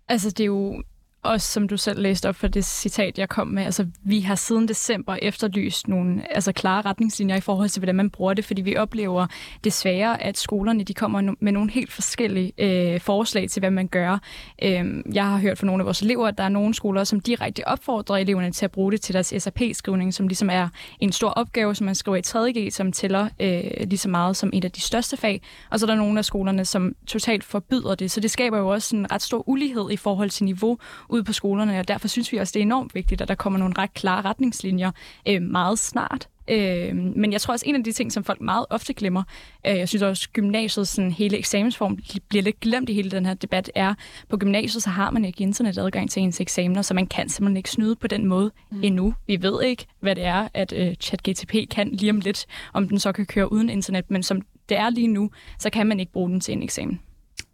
Altså, 0.08 0.30
det 0.30 0.40
er 0.40 0.46
jo 0.46 0.84
også 1.24 1.52
som 1.52 1.68
du 1.68 1.78
selv 1.78 2.02
læste 2.02 2.30
op 2.30 2.36
for 2.36 2.48
det 2.48 2.66
citat, 2.66 3.18
jeg 3.18 3.30
kom 3.30 3.48
med, 3.48 3.64
altså 3.64 3.88
vi 4.04 4.20
har 4.20 4.36
siden 4.36 4.68
december 4.68 5.18
efterlyst 5.22 5.88
nogle 5.88 6.36
altså, 6.36 6.52
klare 6.52 6.82
retningslinjer 6.82 7.36
i 7.36 7.42
forhold 7.42 7.70
til, 7.70 7.80
hvordan 7.80 7.96
man 7.96 8.10
bruger 8.10 8.34
det, 8.34 8.46
fordi 8.46 8.62
vi 8.62 8.78
oplever 8.78 9.28
desværre, 9.64 10.24
at 10.24 10.38
skolerne 10.38 10.84
de 10.84 10.94
kommer 10.94 11.36
med 11.40 11.52
nogle 11.52 11.72
helt 11.72 11.92
forskellige 11.92 12.54
øh, 12.58 13.00
forslag 13.00 13.50
til, 13.50 13.60
hvad 13.60 13.72
man 13.72 13.88
gør. 13.88 14.20
Øh, 14.64 15.04
jeg 15.14 15.26
har 15.26 15.38
hørt 15.38 15.58
fra 15.58 15.66
nogle 15.66 15.82
af 15.82 15.86
vores 15.86 16.02
elever, 16.02 16.28
at 16.28 16.38
der 16.38 16.44
er 16.44 16.50
nogle 16.50 16.74
skoler, 16.74 17.04
som 17.04 17.20
direkte 17.20 17.68
opfordrer 17.68 18.18
eleverne 18.18 18.52
til 18.52 18.66
at 18.66 18.72
bruge 18.72 18.92
det 18.92 19.02
til 19.02 19.14
deres 19.14 19.34
SAP-skrivning, 19.38 20.14
som 20.14 20.28
ligesom 20.28 20.50
er 20.50 20.70
en 21.00 21.12
stor 21.12 21.30
opgave, 21.30 21.76
som 21.76 21.86
man 21.86 21.96
skriver 21.96 22.18
i 22.18 22.22
3.G, 22.28 22.74
som 22.74 22.92
tæller 22.92 23.30
øh, 23.40 23.64
lige 23.88 23.98
så 23.98 24.10
meget 24.10 24.38
som 24.38 24.50
et 24.54 24.66
af 24.66 24.72
de 24.72 24.82
største 24.82 25.18
fag. 25.18 25.42
Og 25.70 25.80
så 25.80 25.86
er 25.86 25.88
der 25.88 25.96
nogle 25.96 26.20
af 26.20 26.26
skolerne, 26.26 26.66
som 26.66 26.96
totalt 27.08 27.44
forbyder 27.44 27.96
det. 27.96 28.12
Så 28.12 28.20
det 28.20 28.32
skaber 28.32 28.58
jo 28.58 28.68
også 28.68 28.96
en 28.96 29.12
ret 29.12 29.22
stor 29.22 29.50
ulighed 29.50 29.92
i 29.92 29.98
forhold 29.98 30.30
til 30.30 30.46
niveau 30.46 30.78
ud 31.14 31.24
på 31.24 31.34
skolerne, 31.34 31.80
og 31.80 31.88
derfor 31.88 32.08
synes 32.08 32.32
vi 32.32 32.38
også, 32.38 32.52
det 32.52 32.60
er 32.60 32.64
enormt 32.64 32.96
vigtigt, 32.96 33.22
at 33.22 33.28
der 33.28 33.36
kommer 33.36 33.60
nogle 33.60 33.74
ret 33.78 33.94
klare 33.94 34.22
retningslinjer 34.22 34.92
øh, 35.28 35.42
meget 35.42 35.80
snart. 35.80 36.28
Øh, 36.48 36.96
men 36.96 37.32
jeg 37.32 37.42
tror 37.42 37.52
også, 37.52 37.66
en 37.70 37.76
af 37.76 37.84
de 37.84 37.92
ting, 37.92 38.12
som 38.12 38.24
folk 38.24 38.42
meget 38.42 38.66
ofte 38.70 38.94
glemmer, 38.94 39.24
øh, 39.68 39.78
jeg 39.78 39.90
synes 39.90 40.02
også, 40.02 40.30
gymnasiet, 40.30 40.88
sådan 40.88 41.12
hele 41.12 41.38
eksamensform, 41.38 41.98
bliver 42.30 42.44
lidt 42.44 42.60
glemt 42.60 42.90
i 42.90 42.94
hele 42.94 43.12
den 43.12 43.26
her 43.26 43.34
debat, 43.34 43.72
er, 43.76 43.94
på 44.30 44.38
gymnasiet, 44.38 44.84
så 44.84 44.90
har 44.90 45.12
man 45.12 45.26
ikke 45.26 45.44
internetadgang 45.44 46.12
til 46.12 46.22
ens 46.22 46.42
eksamener, 46.42 46.82
så 46.82 46.94
man 46.94 47.08
kan 47.08 47.30
simpelthen 47.30 47.58
ikke 47.58 47.70
snyde 47.70 47.96
på 47.96 48.08
den 48.08 48.26
måde 48.26 48.52
mm. 48.72 48.84
endnu. 48.84 49.14
Vi 49.28 49.42
ved 49.42 49.64
ikke, 49.64 49.86
hvad 50.00 50.16
det 50.16 50.24
er, 50.24 50.48
at 50.54 50.74
øh, 50.74 50.96
ChatGTP 50.96 51.56
kan 51.72 51.90
lige 51.92 52.10
om 52.10 52.20
lidt, 52.20 52.46
om 52.74 52.88
den 52.88 53.00
så 53.00 53.12
kan 53.12 53.26
køre 53.26 53.52
uden 53.52 53.70
internet, 53.70 54.12
men 54.12 54.24
som 54.24 54.42
det 54.70 54.78
er 54.78 54.90
lige 54.90 55.08
nu, 55.08 55.32
så 55.60 55.70
kan 55.70 55.88
man 55.88 56.00
ikke 56.00 56.12
bruge 56.12 56.30
den 56.30 56.40
til 56.40 56.52
en 56.52 56.64
eksamen. 56.64 57.00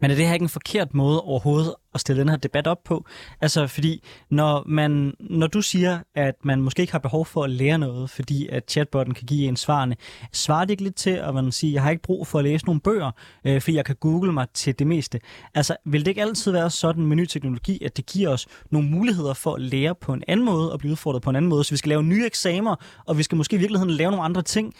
Men 0.00 0.10
er 0.10 0.14
det 0.14 0.26
her 0.26 0.34
ikke 0.34 0.42
en 0.42 0.48
forkert 0.48 0.94
måde 0.94 1.20
overhovedet 1.20 1.74
at 1.94 2.00
stille 2.00 2.20
den 2.20 2.28
her 2.28 2.36
debat 2.36 2.66
op 2.66 2.84
på? 2.84 3.04
Altså, 3.40 3.66
fordi 3.66 4.04
når, 4.30 4.64
man, 4.66 5.14
når 5.20 5.46
du 5.46 5.62
siger, 5.62 5.98
at 6.14 6.34
man 6.44 6.62
måske 6.62 6.80
ikke 6.80 6.92
har 6.92 6.98
behov 6.98 7.26
for 7.26 7.44
at 7.44 7.50
lære 7.50 7.78
noget, 7.78 8.10
fordi 8.10 8.48
at 8.48 8.70
chatbotten 8.70 9.14
kan 9.14 9.26
give 9.26 9.48
en 9.48 9.56
svarene, 9.56 9.96
svarer 10.32 10.64
det 10.64 10.70
ikke 10.70 10.82
lidt 10.82 10.96
til, 10.96 11.10
at 11.10 11.34
man 11.34 11.52
siger, 11.52 11.72
jeg 11.72 11.82
har 11.82 11.90
ikke 11.90 12.02
brug 12.02 12.26
for 12.26 12.38
at 12.38 12.44
læse 12.44 12.66
nogle 12.66 12.80
bøger, 12.80 13.10
øh, 13.44 13.60
fordi 13.60 13.76
jeg 13.76 13.84
kan 13.84 13.96
google 14.00 14.32
mig 14.32 14.46
til 14.54 14.78
det 14.78 14.86
meste? 14.86 15.20
Altså, 15.54 15.76
vil 15.84 16.00
det 16.00 16.08
ikke 16.08 16.22
altid 16.22 16.52
være 16.52 16.70
sådan 16.70 17.06
med 17.06 17.16
ny 17.16 17.26
teknologi, 17.26 17.84
at 17.84 17.96
det 17.96 18.06
giver 18.06 18.28
os 18.28 18.46
nogle 18.70 18.88
muligheder 18.88 19.34
for 19.34 19.54
at 19.54 19.60
lære 19.60 19.94
på 19.94 20.12
en 20.12 20.22
anden 20.28 20.46
måde 20.46 20.72
og 20.72 20.78
blive 20.78 20.92
udfordret 20.92 21.22
på 21.22 21.30
en 21.30 21.36
anden 21.36 21.48
måde? 21.48 21.64
Så 21.64 21.70
vi 21.70 21.76
skal 21.76 21.88
lave 21.88 22.02
nye 22.02 22.26
eksamener, 22.26 22.76
og 23.06 23.18
vi 23.18 23.22
skal 23.22 23.36
måske 23.36 23.56
i 23.56 23.58
virkeligheden 23.58 23.94
lave 23.94 24.10
nogle 24.10 24.24
andre 24.24 24.42
ting, 24.42 24.74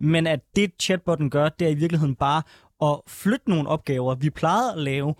men 0.00 0.26
at 0.26 0.40
det 0.56 0.70
chatbotten 0.80 1.30
gør, 1.30 1.48
det 1.48 1.66
er 1.66 1.70
i 1.70 1.74
virkeligheden 1.74 2.14
bare 2.14 2.42
at 2.82 3.00
flytte 3.06 3.50
nogle 3.50 3.68
opgaver, 3.68 4.14
vi 4.14 4.30
plejede 4.30 4.72
at 4.72 4.78
lave, 4.78 5.14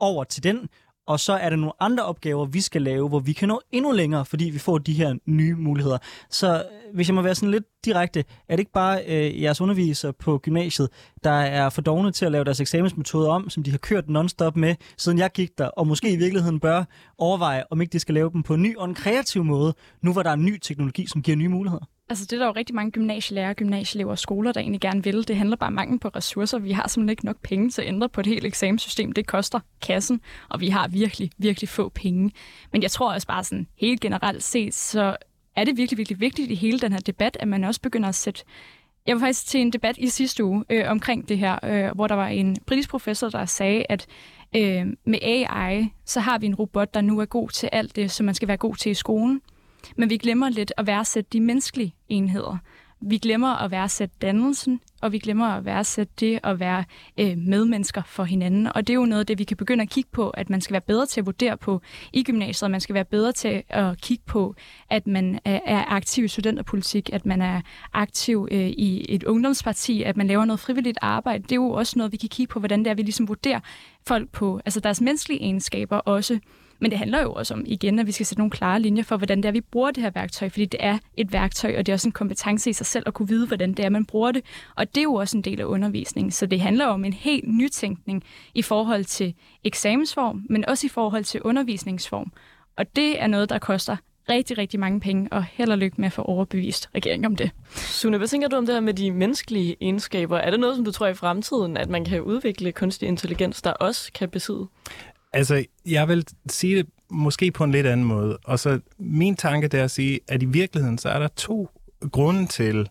over 0.00 0.24
til 0.24 0.42
den, 0.42 0.68
og 1.06 1.20
så 1.20 1.32
er 1.32 1.50
der 1.50 1.56
nogle 1.56 1.72
andre 1.80 2.04
opgaver, 2.04 2.46
vi 2.46 2.60
skal 2.60 2.82
lave, 2.82 3.08
hvor 3.08 3.18
vi 3.18 3.32
kan 3.32 3.48
nå 3.48 3.60
endnu 3.70 3.92
længere, 3.92 4.24
fordi 4.24 4.44
vi 4.44 4.58
får 4.58 4.78
de 4.78 4.92
her 4.92 5.14
nye 5.26 5.54
muligheder. 5.54 5.98
Så 6.30 6.54
øh, 6.54 6.94
hvis 6.94 7.08
jeg 7.08 7.14
må 7.14 7.22
være 7.22 7.34
sådan 7.34 7.50
lidt 7.50 7.64
direkte, 7.84 8.24
er 8.48 8.56
det 8.56 8.58
ikke 8.58 8.72
bare 8.72 9.04
øh, 9.06 9.42
jeres 9.42 9.60
undervisere 9.60 10.12
på 10.12 10.38
gymnasiet, 10.38 10.88
der 11.24 11.30
er 11.30 11.70
for 11.70 11.82
dogne 11.82 12.12
til 12.12 12.26
at 12.26 12.32
lave 12.32 12.44
deres 12.44 12.60
eksamensmetoder 12.60 13.30
om, 13.30 13.50
som 13.50 13.62
de 13.62 13.70
har 13.70 13.78
kørt 13.78 14.04
non-stop 14.08 14.56
med, 14.56 14.74
siden 14.98 15.18
jeg 15.18 15.30
gik 15.32 15.58
der, 15.58 15.66
og 15.66 15.86
måske 15.86 16.12
i 16.12 16.16
virkeligheden 16.16 16.60
bør 16.60 16.84
overveje, 17.18 17.64
om 17.70 17.80
ikke 17.80 17.92
de 17.92 17.98
skal 17.98 18.14
lave 18.14 18.30
dem 18.32 18.42
på 18.42 18.54
en 18.54 18.62
ny 18.62 18.76
og 18.76 18.84
en 18.84 18.94
kreativ 18.94 19.44
måde, 19.44 19.74
nu 20.02 20.12
hvor 20.12 20.22
der 20.22 20.30
er 20.30 20.34
en 20.34 20.44
ny 20.44 20.58
teknologi, 20.58 21.06
som 21.06 21.22
giver 21.22 21.36
nye 21.36 21.48
muligheder? 21.48 21.84
Altså 22.12 22.24
det 22.24 22.32
er 22.32 22.38
der 22.38 22.46
jo 22.46 22.52
rigtig 22.52 22.74
mange 22.74 22.90
gymnasielærer, 22.90 23.54
gymnasieelever 23.54 24.10
og 24.10 24.18
skoler, 24.18 24.52
der 24.52 24.60
egentlig 24.60 24.80
gerne 24.80 25.04
vil. 25.04 25.28
Det 25.28 25.36
handler 25.36 25.56
bare 25.56 25.66
om 25.66 25.72
mangel 25.72 25.98
på 25.98 26.08
ressourcer. 26.08 26.58
Vi 26.58 26.72
har 26.72 26.88
simpelthen 26.88 27.10
ikke 27.10 27.24
nok 27.24 27.36
penge 27.42 27.70
til 27.70 27.82
at 27.82 27.88
ændre 27.88 28.08
på 28.08 28.20
et 28.20 28.26
helt 28.26 28.44
eksamenssystem. 28.44 29.12
Det 29.12 29.26
koster 29.26 29.60
kassen, 29.82 30.20
og 30.48 30.60
vi 30.60 30.68
har 30.68 30.88
virkelig, 30.88 31.30
virkelig 31.38 31.68
få 31.68 31.88
penge. 31.88 32.30
Men 32.72 32.82
jeg 32.82 32.90
tror 32.90 33.12
også 33.12 33.26
bare 33.26 33.44
sådan 33.44 33.66
helt 33.76 34.00
generelt 34.00 34.42
set, 34.42 34.74
så 34.74 35.16
er 35.56 35.64
det 35.64 35.76
virkelig, 35.76 35.98
virkelig 35.98 36.20
vigtigt 36.20 36.50
i 36.50 36.54
hele 36.54 36.78
den 36.78 36.92
her 36.92 37.00
debat, 37.00 37.36
at 37.40 37.48
man 37.48 37.64
også 37.64 37.80
begynder 37.80 38.08
at 38.08 38.14
sætte 38.14 38.44
jeg 39.06 39.16
var 39.16 39.20
faktisk 39.20 39.46
til 39.46 39.60
en 39.60 39.70
debat 39.72 39.98
i 39.98 40.08
sidste 40.08 40.44
uge 40.44 40.64
øh, 40.70 40.84
omkring 40.88 41.28
det 41.28 41.38
her, 41.38 41.58
øh, 41.64 41.94
hvor 41.94 42.06
der 42.06 42.14
var 42.14 42.26
en 42.26 42.56
britisk 42.66 42.90
professor, 42.90 43.28
der 43.28 43.44
sagde, 43.44 43.84
at 43.88 44.06
øh, 44.56 44.86
med 45.04 45.18
AI, 45.22 45.92
så 46.04 46.20
har 46.20 46.38
vi 46.38 46.46
en 46.46 46.54
robot, 46.54 46.94
der 46.94 47.00
nu 47.00 47.20
er 47.20 47.24
god 47.24 47.48
til 47.48 47.68
alt 47.72 47.96
det, 47.96 48.10
som 48.10 48.26
man 48.26 48.34
skal 48.34 48.48
være 48.48 48.56
god 48.56 48.76
til 48.76 48.90
i 48.90 48.94
skolen. 48.94 49.40
Men 49.96 50.10
vi 50.10 50.16
glemmer 50.16 50.48
lidt 50.48 50.72
at 50.76 50.86
værdsætte 50.86 51.30
de 51.32 51.40
menneskelige 51.40 51.94
enheder. 52.08 52.56
Vi 53.04 53.18
glemmer 53.18 53.48
at 53.48 53.70
værdsætte 53.70 54.14
dannelsen, 54.22 54.80
og 55.00 55.12
vi 55.12 55.18
glemmer 55.18 55.46
at 55.46 55.64
værdsætte 55.64 56.12
det 56.20 56.40
at 56.42 56.60
være 56.60 56.84
øh, 57.18 57.38
medmennesker 57.38 58.02
for 58.06 58.24
hinanden. 58.24 58.66
Og 58.74 58.86
det 58.86 58.92
er 58.92 58.94
jo 58.94 59.04
noget 59.04 59.20
af 59.20 59.26
det, 59.26 59.38
vi 59.38 59.44
kan 59.44 59.56
begynde 59.56 59.82
at 59.82 59.90
kigge 59.90 60.10
på, 60.12 60.30
at 60.30 60.50
man 60.50 60.60
skal 60.60 60.72
være 60.72 60.80
bedre 60.80 61.06
til 61.06 61.20
at 61.20 61.26
vurdere 61.26 61.56
på 61.56 61.80
i 62.12 62.22
gymnasiet, 62.22 62.70
man 62.70 62.80
skal 62.80 62.94
være 62.94 63.04
bedre 63.04 63.32
til 63.32 63.62
at 63.68 64.00
kigge 64.00 64.24
på, 64.26 64.54
at 64.90 65.06
man 65.06 65.34
øh, 65.34 65.58
er 65.64 65.84
aktiv 65.88 66.24
i 66.24 66.28
studenterpolitik, 66.28 67.10
at 67.12 67.26
man 67.26 67.42
er 67.42 67.60
aktiv 67.92 68.48
øh, 68.50 68.66
i 68.66 69.06
et 69.08 69.24
ungdomsparti, 69.24 70.02
at 70.02 70.16
man 70.16 70.26
laver 70.26 70.44
noget 70.44 70.60
frivilligt 70.60 70.98
arbejde. 71.02 71.42
Det 71.42 71.52
er 71.52 71.56
jo 71.56 71.70
også 71.70 71.98
noget, 71.98 72.12
vi 72.12 72.16
kan 72.16 72.28
kigge 72.28 72.52
på, 72.52 72.58
hvordan 72.58 72.78
det 72.78 72.90
er, 72.90 72.94
vi 72.94 73.02
ligesom 73.02 73.28
vurderer 73.28 73.60
folk 74.06 74.30
på, 74.30 74.60
altså 74.64 74.80
deres 74.80 75.00
menneskelige 75.00 75.40
egenskaber 75.40 75.96
også. 75.96 76.38
Men 76.82 76.90
det 76.90 76.98
handler 76.98 77.22
jo 77.22 77.32
også 77.32 77.54
om, 77.54 77.62
igen, 77.66 77.98
at 77.98 78.06
vi 78.06 78.12
skal 78.12 78.26
sætte 78.26 78.40
nogle 78.40 78.50
klare 78.50 78.80
linjer 78.80 79.02
for, 79.02 79.16
hvordan 79.16 79.38
det 79.38 79.44
er, 79.44 79.52
vi 79.52 79.60
bruger 79.60 79.90
det 79.90 80.02
her 80.02 80.10
værktøj, 80.10 80.48
fordi 80.48 80.64
det 80.64 80.80
er 80.84 80.98
et 81.16 81.32
værktøj, 81.32 81.74
og 81.78 81.86
det 81.86 81.92
er 81.92 81.94
også 81.94 82.08
en 82.08 82.12
kompetence 82.12 82.70
i 82.70 82.72
sig 82.72 82.86
selv 82.86 83.04
at 83.06 83.14
kunne 83.14 83.28
vide, 83.28 83.46
hvordan 83.46 83.74
det 83.74 83.84
er, 83.84 83.88
man 83.88 84.04
bruger 84.04 84.32
det. 84.32 84.42
Og 84.76 84.94
det 84.94 84.98
er 85.00 85.02
jo 85.02 85.14
også 85.14 85.36
en 85.36 85.42
del 85.42 85.60
af 85.60 85.64
undervisningen. 85.64 86.30
Så 86.30 86.46
det 86.46 86.60
handler 86.60 86.86
om 86.86 87.04
en 87.04 87.12
helt 87.12 87.48
nytænkning 87.48 88.24
i 88.54 88.62
forhold 88.62 89.04
til 89.04 89.34
eksamensform, 89.64 90.42
men 90.50 90.68
også 90.68 90.86
i 90.86 90.90
forhold 90.90 91.24
til 91.24 91.42
undervisningsform. 91.42 92.32
Og 92.76 92.96
det 92.96 93.22
er 93.22 93.26
noget, 93.26 93.50
der 93.50 93.58
koster 93.58 93.96
rigtig, 94.28 94.58
rigtig 94.58 94.80
mange 94.80 95.00
penge, 95.00 95.28
og 95.32 95.44
held 95.44 95.70
og 95.70 95.78
lykke 95.78 96.00
med 96.00 96.06
at 96.06 96.12
få 96.12 96.22
overbevist 96.22 96.88
regeringen 96.94 97.24
om 97.24 97.36
det. 97.36 97.50
Sune, 97.74 98.18
hvad 98.18 98.28
tænker 98.28 98.48
du 98.48 98.56
om 98.56 98.66
det 98.66 98.74
her 98.74 98.80
med 98.80 98.94
de 98.94 99.10
menneskelige 99.10 99.76
egenskaber? 99.80 100.38
Er 100.38 100.50
det 100.50 100.60
noget, 100.60 100.76
som 100.76 100.84
du 100.84 100.90
tror 100.90 101.06
i 101.06 101.14
fremtiden, 101.14 101.76
at 101.76 101.88
man 101.88 102.04
kan 102.04 102.22
udvikle 102.22 102.72
kunstig 102.72 103.08
intelligens, 103.08 103.62
der 103.62 103.70
også 103.70 104.12
kan 104.12 104.28
besidde? 104.28 104.66
Altså, 105.32 105.64
jeg 105.86 106.08
vil 106.08 106.26
sige 106.48 106.76
det 106.76 106.86
måske 107.10 107.50
på 107.50 107.64
en 107.64 107.72
lidt 107.72 107.86
anden 107.86 108.06
måde. 108.06 108.38
Og 108.44 108.58
så 108.58 108.80
min 108.98 109.36
tanke 109.36 109.68
det 109.68 109.80
er 109.80 109.84
at 109.84 109.90
sige, 109.90 110.20
at 110.28 110.42
i 110.42 110.46
virkeligheden, 110.46 110.98
så 110.98 111.08
er 111.08 111.18
der 111.18 111.28
to 111.28 111.70
grunde 112.12 112.46
til 112.46 112.88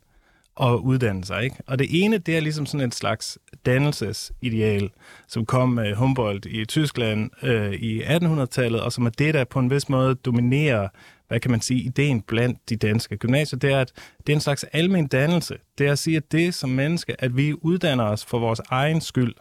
at 0.62 0.74
uddanne 0.74 1.26
sig. 1.26 1.44
Ikke? 1.44 1.56
Og 1.68 1.80
det 1.80 2.04
ene, 2.04 2.18
det 2.18 2.38
er 2.38 2.40
ligesom 2.40 2.66
sådan 2.66 2.88
et 2.88 2.96
slags 2.96 3.38
dannelsesideal, 3.66 4.90
som 5.28 5.46
kom 5.46 5.70
med 5.70 5.96
Humboldt 5.96 6.46
i 6.46 6.66
Tyskland 6.66 7.30
øh, 7.44 7.74
i 7.74 8.02
1800-tallet, 8.02 8.82
og 8.82 8.92
som 8.92 9.06
er 9.06 9.10
det, 9.10 9.34
der 9.34 9.44
på 9.44 9.60
en 9.60 9.70
vis 9.70 9.90
måde 9.90 10.16
dominerer, 10.16 10.88
hvad 11.28 11.40
kan 11.40 11.52
man 11.52 11.62
sige, 11.62 11.82
ideen 11.82 12.22
blandt 12.22 12.70
de 12.70 12.76
danske 12.76 13.18
gymnasier, 13.18 13.60
det 13.60 13.72
er, 13.72 13.80
at 13.80 13.92
det 14.28 14.34
er 14.34 14.38
en 14.38 14.42
slags 14.42 14.64
almen 14.64 15.08
dannelse. 15.08 15.58
Det 15.78 15.88
er 15.88 15.92
at 15.92 16.00
sige, 16.00 16.18
at 16.18 16.32
det 16.32 16.54
som 16.54 16.70
menneske, 16.70 17.22
at 17.22 17.38
vi 17.38 17.54
uddanner 17.62 18.04
os 18.04 18.26
for 18.26 18.40
vores 18.40 18.62
egen 18.70 19.02
skyld 19.02 19.34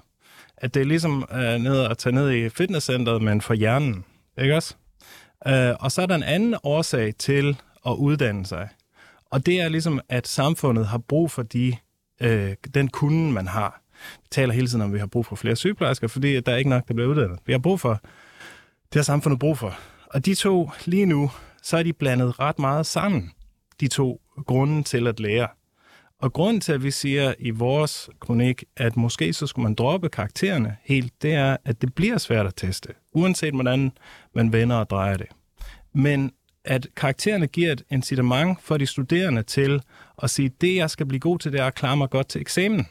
at 0.61 0.75
det 0.75 0.81
er 0.81 0.85
ligesom 0.85 1.25
øh, 1.33 1.59
ned 1.59 1.81
at 1.81 1.99
tage 1.99 2.15
ned 2.15 2.31
i 2.31 2.49
fitnesscenteret, 2.49 3.23
men 3.23 3.41
for 3.41 3.55
hjernen. 3.55 4.05
Ikke 4.39 4.57
også? 4.57 4.75
Øh, 5.47 5.75
og 5.81 5.93
så 5.93 6.03
er 6.03 6.07
der 6.07 6.15
en 6.15 6.23
anden 6.23 6.55
årsag 6.63 7.15
til 7.19 7.57
at 7.87 7.93
uddanne 7.93 8.47
sig. 8.47 8.69
Og 9.31 9.47
det 9.47 9.61
er 9.61 9.69
ligesom, 9.69 10.01
at 10.09 10.27
samfundet 10.29 10.87
har 10.87 10.99
brug 10.99 11.31
for 11.31 11.43
de, 11.43 11.77
øh, 12.21 12.55
den 12.75 12.89
kunde, 12.89 13.33
man 13.33 13.47
har. 13.47 13.83
Vi 14.23 14.29
taler 14.31 14.55
hele 14.55 14.67
tiden 14.67 14.83
om, 14.83 14.91
at 14.91 14.95
vi 14.95 14.99
har 14.99 15.07
brug 15.07 15.27
for 15.27 15.37
flere 15.37 15.57
sygeplejersker, 15.57 16.09
fordi 16.09 16.41
der 16.41 16.53
er 16.53 16.57
ikke 16.57 16.71
nok, 16.71 16.89
der 16.89 16.95
bliver 16.95 17.09
uddannet. 17.11 17.39
Vi 17.47 17.53
har 17.53 17.59
brug 17.59 17.81
for, 17.81 18.01
det 18.93 18.95
har 18.95 19.03
samfundet 19.03 19.39
brug 19.39 19.59
for. 19.59 19.79
Og 20.07 20.27
de 20.27 20.35
to, 20.35 20.71
lige 20.85 21.07
nu, 21.07 21.31
så 21.63 21.77
er 21.77 21.83
de 21.83 21.93
blandet 21.93 22.41
ret 22.41 22.59
meget 22.59 22.87
sammen, 22.87 23.31
de 23.81 23.89
to 23.89 24.21
grunde 24.47 24.83
til 24.83 25.07
at 25.07 25.21
lære. 25.21 25.49
Og 26.21 26.33
grunden 26.33 26.61
til, 26.61 26.73
at 26.73 26.83
vi 26.83 26.91
siger 26.91 27.35
i 27.39 27.51
vores 27.51 28.11
kronik, 28.21 28.65
at 28.77 28.97
måske 28.97 29.33
så 29.33 29.47
skulle 29.47 29.63
man 29.63 29.75
droppe 29.75 30.09
karaktererne 30.09 30.77
helt, 30.83 31.23
det 31.23 31.35
er, 31.35 31.57
at 31.65 31.83
det 31.83 31.95
bliver 31.95 32.19
svært 32.19 32.47
at 32.47 32.55
teste, 32.57 32.89
uanset 33.13 33.55
hvordan 33.55 33.93
man 34.35 34.53
vender 34.53 34.77
og 34.77 34.91
drejer 34.91 35.17
det. 35.17 35.27
Men 35.93 36.33
at 36.65 36.87
karaktererne 36.97 37.47
giver 37.47 37.73
et 37.73 37.83
incitament 37.91 38.59
for 38.63 38.77
de 38.77 38.87
studerende 38.87 39.43
til 39.43 39.83
at 40.23 40.31
sige, 40.31 40.49
det 40.61 40.77
jeg 40.77 40.91
skal 40.91 41.07
blive 41.07 41.21
god 41.21 41.39
til, 41.39 41.53
det 41.53 41.61
er 41.61 41.67
at 41.67 41.75
klare 41.75 41.97
mig 41.97 42.11
godt 42.11 42.29
til 42.29 42.41
eksamen. 42.41 42.87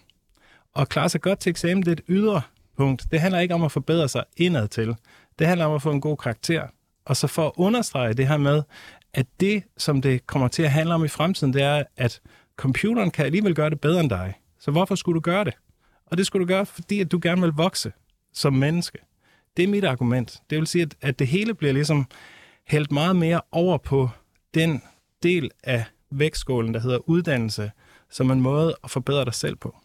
Og 0.74 0.90
klare 0.90 1.10
sig 1.10 1.22
godt 1.22 1.40
til 1.40 1.50
eksamen, 1.50 1.84
det 1.84 1.88
er 1.88 1.94
et 1.94 2.04
ydre 2.08 2.42
punkt. 2.78 3.04
Det 3.12 3.20
handler 3.20 3.40
ikke 3.40 3.54
om 3.54 3.64
at 3.64 3.72
forbedre 3.72 4.10
sig 4.10 4.24
indad 4.38 4.68
til. 4.68 4.96
Det 5.40 5.48
handler 5.48 5.66
om 5.66 5.74
at 5.74 5.82
få 5.82 5.92
en 5.92 6.02
god 6.02 6.18
karakter. 6.18 6.68
Og 7.06 7.18
så 7.18 7.28
for 7.28 7.46
at 7.46 7.52
understrege 7.56 8.14
det 8.14 8.28
her 8.28 8.38
med, 8.38 8.62
at 9.14 9.26
det, 9.40 9.64
som 9.78 10.02
det 10.02 10.28
kommer 10.28 10.48
til 10.48 10.64
at 10.64 10.72
handle 10.72 10.96
om 10.96 11.06
i 11.06 11.08
fremtiden, 11.08 11.54
det 11.54 11.62
er, 11.62 11.84
at 11.98 12.22
computeren 12.60 13.12
kan 13.12 13.26
alligevel 13.26 13.56
gøre 13.56 13.70
det 13.70 13.82
bedre 13.82 14.00
end 14.00 14.10
dig. 14.10 14.34
Så 14.60 14.72
hvorfor 14.72 14.96
skulle 14.96 15.16
du 15.16 15.22
gøre 15.22 15.44
det? 15.44 15.54
Og 16.06 16.18
det 16.18 16.26
skulle 16.26 16.46
du 16.46 16.48
gøre, 16.48 16.66
fordi 16.66 17.00
at 17.00 17.12
du 17.12 17.20
gerne 17.22 17.42
vil 17.42 17.52
vokse 17.52 17.92
som 18.34 18.54
menneske. 18.54 18.98
Det 19.58 19.64
er 19.64 19.68
mit 19.68 19.84
argument. 19.84 20.42
Det 20.50 20.58
vil 20.58 20.68
sige, 20.68 20.82
at, 20.82 20.96
at 21.02 21.20
det 21.20 21.28
hele 21.28 21.54
bliver 21.54 21.74
ligesom 21.74 22.06
hældt 22.68 22.92
meget 22.92 23.16
mere 23.16 23.42
over 23.52 23.78
på 23.78 24.10
den 24.54 24.82
del 25.24 25.52
af 25.64 25.86
vægtskålen, 26.12 26.74
der 26.74 26.80
hedder 26.80 27.10
uddannelse, 27.10 27.72
som 28.10 28.32
en 28.32 28.42
måde 28.42 28.76
at 28.84 28.92
forbedre 28.92 29.26
dig 29.26 29.34
selv 29.34 29.56
på. 29.56 29.76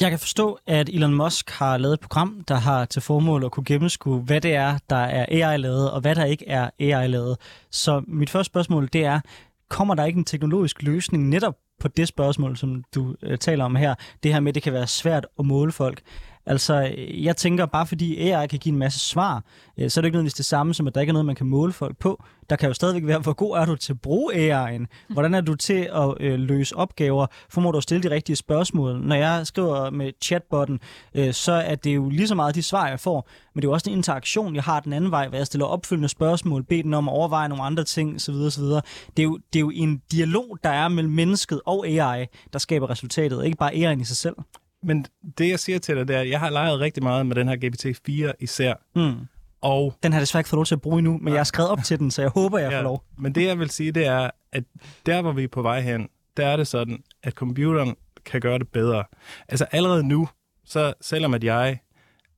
Jeg 0.00 0.10
kan 0.10 0.18
forstå, 0.18 0.58
at 0.66 0.88
Elon 0.88 1.14
Musk 1.14 1.50
har 1.50 1.78
lavet 1.78 1.94
et 1.94 2.00
program, 2.00 2.44
der 2.48 2.54
har 2.54 2.84
til 2.84 3.02
formål 3.02 3.44
at 3.44 3.50
kunne 3.50 3.64
gennemskue, 3.64 4.20
hvad 4.20 4.40
det 4.40 4.54
er, 4.54 4.78
der 4.90 4.96
er 4.96 5.26
AI-lavet, 5.28 5.90
og 5.90 6.00
hvad 6.00 6.14
der 6.14 6.24
ikke 6.24 6.48
er 6.48 6.70
AI-lavet. 6.80 7.36
Så 7.70 8.02
mit 8.06 8.30
første 8.30 8.50
spørgsmål, 8.50 8.88
det 8.92 9.04
er, 9.04 9.20
kommer 9.68 9.94
der 9.94 10.04
ikke 10.04 10.18
en 10.18 10.24
teknologisk 10.24 10.82
løsning 10.82 11.28
netop 11.28 11.56
på 11.80 11.88
det 11.88 12.08
spørgsmål, 12.08 12.56
som 12.56 12.84
du 12.94 13.16
øh, 13.22 13.38
taler 13.38 13.64
om 13.64 13.76
her, 13.76 13.94
det 14.22 14.32
her 14.32 14.40
med, 14.40 14.50
at 14.50 14.54
det 14.54 14.62
kan 14.62 14.72
være 14.72 14.86
svært 14.86 15.26
at 15.38 15.44
måle 15.44 15.72
folk. 15.72 16.00
Altså, 16.46 16.92
øh, 16.98 17.24
jeg 17.24 17.36
tænker, 17.36 17.66
bare 17.66 17.86
fordi 17.86 18.30
AI 18.30 18.46
kan 18.46 18.58
give 18.58 18.72
en 18.72 18.78
masse 18.78 18.98
svar, 18.98 19.44
øh, 19.78 19.90
så 19.90 20.00
er 20.00 20.02
det 20.02 20.06
ikke 20.06 20.14
nødvendigvis 20.14 20.34
det 20.34 20.44
samme, 20.44 20.74
som 20.74 20.86
at 20.86 20.94
der 20.94 21.00
ikke 21.00 21.10
er 21.10 21.12
noget, 21.12 21.26
man 21.26 21.34
kan 21.34 21.46
måle 21.46 21.72
folk 21.72 21.96
på. 21.98 22.24
Der 22.50 22.56
kan 22.56 22.68
jo 22.68 22.74
stadigvæk 22.74 23.06
være, 23.06 23.18
hvor 23.18 23.32
god 23.32 23.56
er 23.56 23.64
du 23.64 23.76
til 23.76 23.92
at 23.92 24.00
bruge 24.00 24.34
AI'en? 24.34 24.86
Hvordan 25.08 25.34
er 25.34 25.40
du 25.40 25.54
til 25.54 25.88
at 25.94 26.14
øh, 26.20 26.38
løse 26.38 26.76
opgaver? 26.76 27.26
Formår 27.50 27.72
du 27.72 27.76
at 27.76 27.82
stille 27.82 28.02
de 28.02 28.10
rigtige 28.10 28.36
spørgsmål? 28.36 29.00
Når 29.00 29.16
jeg 29.16 29.46
skriver 29.46 29.90
med 29.90 30.12
chatbotten, 30.22 30.80
øh, 31.14 31.32
så 31.32 31.52
er 31.52 31.74
det 31.74 31.94
jo 31.94 32.08
lige 32.08 32.28
så 32.28 32.34
meget 32.34 32.54
de 32.54 32.62
svar, 32.62 32.88
jeg 32.88 33.00
får, 33.00 33.28
men 33.54 33.62
det 33.62 33.66
er 33.66 33.70
jo 33.70 33.72
også 33.72 33.90
en 33.90 33.96
interaktion, 33.96 34.54
jeg 34.54 34.62
har 34.62 34.80
den 34.80 34.92
anden 34.92 35.10
vej, 35.10 35.28
hvor 35.28 35.36
jeg 35.36 35.46
stiller 35.46 35.66
opfølgende 35.66 36.08
spørgsmål, 36.08 36.62
beder 36.62 36.82
den 36.82 36.94
om 36.94 37.08
at 37.08 37.12
overveje 37.12 37.48
nogle 37.48 37.64
andre 37.64 37.84
ting, 37.84 38.14
osv. 38.14 38.34
osv. 38.34 38.62
Det, 38.62 38.82
er 39.18 39.22
jo, 39.22 39.38
det 39.52 39.58
er 39.58 39.60
jo 39.60 39.70
en 39.74 40.02
dialog, 40.12 40.58
der 40.64 40.70
er 40.70 40.88
mellem 40.88 41.12
mennesket 41.12 41.60
og 41.66 41.86
AI, 41.86 42.26
der 42.52 42.58
skaber 42.58 42.90
resultatet, 42.90 43.44
ikke 43.44 43.56
bare 43.56 43.72
AI'en 43.72 44.00
i 44.00 44.04
sig 44.04 44.16
selv. 44.16 44.34
Men 44.82 45.06
det, 45.38 45.48
jeg 45.48 45.60
siger 45.60 45.78
til 45.78 45.96
dig, 45.96 46.08
det 46.08 46.16
er, 46.16 46.20
at 46.20 46.30
jeg 46.30 46.40
har 46.40 46.50
leget 46.50 46.80
rigtig 46.80 47.02
meget 47.02 47.26
med 47.26 47.36
den 47.36 47.48
her 47.48 47.56
GPT-4 47.56 48.32
især. 48.40 48.74
Mm. 48.96 49.26
Og 49.60 49.94
Den 50.02 50.12
har 50.12 50.18
jeg 50.18 50.20
desværre 50.20 50.40
ikke 50.40 50.48
fået 50.48 50.58
lov 50.58 50.64
til 50.64 50.74
at 50.74 50.80
bruge 50.80 50.98
endnu, 50.98 51.18
men 51.18 51.32
jeg 51.32 51.38
har 51.38 51.44
skrevet 51.44 51.70
op 51.70 51.78
til 51.84 51.98
den, 51.98 52.10
så 52.10 52.22
jeg 52.22 52.30
håber, 52.30 52.58
jeg 52.58 52.72
får 52.72 52.82
lov. 52.82 53.04
Men 53.18 53.34
det, 53.34 53.46
jeg 53.46 53.58
vil 53.58 53.70
sige, 53.70 53.92
det 53.92 54.06
er, 54.06 54.30
at 54.52 54.64
der, 55.06 55.22
hvor 55.22 55.32
vi 55.32 55.44
er 55.44 55.48
på 55.48 55.62
vej 55.62 55.80
hen, 55.80 56.08
der 56.36 56.46
er 56.46 56.56
det 56.56 56.66
sådan, 56.66 57.02
at 57.22 57.32
computeren 57.32 57.96
kan 58.24 58.40
gøre 58.40 58.58
det 58.58 58.68
bedre. 58.68 59.04
Altså 59.48 59.64
allerede 59.64 60.08
nu, 60.08 60.28
så 60.64 60.94
selvom 61.00 61.34
at 61.34 61.44
jeg 61.44 61.78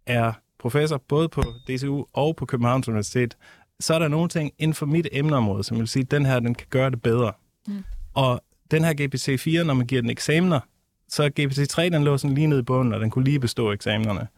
er 0.06 0.32
professor 0.58 0.96
både 1.08 1.28
på 1.28 1.42
DCU 1.68 2.04
og 2.12 2.36
på 2.36 2.46
Københavns 2.46 2.88
Universitet, 2.88 3.36
så 3.80 3.94
er 3.94 3.98
der 3.98 4.08
nogle 4.08 4.28
ting 4.28 4.52
inden 4.58 4.74
for 4.74 4.86
mit 4.86 5.08
emneområde, 5.12 5.64
som 5.64 5.78
vil 5.78 5.88
sige, 5.88 6.02
at 6.02 6.10
den 6.10 6.26
her, 6.26 6.40
den 6.40 6.54
kan 6.54 6.66
gøre 6.70 6.90
det 6.90 7.02
bedre. 7.02 7.32
Mm. 7.66 7.84
Og 8.14 8.44
den 8.70 8.84
her 8.84 8.92
GPT-4, 8.92 9.64
når 9.64 9.74
man 9.74 9.86
giver 9.86 10.00
den 10.00 10.10
eksamener, 10.10 10.60
så 11.12 11.30
GPT-3, 11.40 11.82
den 11.82 12.04
lå 12.04 12.18
sådan 12.18 12.34
lige 12.34 12.46
nede 12.46 12.60
i 12.60 12.62
bunden, 12.62 12.94
og 12.94 13.00
den 13.00 13.10
kunne 13.10 13.24
lige 13.24 13.40
bestå 13.40 13.72
eksamenerne. 13.72 14.28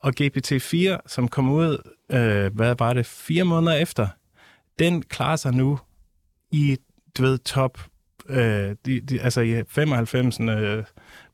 Og 0.00 0.12
GPT-4, 0.20 0.98
som 1.06 1.28
kom 1.28 1.50
ud, 1.50 1.90
øh, 2.12 2.54
hvad 2.54 2.74
var 2.78 2.92
det, 2.92 3.06
fire 3.06 3.44
måneder 3.44 3.76
efter, 3.76 4.08
den 4.78 5.02
klarer 5.02 5.36
sig 5.36 5.54
nu 5.54 5.78
i, 6.50 6.76
du 7.18 7.22
ved, 7.22 7.38
top, 7.38 7.78
øh, 8.28 8.76
de, 8.86 9.00
de, 9.00 9.20
altså 9.20 9.40
i 9.40 9.62
95 9.68 10.40
øh, 10.40 10.84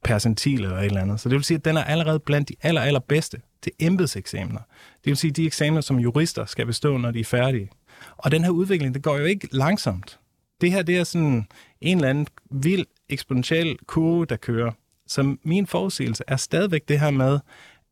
percentil 0.05 0.65
eller 0.65 0.79
et 0.79 0.85
eller 0.85 1.01
andet. 1.01 1.21
Så 1.21 1.29
det 1.29 1.37
vil 1.37 1.45
sige, 1.45 1.59
at 1.59 1.65
den 1.65 1.77
er 1.77 1.85
allerede 1.85 2.19
blandt 2.19 2.49
de 2.49 2.55
aller, 2.63 2.81
allerbedste 2.81 3.41
til 3.63 3.73
embedseksamener. 3.81 4.61
Det 5.05 5.11
vil 5.11 5.17
sige, 5.17 5.31
de 5.31 5.47
eksamener, 5.47 5.81
som 5.81 5.99
jurister 5.99 6.45
skal 6.45 6.67
bestå, 6.67 6.97
når 6.97 7.11
de 7.11 7.21
er 7.21 7.25
færdige. 7.25 7.71
Og 8.17 8.31
den 8.31 8.45
her 8.45 8.51
udvikling, 8.51 8.95
det 8.95 9.03
går 9.03 9.19
jo 9.19 9.25
ikke 9.25 9.49
langsomt. 9.53 10.19
Det 10.61 10.73
her, 10.73 10.83
det 10.83 10.99
er 10.99 11.05
sådan 11.05 11.47
en 11.81 11.97
eller 11.97 12.11
anden 12.11 12.27
vild 12.51 12.87
eksponentiel 13.09 13.77
kurve, 13.87 14.25
der 14.25 14.37
kører. 14.37 14.73
Så 15.09 15.37
min 15.43 15.67
forudsigelse 15.67 16.25
er 16.27 16.37
stadigvæk 16.37 16.89
det 16.89 17.01
her 17.01 17.11
med, 17.11 17.39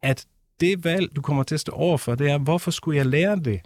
at 0.02 0.26
det 0.61 0.85
valg, 0.85 1.16
du 1.16 1.22
kommer 1.22 1.42
til 1.42 1.55
at 1.55 1.61
stå 1.61 1.72
overfor, 1.72 2.14
det 2.14 2.31
er, 2.31 2.38
hvorfor 2.38 2.70
skulle 2.70 2.98
jeg 2.98 3.07
lære 3.07 3.37
det? 3.37 3.61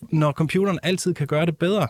Når 0.00 0.32
computeren 0.32 0.78
altid 0.82 1.14
kan 1.14 1.26
gøre 1.26 1.46
det 1.46 1.58
bedre. 1.58 1.88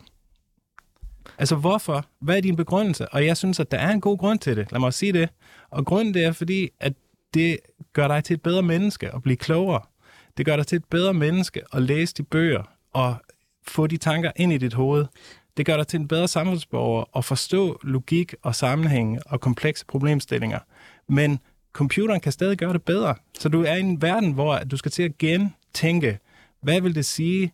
Altså 1.38 1.56
hvorfor? 1.56 2.04
Hvad 2.20 2.36
er 2.36 2.40
din 2.40 2.56
begrundelse? 2.56 3.08
Og 3.08 3.26
jeg 3.26 3.36
synes, 3.36 3.60
at 3.60 3.70
der 3.70 3.78
er 3.78 3.90
en 3.90 4.00
god 4.00 4.18
grund 4.18 4.38
til 4.38 4.56
det. 4.56 4.72
Lad 4.72 4.80
mig 4.80 4.92
sige 4.92 5.12
det. 5.12 5.28
Og 5.70 5.86
grunden 5.86 6.14
det 6.14 6.24
er 6.24 6.32
fordi, 6.32 6.68
at 6.80 6.92
det 7.34 7.58
gør 7.92 8.08
dig 8.08 8.24
til 8.24 8.34
et 8.34 8.42
bedre 8.42 8.62
menneske 8.62 9.14
og 9.14 9.22
blive 9.22 9.36
klogere. 9.36 9.80
Det 10.36 10.46
gør 10.46 10.56
dig 10.56 10.66
til 10.66 10.76
et 10.76 10.84
bedre 10.84 11.14
menneske 11.14 11.62
at 11.72 11.82
læse 11.82 12.14
de 12.14 12.22
bøger 12.22 12.62
og 12.92 13.16
få 13.66 13.86
de 13.86 13.96
tanker 13.96 14.32
ind 14.36 14.52
i 14.52 14.58
dit 14.58 14.74
hoved. 14.74 15.06
Det 15.56 15.66
gør 15.66 15.76
dig 15.76 15.86
til 15.86 16.00
en 16.00 16.08
bedre 16.08 16.28
samfundsborger 16.28 17.04
at 17.16 17.24
forstå 17.24 17.80
logik 17.82 18.34
og 18.42 18.54
sammenhæng 18.54 19.18
og 19.26 19.40
komplekse 19.40 19.86
problemstillinger. 19.86 20.58
Men 21.08 21.38
computeren 21.72 22.20
kan 22.20 22.32
stadig 22.32 22.58
gøre 22.58 22.72
det 22.72 22.82
bedre. 22.82 23.14
Så 23.38 23.48
du 23.48 23.62
er 23.62 23.74
i 23.74 23.80
en 23.80 24.02
verden, 24.02 24.32
hvor 24.32 24.58
du 24.58 24.76
skal 24.76 24.90
til 24.90 25.02
at 25.02 25.18
gentænke, 25.18 26.18
hvad 26.62 26.80
vil 26.80 26.94
det 26.94 27.04
sige 27.04 27.52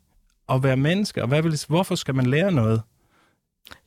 at 0.48 0.62
være 0.62 0.76
menneske, 0.76 1.22
og 1.22 1.28
hvad 1.28 1.42
vil 1.42 1.52
det, 1.52 1.64
hvorfor 1.68 1.94
skal 1.94 2.14
man 2.14 2.26
lære 2.26 2.52
noget? 2.52 2.82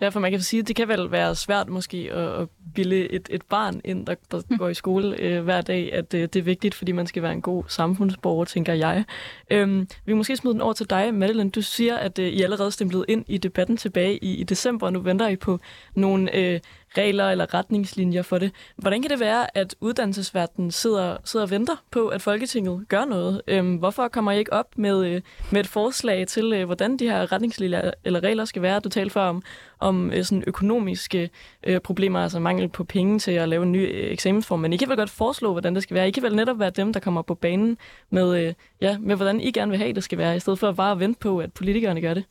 Ja, 0.01 0.09
for 0.09 0.19
man 0.19 0.31
kan 0.31 0.41
sige, 0.41 0.59
at 0.59 0.67
det 0.67 0.75
kan 0.75 0.87
vel 0.87 1.11
være 1.11 1.35
svært 1.35 1.69
måske 1.69 2.09
at, 2.11 2.41
at 2.41 2.47
bilde 2.75 3.11
et, 3.11 3.29
et 3.31 3.41
barn 3.41 3.81
ind, 3.83 4.05
der, 4.05 4.15
der 4.31 4.41
mm. 4.49 4.57
går 4.57 4.69
i 4.69 4.73
skole 4.73 5.17
øh, 5.19 5.43
hver 5.43 5.61
dag, 5.61 5.93
at 5.93 6.13
øh, 6.13 6.21
det 6.21 6.35
er 6.35 6.43
vigtigt, 6.43 6.75
fordi 6.75 6.91
man 6.91 7.07
skal 7.07 7.23
være 7.23 7.31
en 7.31 7.41
god 7.41 7.63
samfundsborger, 7.67 8.45
tænker 8.45 8.73
jeg. 8.73 9.03
Øhm, 9.51 9.79
vi 9.79 10.11
kan 10.11 10.17
måske 10.17 10.37
smide 10.37 10.53
den 10.53 10.61
over 10.61 10.73
til 10.73 10.89
dig, 10.89 11.13
Madeline. 11.13 11.49
Du 11.49 11.61
siger, 11.61 11.97
at 11.97 12.19
øh, 12.19 12.27
I 12.27 12.41
allerede 12.41 12.71
stemplede 12.71 13.05
ind 13.07 13.25
i 13.27 13.37
debatten 13.37 13.77
tilbage 13.77 14.23
i, 14.23 14.35
i 14.35 14.43
december, 14.43 14.87
og 14.87 14.93
nu 14.93 14.99
venter 14.99 15.27
I 15.27 15.35
på 15.35 15.59
nogle 15.95 16.35
øh, 16.35 16.59
regler 16.97 17.29
eller 17.29 17.53
retningslinjer 17.53 18.21
for 18.21 18.37
det. 18.37 18.51
Hvordan 18.75 19.01
kan 19.01 19.11
det 19.11 19.19
være, 19.19 19.57
at 19.57 19.75
uddannelsesverdenen 19.81 20.71
sidder, 20.71 21.17
sidder 21.25 21.45
og 21.45 21.51
venter 21.51 21.75
på, 21.91 22.07
at 22.07 22.21
Folketinget 22.21 22.85
gør 22.89 23.05
noget? 23.05 23.41
Øhm, 23.47 23.75
hvorfor 23.75 24.07
kommer 24.07 24.31
I 24.31 24.39
ikke 24.39 24.53
op 24.53 24.77
med, 24.77 25.05
øh, 25.05 25.21
med 25.51 25.61
et 25.61 25.67
forslag 25.67 26.27
til, 26.27 26.53
øh, 26.53 26.65
hvordan 26.65 26.97
de 26.97 27.09
her 27.09 27.31
retningslinjer 27.31 27.91
eller 28.03 28.23
regler 28.23 28.45
skal 28.45 28.61
være? 28.61 28.79
Du 28.79 28.89
talte 28.89 29.13
før 29.13 29.21
om, 29.21 29.43
om 29.79 30.11
øh, 30.11 30.23
sådan 30.23 30.43
økonomiske 30.47 31.29
øh, 31.63 31.79
problemer, 31.79 32.19
altså 32.19 32.39
mangel 32.39 32.69
på 32.69 32.83
penge 32.83 33.19
til 33.19 33.31
at 33.31 33.49
lave 33.49 33.63
en 33.63 33.71
ny 33.71 33.91
øh, 33.93 34.11
eksamensform, 34.11 34.59
men 34.59 34.73
I 34.73 34.77
kan 34.77 34.89
vel 34.89 34.97
godt 34.97 35.09
foreslå, 35.09 35.51
hvordan 35.51 35.75
det 35.75 35.83
skal 35.83 35.95
være. 35.95 36.07
I 36.07 36.11
kan 36.11 36.23
vel 36.23 36.35
netop 36.35 36.59
være 36.59 36.69
dem, 36.69 36.93
der 36.93 36.99
kommer 36.99 37.21
på 37.21 37.35
banen 37.35 37.77
med, 38.09 38.47
øh, 38.47 38.53
ja, 38.81 38.97
med 38.97 39.15
hvordan 39.15 39.39
I 39.41 39.51
gerne 39.51 39.69
vil 39.69 39.79
have, 39.79 39.93
det 39.93 40.03
skal 40.03 40.17
være, 40.17 40.35
i 40.35 40.39
stedet 40.39 40.59
for 40.59 40.71
bare 40.71 40.91
at 40.91 40.99
vente 40.99 41.19
på, 41.19 41.39
at 41.39 41.53
politikerne 41.53 42.01
gør 42.01 42.13
det. 42.13 42.23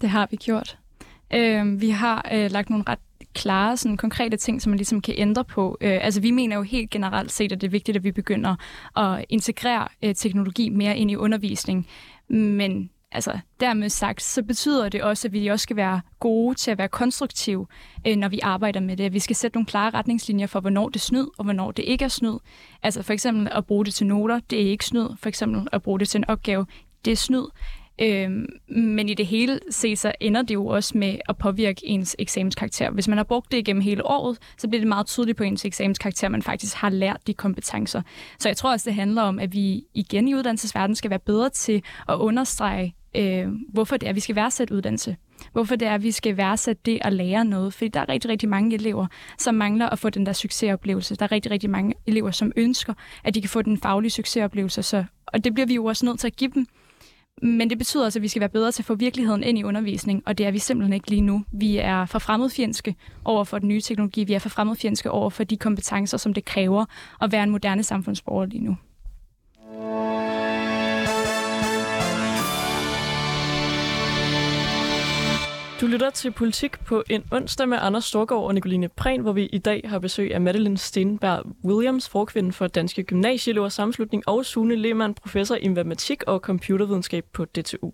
Det 0.00 0.08
har 0.08 0.28
vi 0.30 0.36
gjort. 0.36 0.78
Øh, 1.34 1.80
vi 1.80 1.90
har 1.90 2.28
øh, 2.32 2.50
lagt 2.50 2.70
nogle 2.70 2.84
ret 2.88 2.98
klare, 3.34 3.76
sådan 3.76 3.96
konkrete 3.96 4.36
ting, 4.36 4.62
som 4.62 4.70
man 4.70 4.76
ligesom 4.76 5.00
kan 5.00 5.14
ændre 5.18 5.44
på. 5.44 5.78
Øh, 5.80 5.98
altså 6.02 6.20
vi 6.20 6.30
mener 6.30 6.56
jo 6.56 6.62
helt 6.62 6.90
generelt 6.90 7.32
set, 7.32 7.52
at 7.52 7.60
det 7.60 7.66
er 7.66 7.70
vigtigt, 7.70 7.96
at 7.96 8.04
vi 8.04 8.12
begynder 8.12 8.56
at 8.96 9.24
integrere 9.28 9.88
øh, 10.02 10.14
teknologi 10.14 10.68
mere 10.68 10.98
ind 10.98 11.10
i 11.10 11.16
undervisning. 11.16 11.86
Men 12.28 12.90
altså, 13.12 13.38
dermed 13.60 13.88
sagt, 13.88 14.22
så 14.22 14.42
betyder 14.42 14.88
det 14.88 15.02
også, 15.02 15.28
at 15.28 15.32
vi 15.32 15.46
også 15.46 15.62
skal 15.62 15.76
være 15.76 16.00
gode 16.20 16.54
til 16.54 16.70
at 16.70 16.78
være 16.78 16.88
konstruktive, 16.88 17.66
øh, 18.06 18.16
når 18.16 18.28
vi 18.28 18.40
arbejder 18.42 18.80
med 18.80 18.96
det. 18.96 19.12
Vi 19.12 19.18
skal 19.18 19.36
sætte 19.36 19.56
nogle 19.56 19.66
klare 19.66 19.90
retningslinjer 19.90 20.46
for, 20.46 20.60
hvornår 20.60 20.88
det 20.88 20.96
er 20.96 21.00
snyd, 21.00 21.26
og 21.38 21.44
hvornår 21.44 21.70
det 21.70 21.82
ikke 21.82 22.04
er 22.04 22.08
snyd. 22.08 22.38
Altså 22.82 23.02
for 23.02 23.12
eksempel 23.12 23.48
at 23.52 23.66
bruge 23.66 23.84
det 23.84 23.94
til 23.94 24.06
noter, 24.06 24.40
det 24.50 24.62
er 24.62 24.70
ikke 24.70 24.84
snyd. 24.84 25.08
For 25.18 25.28
eksempel 25.28 25.68
at 25.72 25.82
bruge 25.82 25.98
det 25.98 26.08
til 26.08 26.18
en 26.18 26.24
opgave, 26.28 26.66
det 27.04 27.10
er 27.10 27.16
snyd. 27.16 27.44
Øhm, 28.02 28.46
men 28.68 29.08
i 29.08 29.14
det 29.14 29.26
hele 29.26 29.60
set, 29.70 29.98
så 29.98 30.12
ender 30.20 30.42
det 30.42 30.54
jo 30.54 30.66
også 30.66 30.98
med 30.98 31.16
at 31.28 31.36
påvirke 31.36 31.80
ens 31.86 32.16
eksamenskarakter. 32.18 32.90
Hvis 32.90 33.08
man 33.08 33.16
har 33.16 33.24
brugt 33.24 33.52
det 33.52 33.58
igennem 33.58 33.82
hele 33.82 34.06
året, 34.06 34.38
så 34.58 34.68
bliver 34.68 34.80
det 34.80 34.88
meget 34.88 35.06
tydeligt 35.06 35.38
på 35.38 35.44
ens 35.44 35.64
eksamenskarakter, 35.64 36.26
at 36.26 36.32
man 36.32 36.42
faktisk 36.42 36.74
har 36.76 36.90
lært 36.90 37.26
de 37.26 37.34
kompetencer. 37.34 38.02
Så 38.38 38.48
jeg 38.48 38.56
tror 38.56 38.72
også, 38.72 38.90
det 38.90 38.94
handler 38.94 39.22
om, 39.22 39.38
at 39.38 39.52
vi 39.52 39.84
igen 39.94 40.28
i 40.28 40.34
uddannelsesverdenen 40.34 40.96
skal 40.96 41.10
være 41.10 41.18
bedre 41.18 41.50
til 41.50 41.82
at 42.08 42.14
understrege, 42.14 42.94
øh, 43.16 43.48
hvorfor 43.72 43.96
det 43.96 44.06
er, 44.06 44.10
at 44.10 44.16
vi 44.16 44.20
skal 44.20 44.36
værdsætte 44.36 44.74
uddannelse. 44.74 45.16
Hvorfor 45.52 45.76
det 45.76 45.88
er, 45.88 45.94
at 45.94 46.02
vi 46.02 46.10
skal 46.10 46.36
værdsætte 46.36 46.82
det 46.86 46.98
at 47.00 47.12
lære 47.12 47.44
noget. 47.44 47.74
Fordi 47.74 47.88
der 47.88 48.00
er 48.00 48.08
rigtig, 48.08 48.30
rigtig 48.30 48.48
mange 48.48 48.74
elever, 48.74 49.06
som 49.38 49.54
mangler 49.54 49.88
at 49.88 49.98
få 49.98 50.10
den 50.10 50.26
der 50.26 50.32
succesoplevelse. 50.32 51.16
Der 51.16 51.24
er 51.24 51.32
rigtig, 51.32 51.52
rigtig 51.52 51.70
mange 51.70 51.94
elever, 52.06 52.30
som 52.30 52.52
ønsker, 52.56 52.94
at 53.24 53.34
de 53.34 53.40
kan 53.40 53.50
få 53.50 53.62
den 53.62 53.78
faglige 53.78 54.10
succesoplevelse. 54.10 54.82
Så, 54.82 55.04
og 55.26 55.44
det 55.44 55.54
bliver 55.54 55.66
vi 55.66 55.74
jo 55.74 55.84
også 55.84 56.06
nødt 56.06 56.20
til 56.20 56.26
at 56.26 56.36
give 56.36 56.50
dem. 56.54 56.66
Men 57.42 57.70
det 57.70 57.78
betyder 57.78 58.04
også, 58.04 58.18
at 58.18 58.22
vi 58.22 58.28
skal 58.28 58.40
være 58.40 58.48
bedre 58.48 58.72
til 58.72 58.82
at 58.82 58.86
få 58.86 58.94
virkeligheden 58.94 59.42
ind 59.42 59.58
i 59.58 59.64
undervisning, 59.64 60.22
og 60.26 60.38
det 60.38 60.46
er 60.46 60.50
vi 60.50 60.58
simpelthen 60.58 60.92
ikke 60.92 61.10
lige 61.10 61.20
nu. 61.20 61.44
Vi 61.52 61.76
er 61.76 62.06
for 62.06 62.18
fremmedfjendske 62.18 62.94
over 63.24 63.44
for 63.44 63.58
den 63.58 63.68
nye 63.68 63.80
teknologi. 63.80 64.24
Vi 64.24 64.32
er 64.32 64.38
for 64.38 64.48
fremmedfjendske 64.48 65.10
over 65.10 65.30
for 65.30 65.44
de 65.44 65.56
kompetencer, 65.56 66.18
som 66.18 66.34
det 66.34 66.44
kræver 66.44 66.84
at 67.22 67.32
være 67.32 67.42
en 67.42 67.50
moderne 67.50 67.82
samfundsborger 67.82 68.46
lige 68.46 68.64
nu. 68.64 68.76
Du 75.82 75.86
lytter 75.86 76.10
til 76.10 76.30
Politik 76.30 76.80
på 76.80 77.02
en 77.10 77.22
onsdag 77.32 77.68
med 77.68 77.78
Anders 77.80 78.04
Storgård 78.04 78.44
og 78.44 78.54
Nicoline 78.54 78.88
Prehn, 78.88 79.20
hvor 79.20 79.32
vi 79.32 79.46
i 79.46 79.58
dag 79.58 79.82
har 79.84 79.98
besøg 79.98 80.34
af 80.34 80.40
Madeline 80.40 80.78
Stenberg 80.78 81.44
Williams, 81.64 82.08
forkvinde 82.08 82.52
for 82.52 82.66
Danske 82.66 83.02
Gymnasieelever 83.02 83.68
Sammenslutning, 83.68 84.28
og 84.28 84.44
Sune 84.44 84.76
Lehmann, 84.76 85.14
professor 85.14 85.54
i 85.54 85.68
matematik 85.68 86.22
og 86.26 86.40
computervidenskab 86.40 87.24
på 87.32 87.44
DTU. 87.44 87.92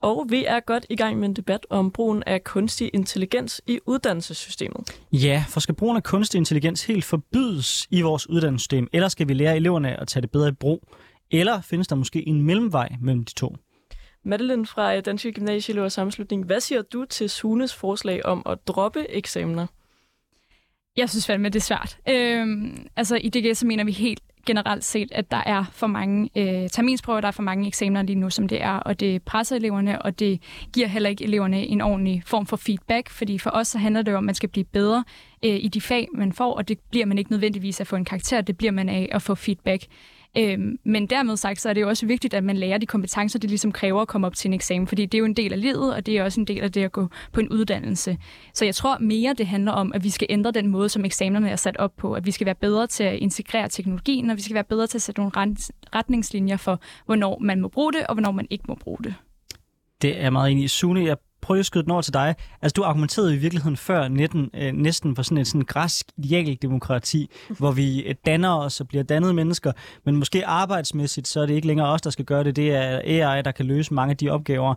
Og 0.00 0.26
vi 0.28 0.44
er 0.44 0.60
godt 0.60 0.86
i 0.90 0.96
gang 0.96 1.18
med 1.18 1.28
en 1.28 1.36
debat 1.36 1.66
om 1.70 1.90
brugen 1.90 2.22
af 2.26 2.44
kunstig 2.44 2.90
intelligens 2.94 3.62
i 3.66 3.78
uddannelsessystemet. 3.86 5.00
Ja, 5.12 5.44
for 5.48 5.60
skal 5.60 5.74
brugen 5.74 5.96
af 5.96 6.02
kunstig 6.02 6.38
intelligens 6.38 6.84
helt 6.84 7.04
forbydes 7.04 7.86
i 7.90 8.00
vores 8.00 8.30
uddannelsessystem, 8.30 8.88
eller 8.92 9.08
skal 9.08 9.28
vi 9.28 9.34
lære 9.34 9.56
eleverne 9.56 10.00
at 10.00 10.08
tage 10.08 10.20
det 10.20 10.30
bedre 10.30 10.48
i 10.48 10.52
brug? 10.52 10.88
Eller 11.30 11.60
findes 11.60 11.88
der 11.88 11.96
måske 11.96 12.28
en 12.28 12.42
mellemvej 12.42 12.88
mellem 13.00 13.24
de 13.24 13.34
to? 13.34 13.56
Madeline 14.26 14.66
fra 14.66 14.96
øh, 14.96 15.02
Danske 15.04 15.32
Gymnasieelever 15.32 15.88
Sammenslutning, 15.88 16.44
hvad 16.44 16.60
siger 16.60 16.82
du 16.82 17.04
til 17.04 17.30
Sunes 17.30 17.74
forslag 17.74 18.26
om 18.26 18.42
at 18.46 18.58
droppe 18.66 19.10
eksamener? 19.10 19.66
Jeg 20.96 21.10
synes 21.10 21.26
fandme, 21.26 21.48
det 21.48 21.56
er 21.56 21.60
svært. 21.60 21.98
Øhm, 22.08 22.86
altså 22.96 23.16
i 23.16 23.28
DGS 23.28 23.58
så 23.58 23.66
mener 23.66 23.84
vi 23.84 23.92
helt 23.92 24.20
generelt 24.46 24.84
set, 24.84 25.08
at 25.12 25.30
der 25.30 25.42
er 25.46 25.64
for 25.72 25.86
mange 25.86 26.30
øh, 26.36 26.70
terminsprøver, 26.70 27.20
der 27.20 27.28
er 27.28 27.32
for 27.32 27.42
mange 27.42 27.68
eksamener 27.68 28.02
lige 28.02 28.16
nu, 28.16 28.30
som 28.30 28.48
det 28.48 28.62
er, 28.62 28.72
og 28.72 29.00
det 29.00 29.22
presser 29.22 29.56
eleverne, 29.56 30.02
og 30.02 30.18
det 30.18 30.40
giver 30.72 30.86
heller 30.86 31.10
ikke 31.10 31.24
eleverne 31.24 31.66
en 31.66 31.80
ordentlig 31.80 32.22
form 32.26 32.46
for 32.46 32.56
feedback, 32.56 33.10
fordi 33.10 33.38
for 33.38 33.50
os 33.50 33.68
så 33.68 33.78
handler 33.78 34.02
det 34.02 34.14
om, 34.14 34.18
at 34.18 34.24
man 34.24 34.34
skal 34.34 34.48
blive 34.48 34.64
bedre 34.64 35.04
øh, 35.44 35.56
i 35.60 35.68
de 35.68 35.80
fag, 35.80 36.08
man 36.14 36.32
får, 36.32 36.54
og 36.54 36.68
det 36.68 36.78
bliver 36.90 37.06
man 37.06 37.18
ikke 37.18 37.30
nødvendigvis 37.30 37.80
at 37.80 37.86
få 37.86 37.96
en 37.96 38.04
karakter, 38.04 38.40
det 38.40 38.58
bliver 38.58 38.72
man 38.72 38.88
af 38.88 39.08
at 39.12 39.22
få 39.22 39.34
feedback. 39.34 39.82
Øhm, 40.38 40.78
men 40.84 41.06
dermed 41.06 41.36
sagt, 41.36 41.60
så 41.60 41.68
er 41.68 41.72
det 41.72 41.80
jo 41.80 41.88
også 41.88 42.06
vigtigt, 42.06 42.34
at 42.34 42.44
man 42.44 42.56
lærer 42.56 42.78
de 42.78 42.86
kompetencer, 42.86 43.38
det 43.38 43.50
ligesom 43.50 43.72
kræver 43.72 44.00
at 44.00 44.08
komme 44.08 44.26
op 44.26 44.34
til 44.34 44.48
en 44.48 44.54
eksamen, 44.54 44.86
fordi 44.86 45.06
det 45.06 45.14
er 45.14 45.18
jo 45.18 45.24
en 45.24 45.34
del 45.34 45.52
af 45.52 45.60
livet, 45.60 45.94
og 45.94 46.06
det 46.06 46.18
er 46.18 46.24
også 46.24 46.40
en 46.40 46.46
del 46.46 46.62
af 46.62 46.72
det 46.72 46.84
at 46.84 46.92
gå 46.92 47.08
på 47.32 47.40
en 47.40 47.48
uddannelse. 47.48 48.18
Så 48.54 48.64
jeg 48.64 48.74
tror 48.74 48.98
mere, 48.98 49.34
det 49.38 49.46
handler 49.46 49.72
om, 49.72 49.92
at 49.94 50.04
vi 50.04 50.10
skal 50.10 50.26
ændre 50.30 50.50
den 50.50 50.68
måde, 50.68 50.88
som 50.88 51.04
eksamenerne 51.04 51.50
er 51.50 51.56
sat 51.56 51.76
op 51.76 51.96
på, 51.96 52.12
at 52.12 52.26
vi 52.26 52.30
skal 52.30 52.44
være 52.46 52.54
bedre 52.54 52.86
til 52.86 53.04
at 53.04 53.18
integrere 53.18 53.68
teknologien, 53.68 54.30
og 54.30 54.36
vi 54.36 54.42
skal 54.42 54.54
være 54.54 54.64
bedre 54.64 54.86
til 54.86 54.98
at 54.98 55.02
sætte 55.02 55.20
nogle 55.20 55.56
retningslinjer 55.94 56.56
for, 56.56 56.80
hvornår 57.06 57.38
man 57.40 57.60
må 57.60 57.68
bruge 57.68 57.92
det, 57.92 58.06
og 58.06 58.14
hvornår 58.14 58.32
man 58.32 58.46
ikke 58.50 58.64
må 58.68 58.74
bruge 58.74 58.98
det. 59.04 59.14
Det 60.02 60.22
er 60.24 60.30
meget 60.30 60.52
enig 60.52 60.64
i. 60.64 60.68
Sune, 60.68 61.04
jeg 61.04 61.16
prøve 61.46 61.58
at 61.58 61.66
skyde 61.66 61.84
den 61.84 61.90
over 61.90 62.02
til 62.02 62.14
dig. 62.14 62.34
Altså, 62.62 62.74
du 62.74 62.82
argumenterede 62.82 63.34
i 63.34 63.38
virkeligheden 63.38 63.76
før 63.76 64.08
netten, 64.08 64.50
øh, 64.54 64.72
næsten 64.72 65.16
for 65.16 65.22
sådan 65.22 65.38
et 65.38 65.46
sådan 65.46 65.62
græsk 65.62 66.06
idealdemokrati, 66.16 67.30
hvor 67.58 67.72
vi 67.72 68.00
øh, 68.00 68.14
danner 68.26 68.54
os 68.54 68.80
og 68.80 68.88
bliver 68.88 69.04
dannede 69.04 69.34
mennesker, 69.34 69.72
men 70.04 70.16
måske 70.16 70.46
arbejdsmæssigt, 70.46 71.28
så 71.28 71.40
er 71.40 71.46
det 71.46 71.54
ikke 71.54 71.66
længere 71.66 71.88
os, 71.88 72.02
der 72.02 72.10
skal 72.10 72.24
gøre 72.24 72.44
det. 72.44 72.56
Det 72.56 72.74
er 72.74 73.00
AI, 73.04 73.42
der 73.42 73.50
kan 73.50 73.66
løse 73.66 73.94
mange 73.94 74.10
af 74.10 74.16
de 74.16 74.28
opgaver. 74.28 74.74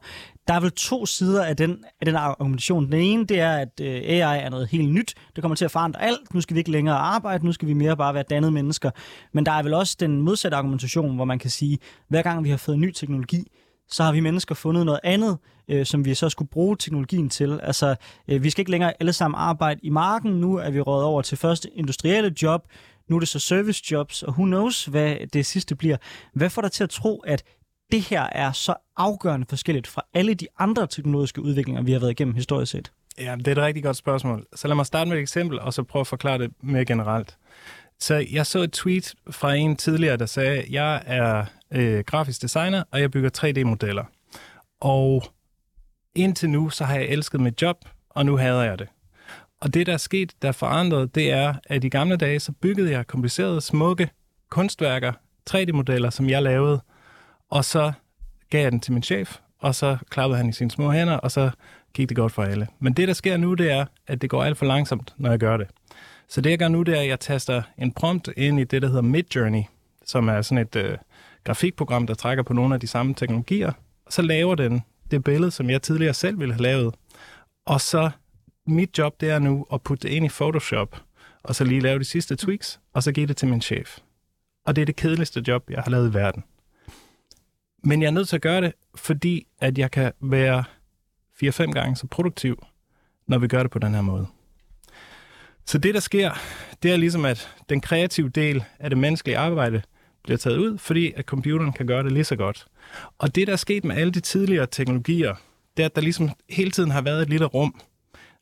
Der 0.47 0.53
er 0.53 0.59
vel 0.59 0.71
to 0.71 1.05
sider 1.05 1.43
af 1.43 1.57
den, 1.57 1.83
af 2.01 2.05
den 2.05 2.15
argumentation. 2.15 2.85
Den 2.85 2.93
ene, 2.93 3.25
det 3.25 3.39
er, 3.39 3.51
at 3.51 3.81
øh, 3.81 3.87
AI 3.87 4.39
er 4.39 4.49
noget 4.49 4.67
helt 4.67 4.89
nyt. 4.89 5.13
Det 5.35 5.41
kommer 5.41 5.55
til 5.55 5.65
at 5.65 5.71
forandre 5.71 6.01
alt. 6.01 6.33
Nu 6.33 6.41
skal 6.41 6.53
vi 6.55 6.59
ikke 6.59 6.71
længere 6.71 6.95
arbejde. 6.95 7.45
Nu 7.45 7.51
skal 7.51 7.67
vi 7.67 7.73
mere 7.73 7.97
bare 7.97 8.13
være 8.13 8.23
dannede 8.29 8.51
mennesker. 8.51 8.91
Men 9.33 9.45
der 9.45 9.51
er 9.51 9.63
vel 9.63 9.73
også 9.73 9.95
den 9.99 10.21
modsatte 10.21 10.57
argumentation, 10.57 11.15
hvor 11.15 11.25
man 11.25 11.39
kan 11.39 11.49
sige, 11.49 11.77
hver 12.07 12.21
gang 12.21 12.43
vi 12.43 12.49
har 12.49 12.57
fået 12.57 12.79
ny 12.79 12.91
teknologi, 12.91 13.47
så 13.91 14.03
har 14.03 14.11
vi 14.11 14.19
mennesker 14.19 14.55
fundet 14.55 14.85
noget 14.85 14.99
andet, 15.03 15.37
øh, 15.67 15.85
som 15.85 16.05
vi 16.05 16.13
så 16.13 16.29
skulle 16.29 16.49
bruge 16.49 16.77
teknologien 16.77 17.29
til. 17.29 17.59
Altså, 17.63 17.95
øh, 18.27 18.43
vi 18.43 18.49
skal 18.49 18.61
ikke 18.61 18.71
længere 18.71 18.93
alle 18.99 19.13
sammen 19.13 19.39
arbejde 19.39 19.79
i 19.83 19.89
marken. 19.89 20.31
Nu 20.31 20.55
er 20.55 20.69
vi 20.69 20.81
rådet 20.81 21.05
over 21.05 21.21
til 21.21 21.37
første 21.37 21.69
industrielle 21.69 22.35
job. 22.41 22.67
Nu 23.07 23.15
er 23.15 23.19
det 23.19 23.29
så 23.29 23.39
service 23.39 23.83
jobs, 23.91 24.23
og 24.23 24.33
who 24.33 24.45
knows, 24.45 24.85
hvad 24.85 25.15
det 25.33 25.45
sidste 25.45 25.75
bliver. 25.75 25.97
Hvad 26.33 26.49
får 26.49 26.61
dig 26.61 26.71
til 26.71 26.83
at 26.83 26.89
tro, 26.89 27.19
at 27.19 27.43
det 27.91 28.01
her 28.01 28.23
er 28.31 28.51
så 28.51 28.73
afgørende 28.97 29.45
forskelligt 29.49 29.87
fra 29.87 30.01
alle 30.13 30.33
de 30.33 30.47
andre 30.59 30.87
teknologiske 30.87 31.41
udviklinger, 31.41 31.81
vi 31.81 31.91
har 31.91 31.99
været 31.99 32.11
igennem 32.11 32.35
historisk 32.35 32.71
set? 32.71 32.91
Ja, 33.19 33.35
det 33.35 33.47
er 33.47 33.51
et 33.51 33.57
rigtig 33.57 33.83
godt 33.83 33.97
spørgsmål. 33.97 34.45
Så 34.55 34.67
lad 34.67 34.75
mig 34.75 34.85
starte 34.85 35.09
med 35.09 35.17
et 35.17 35.21
eksempel, 35.21 35.59
og 35.59 35.73
så 35.73 35.83
prøve 35.83 36.01
at 36.01 36.07
forklare 36.07 36.37
det 36.37 36.51
mere 36.61 36.85
generelt. 36.85 37.37
Så 37.99 38.25
jeg 38.31 38.45
så 38.45 38.59
et 38.59 38.71
tweet 38.71 39.15
fra 39.31 39.53
en 39.53 39.75
tidligere, 39.75 40.17
der 40.17 40.25
sagde, 40.25 40.65
jeg 40.69 41.03
er 41.05 41.45
øh, 41.73 42.03
grafisk 42.07 42.41
designer, 42.41 42.83
og 42.91 43.01
jeg 43.01 43.11
bygger 43.11 43.29
3D-modeller. 43.37 44.03
Og 44.79 45.23
indtil 46.15 46.49
nu, 46.49 46.69
så 46.69 46.83
har 46.85 46.95
jeg 46.95 47.05
elsket 47.05 47.41
mit 47.41 47.61
job, 47.61 47.77
og 48.09 48.25
nu 48.25 48.37
hader 48.37 48.63
jeg 48.63 48.79
det. 48.79 48.87
Og 49.61 49.73
det, 49.73 49.87
der 49.87 49.93
er 49.93 49.97
sket, 49.97 50.33
der 50.41 50.47
er 50.47 50.51
forandret, 50.51 51.15
det 51.15 51.31
er, 51.31 51.53
at 51.65 51.83
i 51.83 51.89
gamle 51.89 52.15
dage, 52.17 52.39
så 52.39 52.51
byggede 52.51 52.91
jeg 52.91 53.07
komplicerede, 53.07 53.61
smukke 53.61 54.09
kunstværker, 54.49 55.13
3D-modeller, 55.49 56.09
som 56.09 56.29
jeg 56.29 56.43
lavede, 56.43 56.81
og 57.49 57.65
så 57.65 57.91
gav 58.49 58.61
jeg 58.61 58.71
den 58.71 58.79
til 58.79 58.93
min 58.93 59.03
chef, 59.03 59.37
og 59.59 59.75
så 59.75 59.97
klappede 60.09 60.37
han 60.37 60.49
i 60.49 60.53
sine 60.53 60.71
små 60.71 60.91
hænder, 60.91 61.17
og 61.17 61.31
så 61.31 61.49
gik 61.93 62.09
det 62.09 62.17
godt 62.17 62.31
for 62.31 62.43
alle. 62.43 62.67
Men 62.79 62.93
det, 62.93 63.07
der 63.07 63.13
sker 63.13 63.37
nu, 63.37 63.53
det 63.53 63.71
er, 63.71 63.85
at 64.07 64.21
det 64.21 64.29
går 64.29 64.43
alt 64.43 64.57
for 64.57 64.65
langsomt, 64.65 65.13
når 65.17 65.29
jeg 65.29 65.39
gør 65.39 65.57
det. 65.57 65.67
Så 66.27 66.41
det, 66.41 66.49
jeg 66.49 66.59
gør 66.59 66.67
nu, 66.67 66.83
det 66.83 66.97
er, 66.97 67.01
at 67.01 67.07
jeg 67.07 67.19
taster 67.19 67.61
en 67.77 67.91
prompt 67.91 68.29
ind 68.37 68.59
i 68.59 68.63
det, 68.63 68.81
der 68.81 68.87
hedder 68.87 69.01
Midjourney, 69.01 69.63
som 70.05 70.27
er 70.27 70.41
sådan 70.41 70.61
et 70.61 70.75
øh, 70.75 70.97
grafikprogram, 71.43 72.07
der 72.07 72.13
trækker 72.13 72.43
på 72.43 72.53
nogle 72.53 72.73
af 72.73 72.79
de 72.79 72.87
samme 72.87 73.13
teknologier. 73.13 73.71
Så 74.09 74.21
laver 74.21 74.55
den 74.55 74.81
det 75.11 75.23
billede, 75.23 75.51
som 75.51 75.69
jeg 75.69 75.81
tidligere 75.81 76.13
selv 76.13 76.39
ville 76.39 76.53
have 76.53 76.63
lavet. 76.63 76.95
Og 77.65 77.81
så 77.81 78.09
mit 78.67 78.97
job, 78.97 79.21
det 79.21 79.29
er 79.29 79.39
nu 79.39 79.65
at 79.73 79.81
putte 79.81 80.07
det 80.07 80.13
ind 80.13 80.25
i 80.25 80.29
Photoshop, 80.29 81.01
og 81.43 81.55
så 81.55 81.63
lige 81.63 81.81
lave 81.81 81.99
de 81.99 82.03
sidste 82.03 82.35
tweaks, 82.35 82.79
og 82.93 83.03
så 83.03 83.11
give 83.11 83.27
det 83.27 83.37
til 83.37 83.47
min 83.47 83.61
chef. 83.61 83.99
Og 84.65 84.75
det 84.75 84.81
er 84.81 84.85
det 84.85 84.95
kedeligste 84.95 85.43
job, 85.47 85.69
jeg 85.69 85.81
har 85.81 85.91
lavet 85.91 86.11
i 86.11 86.13
verden. 86.13 86.43
Men 87.83 88.01
jeg 88.01 88.07
er 88.07 88.11
nødt 88.11 88.29
til 88.29 88.35
at 88.35 88.41
gøre 88.41 88.61
det, 88.61 88.73
fordi 88.95 89.47
at 89.59 89.77
jeg 89.77 89.91
kan 89.91 90.11
være 90.21 90.63
4-5 91.43 91.71
gange 91.71 91.95
så 91.95 92.07
produktiv, 92.07 92.65
når 93.27 93.37
vi 93.37 93.47
gør 93.47 93.63
det 93.63 93.71
på 93.71 93.79
den 93.79 93.93
her 93.93 94.01
måde. 94.01 94.27
Så 95.65 95.77
det, 95.77 95.93
der 95.93 95.99
sker, 95.99 96.31
det 96.83 96.91
er 96.91 96.97
ligesom, 96.97 97.25
at 97.25 97.55
den 97.69 97.81
kreative 97.81 98.29
del 98.29 98.63
af 98.79 98.89
det 98.89 98.97
menneskelige 98.97 99.37
arbejde 99.37 99.81
bliver 100.23 100.37
taget 100.37 100.57
ud, 100.57 100.77
fordi 100.77 101.13
at 101.15 101.25
computeren 101.25 101.73
kan 101.73 101.87
gøre 101.87 102.03
det 102.03 102.11
lige 102.11 102.23
så 102.23 102.35
godt. 102.35 102.65
Og 103.17 103.35
det, 103.35 103.47
der 103.47 103.53
er 103.53 103.57
sket 103.57 103.83
med 103.83 103.95
alle 103.95 104.11
de 104.11 104.19
tidligere 104.19 104.67
teknologier, 104.71 105.35
det 105.77 105.83
er, 105.83 105.87
at 105.87 105.95
der 105.95 106.01
ligesom 106.01 106.29
hele 106.49 106.71
tiden 106.71 106.91
har 106.91 107.01
været 107.01 107.21
et 107.21 107.29
lille 107.29 107.45
rum. 107.45 107.75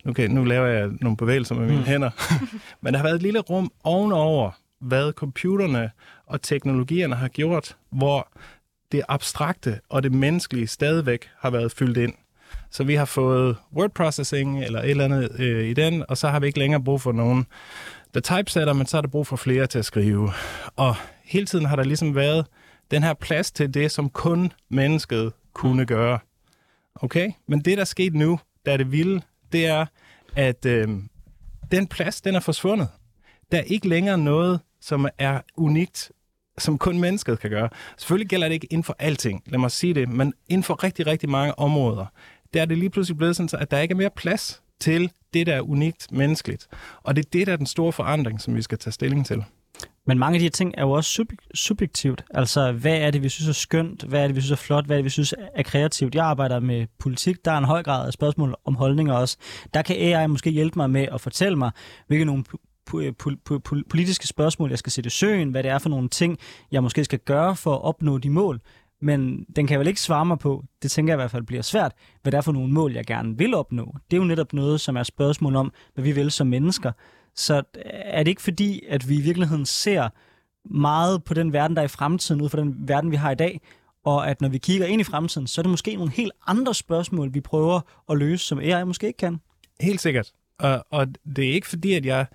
Okay, 0.05 0.28
nu 0.28 0.43
laver 0.43 0.67
jeg 0.67 0.89
nogle 1.01 1.17
bevægelser 1.17 1.55
med 1.55 1.65
mine 1.65 1.80
mm. 1.80 1.86
hænder. 1.86 2.09
Men 2.82 2.93
der 2.93 2.97
har 2.99 3.03
været 3.03 3.15
et 3.15 3.21
lille 3.21 3.39
rum 3.39 3.71
ovenover, 3.84 4.51
hvad 4.80 5.11
computerne 5.11 5.91
og 6.25 6.41
teknologierne 6.41 7.15
har 7.15 7.28
gjort, 7.28 7.78
hvor 7.89 8.32
det 8.91 9.01
abstrakte 9.07 9.80
og 9.89 10.03
det 10.03 10.11
menneskelige 10.11 10.67
stadigvæk 10.67 11.30
har 11.39 11.49
været 11.49 11.71
fyldt 11.71 11.97
ind. 11.97 12.13
Så 12.71 12.84
vi 12.84 12.95
har 12.95 13.05
fået 13.05 13.55
word 13.75 13.91
processing 13.91 14.63
eller 14.63 14.82
et 14.82 14.89
eller 14.89 15.05
andet 15.05 15.39
øh, 15.39 15.65
i 15.65 15.73
den, 15.73 16.03
og 16.09 16.17
så 16.17 16.28
har 16.28 16.39
vi 16.39 16.47
ikke 16.47 16.59
længere 16.59 16.84
brug 16.84 17.01
for 17.01 17.11
nogen, 17.11 17.45
der 18.14 18.20
typesetter, 18.20 18.74
men 18.74 18.86
så 18.86 18.97
er 18.97 19.01
der 19.01 19.08
brug 19.08 19.28
for 19.28 19.36
flere 19.36 19.68
til 19.68 19.80
at 19.80 19.86
skrive. 19.86 20.32
Og 20.76 20.95
hele 21.24 21.45
tiden 21.45 21.66
har 21.66 21.76
der 21.76 21.84
ligesom 21.84 22.16
været 22.16 22.45
den 22.91 23.03
her 23.03 23.14
plads 23.14 23.51
til 23.51 23.74
det, 23.74 23.91
som 23.91 24.10
kun 24.10 24.53
mennesket 24.70 25.34
kunne 25.53 25.86
gøre. 25.86 26.20
Okay? 26.95 27.32
Men 27.47 27.60
det, 27.60 27.78
der 27.78 27.82
er 27.82 27.86
sket 27.86 28.14
nu, 28.14 28.39
der 28.66 28.74
er 28.74 28.78
det 28.78 28.91
vilde, 28.91 29.22
det 29.51 29.66
er, 29.66 29.86
at 30.36 30.66
øh, 30.66 30.88
den 31.72 31.88
plads, 31.88 32.22
den 32.22 32.36
er 32.36 32.39
forsvundet. 32.39 32.88
Der 33.51 33.58
er 33.58 33.64
ikke 33.64 33.88
længere 33.88 34.18
noget, 34.18 34.60
som 34.82 35.08
er 35.18 35.41
unikt, 35.58 36.12
som 36.58 36.78
kun 36.78 36.99
mennesket 36.99 37.39
kan 37.39 37.49
gøre. 37.49 37.70
Selvfølgelig 37.97 38.30
gælder 38.30 38.47
det 38.47 38.53
ikke 38.53 38.68
inden 38.72 38.84
for 38.84 38.95
alting, 38.99 39.43
lad 39.45 39.60
mig 39.60 39.72
sige 39.72 39.93
det, 39.93 40.10
men 40.10 40.34
inden 40.49 40.64
for 40.64 40.84
rigtig, 40.84 41.08
rigtig 41.08 41.30
mange 41.30 41.60
områder, 41.60 42.05
der 42.53 42.62
er 42.62 42.66
det 42.66 42.78
lige 42.78 42.89
pludselig 42.89 43.18
blevet 43.18 43.36
sådan, 43.36 43.62
at 43.62 43.72
der 43.72 43.80
ikke 43.80 43.91
er 43.91 43.97
mere 43.97 44.10
plads 44.10 44.62
til 44.80 45.11
det, 45.34 45.47
der 45.47 45.55
er 45.55 45.61
unikt 45.61 46.11
menneskeligt. 46.11 46.67
Og 47.03 47.15
det 47.15 47.25
er 47.25 47.30
det, 47.34 47.47
der 47.47 47.53
er 47.53 47.57
den 47.57 47.65
store 47.65 47.91
forandring, 47.91 48.41
som 48.41 48.55
vi 48.55 48.61
skal 48.61 48.78
tage 48.78 48.91
stilling 48.91 49.25
til. 49.25 49.43
Men 50.07 50.19
mange 50.19 50.36
af 50.36 50.39
de 50.39 50.45
her 50.45 50.49
ting 50.49 50.73
er 50.78 50.82
jo 50.82 50.91
også 50.91 51.21
sub- 51.21 51.47
subjektivt. 51.53 52.23
Altså, 52.34 52.71
hvad 52.71 52.97
er 52.97 53.11
det, 53.11 53.23
vi 53.23 53.30
synes 53.30 53.49
er 53.49 53.53
skønt? 53.53 54.03
Hvad 54.03 54.23
er 54.23 54.28
det, 54.28 54.36
vi 54.36 54.41
synes 54.41 54.51
er 54.51 54.63
flot? 54.65 54.86
Hvad 54.86 54.95
er 54.95 54.97
det, 54.97 55.05
vi 55.05 55.09
synes 55.09 55.34
er 55.55 55.63
kreativt? 55.63 56.15
Jeg 56.15 56.25
arbejder 56.25 56.59
med 56.59 56.88
politik. 56.99 57.45
Der 57.45 57.51
er 57.51 57.57
en 57.57 57.63
høj 57.63 57.84
grad 57.84 58.07
af 58.07 58.13
spørgsmål 58.13 58.55
om 58.65 58.75
holdninger 58.75 59.13
også. 59.13 59.38
Der 59.73 59.82
kan 59.82 59.95
AI 59.95 60.28
måske 60.28 60.49
hjælpe 60.49 60.80
mig 60.80 60.89
med 60.89 61.07
at 61.13 61.21
fortælle 61.21 61.57
mig, 61.57 61.71
hvilke 62.07 62.25
nogle 62.25 62.43
politiske 63.89 64.28
spørgsmål, 64.28 64.69
jeg 64.69 64.80
skal 64.80 64.91
sætte 64.91 65.07
i 65.07 65.09
søen, 65.09 65.49
hvad 65.49 65.63
det 65.63 65.71
er 65.71 65.78
for 65.78 65.89
nogle 65.89 66.09
ting, 66.09 66.38
jeg 66.71 66.84
måske 66.84 67.03
skal 67.03 67.19
gøre 67.19 67.55
for 67.55 67.75
at 67.75 67.82
opnå 67.82 68.17
de 68.17 68.30
mål. 68.30 68.61
Men 69.02 69.45
den 69.56 69.68
kan 69.68 69.80
vel 69.80 69.88
ikke 69.88 70.02
svare 70.02 70.26
mig 70.26 70.39
på, 70.39 70.64
det 70.82 70.91
tænker 70.91 71.14
jeg 71.14 71.18
i 71.18 71.22
hvert 71.22 71.32
fald 71.32 71.43
bliver 71.43 71.62
svært, 71.62 71.91
hvad 72.22 72.32
det 72.32 72.38
er 72.38 72.41
for 72.41 72.52
nogle 72.52 72.74
mål, 72.74 72.93
jeg 72.93 73.06
gerne 73.06 73.38
vil 73.38 73.54
opnå. 73.54 73.95
Det 74.12 74.18
er 74.18 74.22
jo 74.22 74.28
netop 74.28 74.54
noget, 74.54 74.82
som 74.82 74.98
er 74.98 75.04
spørgsmål 75.04 75.56
om, 75.56 75.74
hvad 75.93 76.04
vi 76.04 76.12
vil 76.12 76.32
som 76.32 76.48
mennesker. 76.48 76.91
Så 77.36 77.58
øh, 77.58 77.82
er 77.86 78.24
det 78.24 78.30
ikke 78.30 78.41
fordi, 78.41 78.82
at 78.89 79.10
vi 79.10 79.16
i 79.16 79.22
virkeligheden 79.22 79.66
ser 79.66 80.10
meget 80.66 81.24
på 81.24 81.34
den 81.34 81.54
verden, 81.54 81.76
der 81.76 81.82
er 81.82 81.86
i 81.86 81.89
fremtiden, 81.89 82.41
ud 82.41 82.50
fra 82.50 82.60
den 82.60 82.76
verden, 82.88 83.12
vi 83.12 83.16
har 83.16 83.32
i 83.32 83.36
dag, 83.36 83.62
og 84.06 84.30
at 84.30 84.41
når 84.41 84.50
vi 84.50 84.58
kigger 84.58 84.86
ind 84.86 85.02
i 85.02 85.04
fremtiden, 85.04 85.48
så 85.48 85.62
er 85.62 85.64
det 85.64 85.70
måske 85.70 85.95
nogle 85.95 86.12
helt 86.12 86.32
andre 86.48 86.74
spørgsmål, 86.74 87.34
vi 87.34 87.41
prøver 87.41 87.82
at 88.10 88.18
løse, 88.18 88.45
som 88.45 88.60
AI 88.60 88.84
måske 88.84 89.08
ikke 89.08 89.18
kan. 89.18 89.39
Helt 89.82 90.02
sikkert. 90.02 90.32
Og, 90.60 90.86
og 90.89 91.08
det 91.36 91.50
er 91.50 91.54
ikke 91.54 91.68
fordi, 91.68 91.93
at 91.93 92.06
jeg 92.06 92.26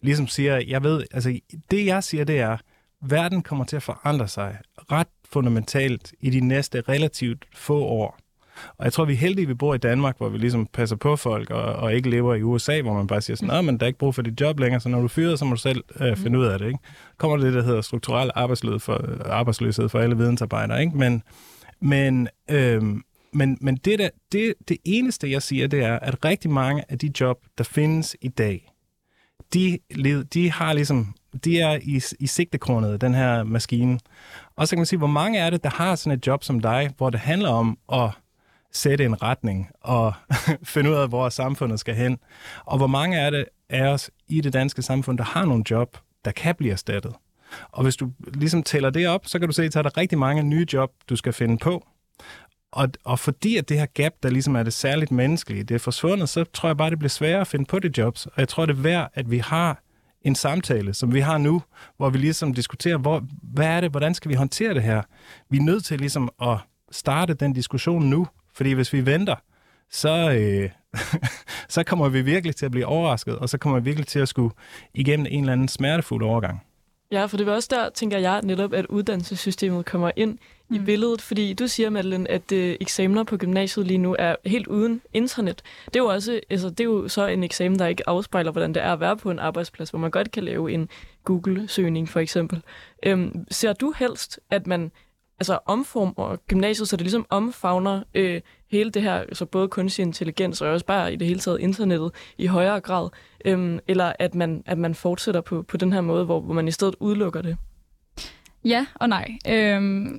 ligesom 0.00 0.26
siger, 0.26 0.62
jeg 0.68 0.82
ved, 0.82 1.04
altså 1.12 1.38
det 1.70 1.86
jeg 1.86 2.04
siger, 2.04 2.24
det 2.24 2.38
er, 2.38 2.56
verden 3.00 3.42
kommer 3.42 3.64
til 3.64 3.76
at 3.76 3.82
forandre 3.82 4.28
sig 4.28 4.58
ret 4.76 5.08
fundamentalt 5.32 6.12
i 6.20 6.30
de 6.30 6.40
næste 6.40 6.82
relativt 6.88 7.44
få 7.54 7.84
år. 7.84 8.18
Og 8.78 8.84
jeg 8.84 8.92
tror, 8.92 9.04
vi 9.04 9.12
er 9.12 9.16
heldige, 9.16 9.42
at 9.42 9.48
vi 9.48 9.54
bor 9.54 9.74
i 9.74 9.78
Danmark, 9.78 10.16
hvor 10.18 10.28
vi 10.28 10.38
ligesom 10.38 10.66
passer 10.66 10.96
på 10.96 11.16
folk, 11.16 11.50
og, 11.50 11.62
og 11.62 11.94
ikke 11.94 12.10
lever 12.10 12.34
i 12.34 12.42
USA, 12.42 12.80
hvor 12.80 12.94
man 12.94 13.06
bare 13.06 13.20
siger 13.20 13.36
sådan, 13.36 13.64
men 13.64 13.78
der 13.78 13.84
er 13.84 13.86
ikke 13.86 13.98
brug 13.98 14.14
for 14.14 14.22
dit 14.22 14.40
job 14.40 14.60
længere, 14.60 14.80
så 14.80 14.88
når 14.88 15.00
du 15.00 15.08
fyrer, 15.08 15.36
så 15.36 15.44
må 15.44 15.50
du 15.50 15.60
selv 15.60 15.84
øh, 16.00 16.16
finde 16.16 16.38
ud 16.38 16.44
af 16.44 16.58
det. 16.58 16.66
Ikke? 16.66 16.78
Kommer 17.18 17.36
det, 17.36 17.54
der 17.54 17.62
hedder 17.62 17.80
strukturel 17.80 18.30
arbejdsløshed 18.34 18.78
for, 18.78 19.26
arbejdsløshed 19.26 19.88
for 19.88 19.98
alle 19.98 20.16
vidensarbejdere. 20.16 20.80
Ikke? 20.80 20.96
Men, 20.96 21.22
men, 21.80 22.28
øh, 22.50 22.82
men, 23.32 23.58
men 23.60 23.76
det, 23.76 23.98
der, 23.98 24.08
det, 24.32 24.54
det 24.68 24.76
eneste, 24.84 25.30
jeg 25.30 25.42
siger, 25.42 25.66
det 25.66 25.84
er, 25.84 25.98
at 25.98 26.24
rigtig 26.24 26.50
mange 26.50 26.84
af 26.88 26.98
de 26.98 27.10
job, 27.20 27.38
der 27.58 27.64
findes 27.64 28.16
i 28.20 28.28
dag, 28.28 28.72
de, 29.54 29.78
de 30.34 30.50
har 30.50 30.72
ligesom 30.72 31.14
de 31.44 31.60
er 31.60 31.78
i, 31.82 32.02
i 32.20 32.26
sigtekronet, 32.26 33.00
den 33.00 33.14
her 33.14 33.44
maskine. 33.44 33.98
Og 34.56 34.68
så 34.68 34.76
kan 34.76 34.78
man 34.78 34.86
sige, 34.86 34.98
hvor 34.98 35.06
mange 35.06 35.38
er 35.38 35.50
det, 35.50 35.64
der 35.64 35.70
har 35.70 35.94
sådan 35.94 36.18
et 36.18 36.26
job 36.26 36.44
som 36.44 36.60
dig, 36.60 36.90
hvor 36.96 37.10
det 37.10 37.20
handler 37.20 37.48
om 37.48 37.78
at 37.92 38.10
sætte 38.72 39.04
en 39.04 39.22
retning 39.22 39.68
og 39.80 40.12
finde 40.64 40.90
ud 40.90 40.94
af, 40.94 41.08
hvor 41.08 41.28
samfundet 41.28 41.80
skal 41.80 41.94
hen. 41.94 42.18
Og 42.64 42.76
hvor 42.76 42.86
mange 42.86 43.18
er 43.18 43.30
det 43.30 43.44
af 43.68 43.86
os 43.86 44.10
i 44.28 44.40
det 44.40 44.52
danske 44.52 44.82
samfund, 44.82 45.18
der 45.18 45.24
har 45.24 45.44
nogle 45.44 45.64
job, 45.70 45.98
der 46.24 46.30
kan 46.30 46.54
blive 46.54 46.72
erstattet. 46.72 47.14
Og 47.72 47.82
hvis 47.82 47.96
du 47.96 48.10
ligesom 48.34 48.62
tæller 48.62 48.90
det 48.90 49.08
op, 49.08 49.26
så 49.26 49.38
kan 49.38 49.48
du 49.48 49.52
se, 49.52 49.64
at 49.64 49.74
der 49.74 49.82
er 49.82 49.96
rigtig 49.96 50.18
mange 50.18 50.42
nye 50.42 50.66
job, 50.72 50.90
du 51.08 51.16
skal 51.16 51.32
finde 51.32 51.58
på. 51.58 51.86
Og, 52.72 52.88
og 53.04 53.18
fordi 53.18 53.56
at 53.56 53.68
det 53.68 53.78
her 53.78 53.86
gap, 53.86 54.12
der 54.22 54.30
ligesom 54.30 54.56
er 54.56 54.62
det 54.62 54.72
særligt 54.72 55.10
menneskelige, 55.10 55.64
det 55.64 55.74
er 55.74 55.78
forsvundet, 55.78 56.28
så 56.28 56.44
tror 56.44 56.68
jeg 56.68 56.76
bare, 56.76 56.90
det 56.90 56.98
bliver 56.98 57.08
sværere 57.08 57.40
at 57.40 57.46
finde 57.46 57.64
på 57.64 57.78
de 57.78 57.90
jobs. 57.98 58.26
Og 58.26 58.32
jeg 58.36 58.48
tror, 58.48 58.66
det 58.66 58.76
er 58.76 58.82
værd, 58.82 59.10
at 59.14 59.30
vi 59.30 59.38
har 59.38 59.82
en 60.24 60.34
samtale, 60.34 60.94
som 60.94 61.14
vi 61.14 61.20
har 61.20 61.38
nu, 61.38 61.62
hvor 61.96 62.10
vi 62.10 62.18
ligesom 62.18 62.54
diskuterer, 62.54 62.96
hvor, 62.96 63.24
hvad 63.42 63.66
er 63.66 63.80
det, 63.80 63.90
hvordan 63.90 64.14
skal 64.14 64.28
vi 64.28 64.34
håndtere 64.34 64.74
det 64.74 64.82
her? 64.82 65.02
Vi 65.50 65.56
er 65.58 65.62
nødt 65.62 65.84
til 65.84 65.98
ligesom 65.98 66.30
at 66.42 66.58
starte 66.90 67.34
den 67.34 67.52
diskussion 67.52 68.02
nu, 68.02 68.26
fordi 68.54 68.72
hvis 68.72 68.92
vi 68.92 69.06
venter, 69.06 69.34
så, 69.90 70.32
øh, 70.32 70.70
så 71.74 71.84
kommer 71.84 72.08
vi 72.08 72.22
virkelig 72.22 72.56
til 72.56 72.64
at 72.64 72.70
blive 72.70 72.86
overrasket, 72.86 73.38
og 73.38 73.48
så 73.48 73.58
kommer 73.58 73.80
vi 73.80 73.84
virkelig 73.84 74.06
til 74.06 74.18
at 74.18 74.28
skulle 74.28 74.54
igennem 74.94 75.26
en 75.30 75.40
eller 75.40 75.52
anden 75.52 75.68
smertefuld 75.68 76.24
overgang. 76.24 76.62
Ja, 77.12 77.26
for 77.26 77.36
det 77.36 77.46
var 77.46 77.52
også 77.52 77.68
der, 77.70 77.90
tænker 77.90 78.18
jeg 78.18 78.40
netop, 78.42 78.72
at 78.72 78.86
uddannelsessystemet 78.86 79.86
kommer 79.86 80.10
ind 80.16 80.38
mm. 80.68 80.76
i 80.76 80.78
billedet. 80.78 81.22
Fordi 81.22 81.52
du 81.52 81.66
siger, 81.66 81.90
Madeleine, 81.90 82.30
at 82.30 82.52
øh, 82.52 82.76
eksamener 82.80 83.24
på 83.24 83.36
gymnasiet 83.36 83.86
lige 83.86 83.98
nu 83.98 84.16
er 84.18 84.36
helt 84.44 84.66
uden 84.66 85.02
internet. 85.12 85.62
Det 85.86 85.96
er, 85.96 86.00
jo 86.00 86.06
også, 86.06 86.40
altså, 86.50 86.70
det 86.70 86.80
er 86.80 86.84
jo 86.84 87.08
så 87.08 87.26
en 87.26 87.42
eksamen, 87.42 87.78
der 87.78 87.86
ikke 87.86 88.08
afspejler, 88.08 88.52
hvordan 88.52 88.74
det 88.74 88.82
er 88.82 88.92
at 88.92 89.00
være 89.00 89.16
på 89.16 89.30
en 89.30 89.38
arbejdsplads, 89.38 89.90
hvor 89.90 89.98
man 89.98 90.10
godt 90.10 90.30
kan 90.30 90.44
lave 90.44 90.72
en 90.72 90.88
Google-søgning 91.24 92.08
for 92.08 92.20
eksempel. 92.20 92.62
Øhm, 93.02 93.46
ser 93.50 93.72
du 93.72 93.92
helst, 93.98 94.40
at 94.50 94.66
man 94.66 94.92
altså 95.40 95.58
omformer 95.66 96.36
gymnasiet, 96.36 96.88
så 96.88 96.96
det 96.96 97.02
ligesom 97.02 97.26
omfavner 97.30 98.02
øh, 98.14 98.40
hele 98.72 98.90
det 98.90 99.02
her, 99.02 99.14
altså 99.14 99.46
både 99.46 99.68
kunstig 99.68 100.02
intelligens 100.02 100.60
og 100.60 100.68
også 100.68 100.86
bare 100.86 101.12
i 101.12 101.16
det 101.16 101.26
hele 101.26 101.40
taget 101.40 101.60
internettet 101.60 102.10
i 102.38 102.46
højere 102.46 102.80
grad, 102.80 103.08
øhm, 103.44 103.78
eller 103.88 104.12
at 104.18 104.34
man, 104.34 104.62
at 104.66 104.78
man 104.78 104.94
fortsætter 104.94 105.40
på, 105.40 105.62
på 105.62 105.76
den 105.76 105.92
her 105.92 106.00
måde, 106.00 106.24
hvor, 106.24 106.40
hvor 106.40 106.54
man 106.54 106.68
i 106.68 106.70
stedet 106.70 106.94
udelukker 107.00 107.42
det? 107.42 107.56
Ja 108.64 108.86
og 108.94 109.08
nej. 109.08 109.28
Øhm, 109.48 110.18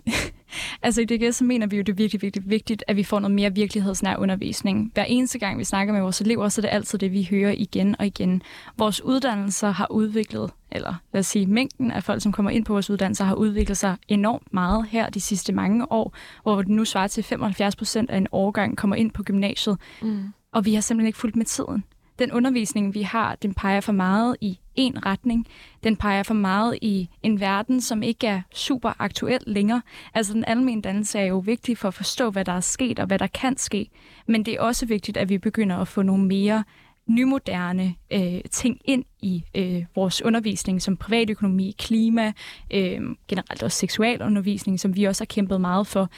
altså 0.82 1.02
i 1.02 1.06
DGS 1.06 1.36
så 1.36 1.44
mener 1.44 1.68
vi 1.68 1.78
jo, 1.78 1.82
det 1.82 1.92
er 1.92 1.96
virkelig, 1.96 2.22
virkelig 2.22 2.50
vigtigt, 2.50 2.84
at 2.88 2.96
vi 2.96 3.04
får 3.04 3.20
noget 3.20 3.36
mere 3.36 3.54
virkelighedsnær 3.54 4.16
undervisning. 4.18 4.92
Hver 4.94 5.04
eneste 5.04 5.40
gang, 5.40 5.60
vi 5.60 5.64
snakker 5.64 5.94
med 5.94 6.02
vores 6.02 6.22
elever, 6.22 6.50
så 6.50 6.62
er 6.62 6.64
det 6.64 6.70
altid 6.70 7.00
det, 7.00 7.12
vi 7.12 7.28
hører 7.32 7.54
igen 7.58 7.96
og 8.00 8.06
igen. 8.06 8.42
Vores 8.78 9.02
uddannelser 9.02 9.72
har 9.72 9.92
udviklet, 9.92 10.52
eller 10.72 10.96
lad 11.14 11.20
os 11.20 11.28
sige, 11.28 11.46
mængden 11.46 11.92
af 11.92 12.04
folk, 12.04 12.22
som 12.22 12.32
kommer 12.32 12.52
ind 12.52 12.66
på 12.66 12.74
vores 12.74 12.90
uddannelser, 12.90 13.26
har 13.26 13.36
udviklet 13.36 13.78
sig 13.78 13.96
enormt 14.08 14.54
meget 14.54 14.86
her 14.90 15.10
de 15.10 15.22
sidste 15.22 15.54
mange 15.54 15.92
år, 15.92 16.16
hvor 16.44 16.58
det 16.58 16.68
nu 16.68 16.86
svarer 16.86 17.08
til 17.08 17.24
75 17.24 17.76
procent 17.76 18.10
af 18.10 18.18
en 18.18 18.28
årgang 18.32 18.78
kommer 18.78 18.96
ind 18.96 19.12
på 19.12 19.24
gymnasiet. 19.24 19.78
Mm. 20.02 20.34
Og 20.52 20.66
vi 20.66 20.74
har 20.74 20.82
simpelthen 20.82 21.08
ikke 21.08 21.20
fulgt 21.20 21.36
med 21.36 21.46
tiden 21.46 21.84
den 22.24 22.32
undervisning, 22.32 22.94
vi 22.94 23.02
har, 23.02 23.36
den 23.36 23.54
peger 23.54 23.82
for 23.82 23.92
meget 23.92 24.36
i 24.42 24.60
en 24.76 25.06
retning. 25.06 25.48
Den 25.84 25.96
peger 25.96 26.24
for 26.24 26.34
meget 26.34 26.78
i 26.82 27.10
en 27.24 27.40
verden, 27.40 27.82
som 27.82 28.04
ikke 28.04 28.28
er 28.28 28.42
super 28.54 28.94
aktuel 29.00 29.40
længere. 29.48 29.82
Altså 30.14 30.34
den 30.34 30.46
almindelige 30.48 30.82
dannelse 30.82 31.20
er 31.20 31.26
jo 31.26 31.38
vigtig 31.38 31.78
for 31.78 31.88
at 31.88 31.94
forstå, 31.94 32.30
hvad 32.30 32.46
der 32.46 32.52
er 32.52 32.60
sket 32.60 33.00
og 33.00 33.06
hvad 33.06 33.20
der 33.20 33.28
kan 33.28 33.58
ske. 33.58 33.90
Men 34.28 34.46
det 34.46 34.54
er 34.54 34.62
også 34.62 34.86
vigtigt, 34.86 35.18
at 35.18 35.30
vi 35.30 35.38
begynder 35.38 35.78
at 35.78 35.88
få 35.88 36.02
nogle 36.02 36.26
mere 36.26 36.64
nymoderne 37.08 37.96
øh, 38.12 38.42
ting 38.52 38.80
ind 38.86 39.06
i 39.22 39.44
øh, 39.56 39.86
vores 39.96 40.22
undervisning, 40.22 40.82
som 40.82 40.98
privatøkonomi, 40.98 41.76
klima, 41.80 42.34
øh, 42.74 43.02
generelt 43.28 43.64
også 43.64 43.78
seksualundervisning, 43.78 44.80
som 44.80 44.96
vi 44.96 45.04
også 45.04 45.22
har 45.22 45.26
kæmpet 45.26 45.62
meget 45.62 45.88
for. 45.88 46.10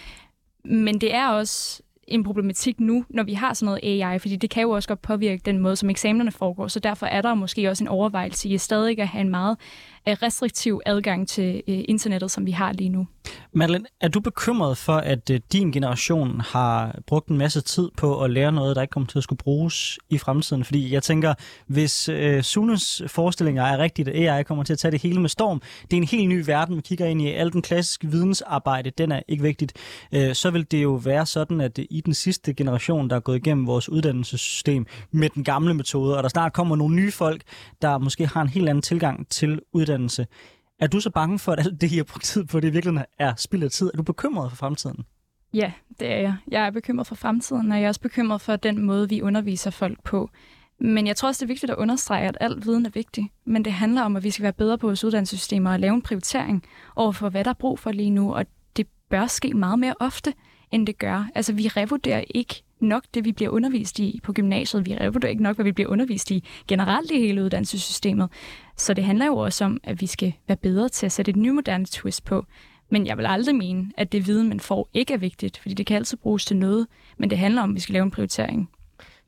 Men 0.66 1.02
det 1.02 1.14
er 1.14 1.28
også 1.28 1.82
en 2.08 2.24
problematik 2.24 2.80
nu, 2.80 3.06
når 3.10 3.24
vi 3.24 3.34
har 3.34 3.54
sådan 3.54 3.66
noget 3.66 4.04
AI, 4.04 4.20
fordi 4.20 4.36
det 4.36 4.50
kan 4.50 4.64
jo 4.64 4.70
også 4.70 4.88
godt 4.88 5.02
påvirke 5.02 5.42
den 5.46 5.60
måde, 5.60 5.76
som 5.76 5.90
eksamenerne 5.90 6.32
foregår, 6.32 6.68
så 6.68 6.80
derfor 6.80 7.06
er 7.06 7.22
der 7.22 7.34
måske 7.34 7.70
også 7.70 7.84
en 7.84 7.88
overvejelse 7.88 8.50
i 8.50 8.58
stadig 8.58 9.00
at 9.00 9.08
have 9.08 9.22
en 9.22 9.30
meget 9.30 9.58
Øh, 10.08 10.16
restriktiv 10.24 10.82
adgang 10.86 11.28
til 11.28 11.64
øh, 11.68 11.84
internettet, 11.88 12.32
som 12.32 12.46
vi 12.46 12.52
har 12.52 12.74
lige 12.74 12.90
nu. 12.90 13.08
Madeline, 13.54 13.86
er 14.02 14.08
du 14.08 14.20
bekymret 14.20 14.78
for, 14.78 14.94
at 14.94 15.30
øh, 15.30 15.40
din 15.52 15.72
generation 15.72 16.42
har 16.42 17.00
brugt 17.08 17.28
en 17.28 17.38
masse 17.38 17.62
tid 17.62 17.90
på 17.98 18.24
at 18.24 18.30
lære 18.32 18.52
noget, 18.52 18.76
der 18.76 18.82
ikke 18.82 18.92
kommer 18.92 19.08
til 19.08 19.18
at 19.18 19.24
skulle 19.24 19.38
bruges 19.38 20.00
i 20.10 20.18
fremtiden? 20.18 20.64
Fordi 20.64 20.94
jeg 20.94 21.04
tænker, 21.04 21.34
hvis 21.68 22.10
øh, 22.10 22.44
Sunes 22.44 23.02
forestillinger 23.08 23.64
er 23.64 23.78
rigtigt, 23.78 24.08
at 24.08 24.30
AI 24.30 24.44
kommer 24.44 24.64
til 24.64 24.74
at 24.74 24.80
tage 24.80 24.92
det 24.92 25.02
hele 25.02 25.22
med 25.22 25.30
storm, 25.30 25.62
det 25.82 25.94
er 25.94 25.98
en 25.98 26.08
helt 26.08 26.30
ny 26.30 26.44
verden, 26.46 26.76
vi 26.76 26.82
kigger 26.82 27.06
ind 27.06 27.22
i. 27.22 27.28
Al 27.28 27.52
den 27.52 27.62
klassiske 27.62 28.08
vidensarbejde, 28.08 28.90
den 28.90 29.12
er 29.12 29.22
ikke 29.28 29.44
vigtigt. 29.44 29.74
Øh, 30.12 30.36
så 30.36 30.50
vil 30.50 30.72
det 30.72 30.84
jo 30.84 30.94
være 30.94 31.26
sådan, 31.26 31.62
at 31.62 31.80
øh, 31.80 31.86
i 31.90 32.02
den 32.02 32.14
sidste 32.14 32.54
generation, 32.54 33.10
der 33.10 33.16
er 33.16 33.20
gået 33.20 33.38
igennem 33.38 33.68
vores 33.68 33.90
uddannelsessystem 33.90 34.86
med 35.12 35.30
den 35.30 35.44
gamle 35.44 35.74
metode, 35.74 36.18
og 36.18 36.24
der 36.24 36.30
snart 36.30 36.54
kommer 36.54 36.76
nogle 36.76 36.96
nye 36.96 37.12
folk, 37.12 37.42
der 37.82 37.98
måske 37.98 38.28
har 38.28 38.42
en 38.42 38.50
helt 38.50 38.70
anden 38.70 38.82
tilgang 38.82 39.30
til 39.30 39.60
uddannelse, 39.74 39.95
uddannelse. 39.96 40.28
Er 40.80 40.88
du 40.88 41.00
så 41.00 41.10
bange 41.10 41.40
for, 41.40 41.52
at 41.52 41.60
alt 41.60 41.82
det, 41.82 41.92
I 41.92 41.96
har 41.96 42.04
brugt 42.04 42.24
tid 42.24 42.46
på, 42.46 42.60
det 42.60 42.74
virkelig 42.74 43.06
er 43.20 43.34
spild 43.38 43.64
af 43.64 43.72
tid? 43.72 43.92
Er 43.94 43.98
du 43.98 44.04
bekymret 44.04 44.52
for 44.52 44.56
fremtiden? 44.56 45.06
Ja, 45.54 45.72
det 46.00 46.12
er 46.12 46.18
jeg. 46.18 46.36
Jeg 46.48 46.66
er 46.66 46.72
bekymret 46.72 47.08
for 47.08 47.16
fremtiden, 47.16 47.72
og 47.72 47.78
jeg 47.78 47.84
er 47.84 47.88
også 47.88 48.02
bekymret 48.02 48.42
for 48.42 48.56
den 48.56 48.82
måde, 48.82 49.10
vi 49.10 49.22
underviser 49.22 49.72
folk 49.72 50.04
på. 50.04 50.30
Men 50.80 51.08
jeg 51.08 51.16
tror 51.16 51.28
også, 51.28 51.40
det 51.40 51.46
er 51.46 51.54
vigtigt 51.54 51.72
at 51.72 51.78
understrege, 51.78 52.28
at 52.28 52.38
alt 52.42 52.66
viden 52.66 52.86
er 52.86 52.90
vigtig. 52.90 53.32
Men 53.46 53.66
det 53.66 53.74
handler 53.74 54.02
om, 54.02 54.16
at 54.16 54.24
vi 54.24 54.32
skal 54.32 54.44
være 54.44 54.54
bedre 54.54 54.78
på 54.78 54.88
vores 54.88 55.04
uddannelsessystemer 55.04 55.72
og 55.72 55.80
lave 55.80 55.94
en 55.94 56.02
prioritering 56.02 56.64
over 56.96 57.12
for, 57.12 57.30
hvad 57.30 57.44
der 57.44 57.50
er 57.50 57.54
brug 57.54 57.80
for 57.80 57.92
lige 57.92 58.10
nu. 58.10 58.34
Og 58.34 58.46
det 58.78 58.88
bør 59.10 59.28
ske 59.28 59.54
meget 59.54 59.80
mere 59.80 59.96
ofte, 60.00 60.34
end 60.72 60.88
det 60.88 60.98
gør. 60.98 61.30
Altså, 61.36 61.54
vi 61.54 61.68
revurderer 61.68 62.24
ikke 62.30 62.64
nok 62.80 63.04
det, 63.14 63.26
vi 63.26 63.32
bliver 63.32 63.52
undervist 63.52 64.00
i 64.00 64.20
på 64.24 64.34
gymnasiet. 64.34 64.86
Vi 64.86 64.96
revurderer 64.96 65.30
ikke 65.30 65.44
nok, 65.44 65.56
hvad 65.58 65.64
vi 65.64 65.72
bliver 65.72 65.90
undervist 65.90 66.32
i 66.32 66.44
generelt 66.68 67.12
i 67.12 67.20
hele 67.20 67.44
uddannelsessystemet. 67.44 68.30
Så 68.78 68.94
det 68.94 69.04
handler 69.04 69.26
jo 69.26 69.38
også 69.38 69.66
om, 69.66 69.80
at 69.84 70.02
vi 70.02 70.08
skal 70.08 70.34
være 70.48 70.58
bedre 70.58 70.90
til 70.90 71.06
at 71.06 71.12
sætte 71.12 71.30
et 71.30 71.36
nymoderne 71.36 71.86
twist 71.86 72.26
på. 72.26 72.46
Men 72.90 73.08
jeg 73.08 73.18
vil 73.18 73.26
aldrig 73.26 73.56
mene, 73.56 73.92
at 73.98 74.12
det 74.12 74.28
viden, 74.28 74.50
man 74.50 74.60
får, 74.60 74.90
ikke 74.94 75.14
er 75.14 75.18
vigtigt, 75.18 75.58
fordi 75.58 75.74
det 75.74 75.86
kan 75.86 75.96
altid 75.96 76.18
bruges 76.18 76.46
til 76.46 76.58
noget. 76.58 76.88
Men 77.18 77.30
det 77.30 77.38
handler 77.38 77.62
om, 77.62 77.70
at 77.70 77.76
vi 77.76 77.80
skal 77.80 77.94
lave 77.94 78.04
en 78.04 78.12
prioritering. 78.12 78.70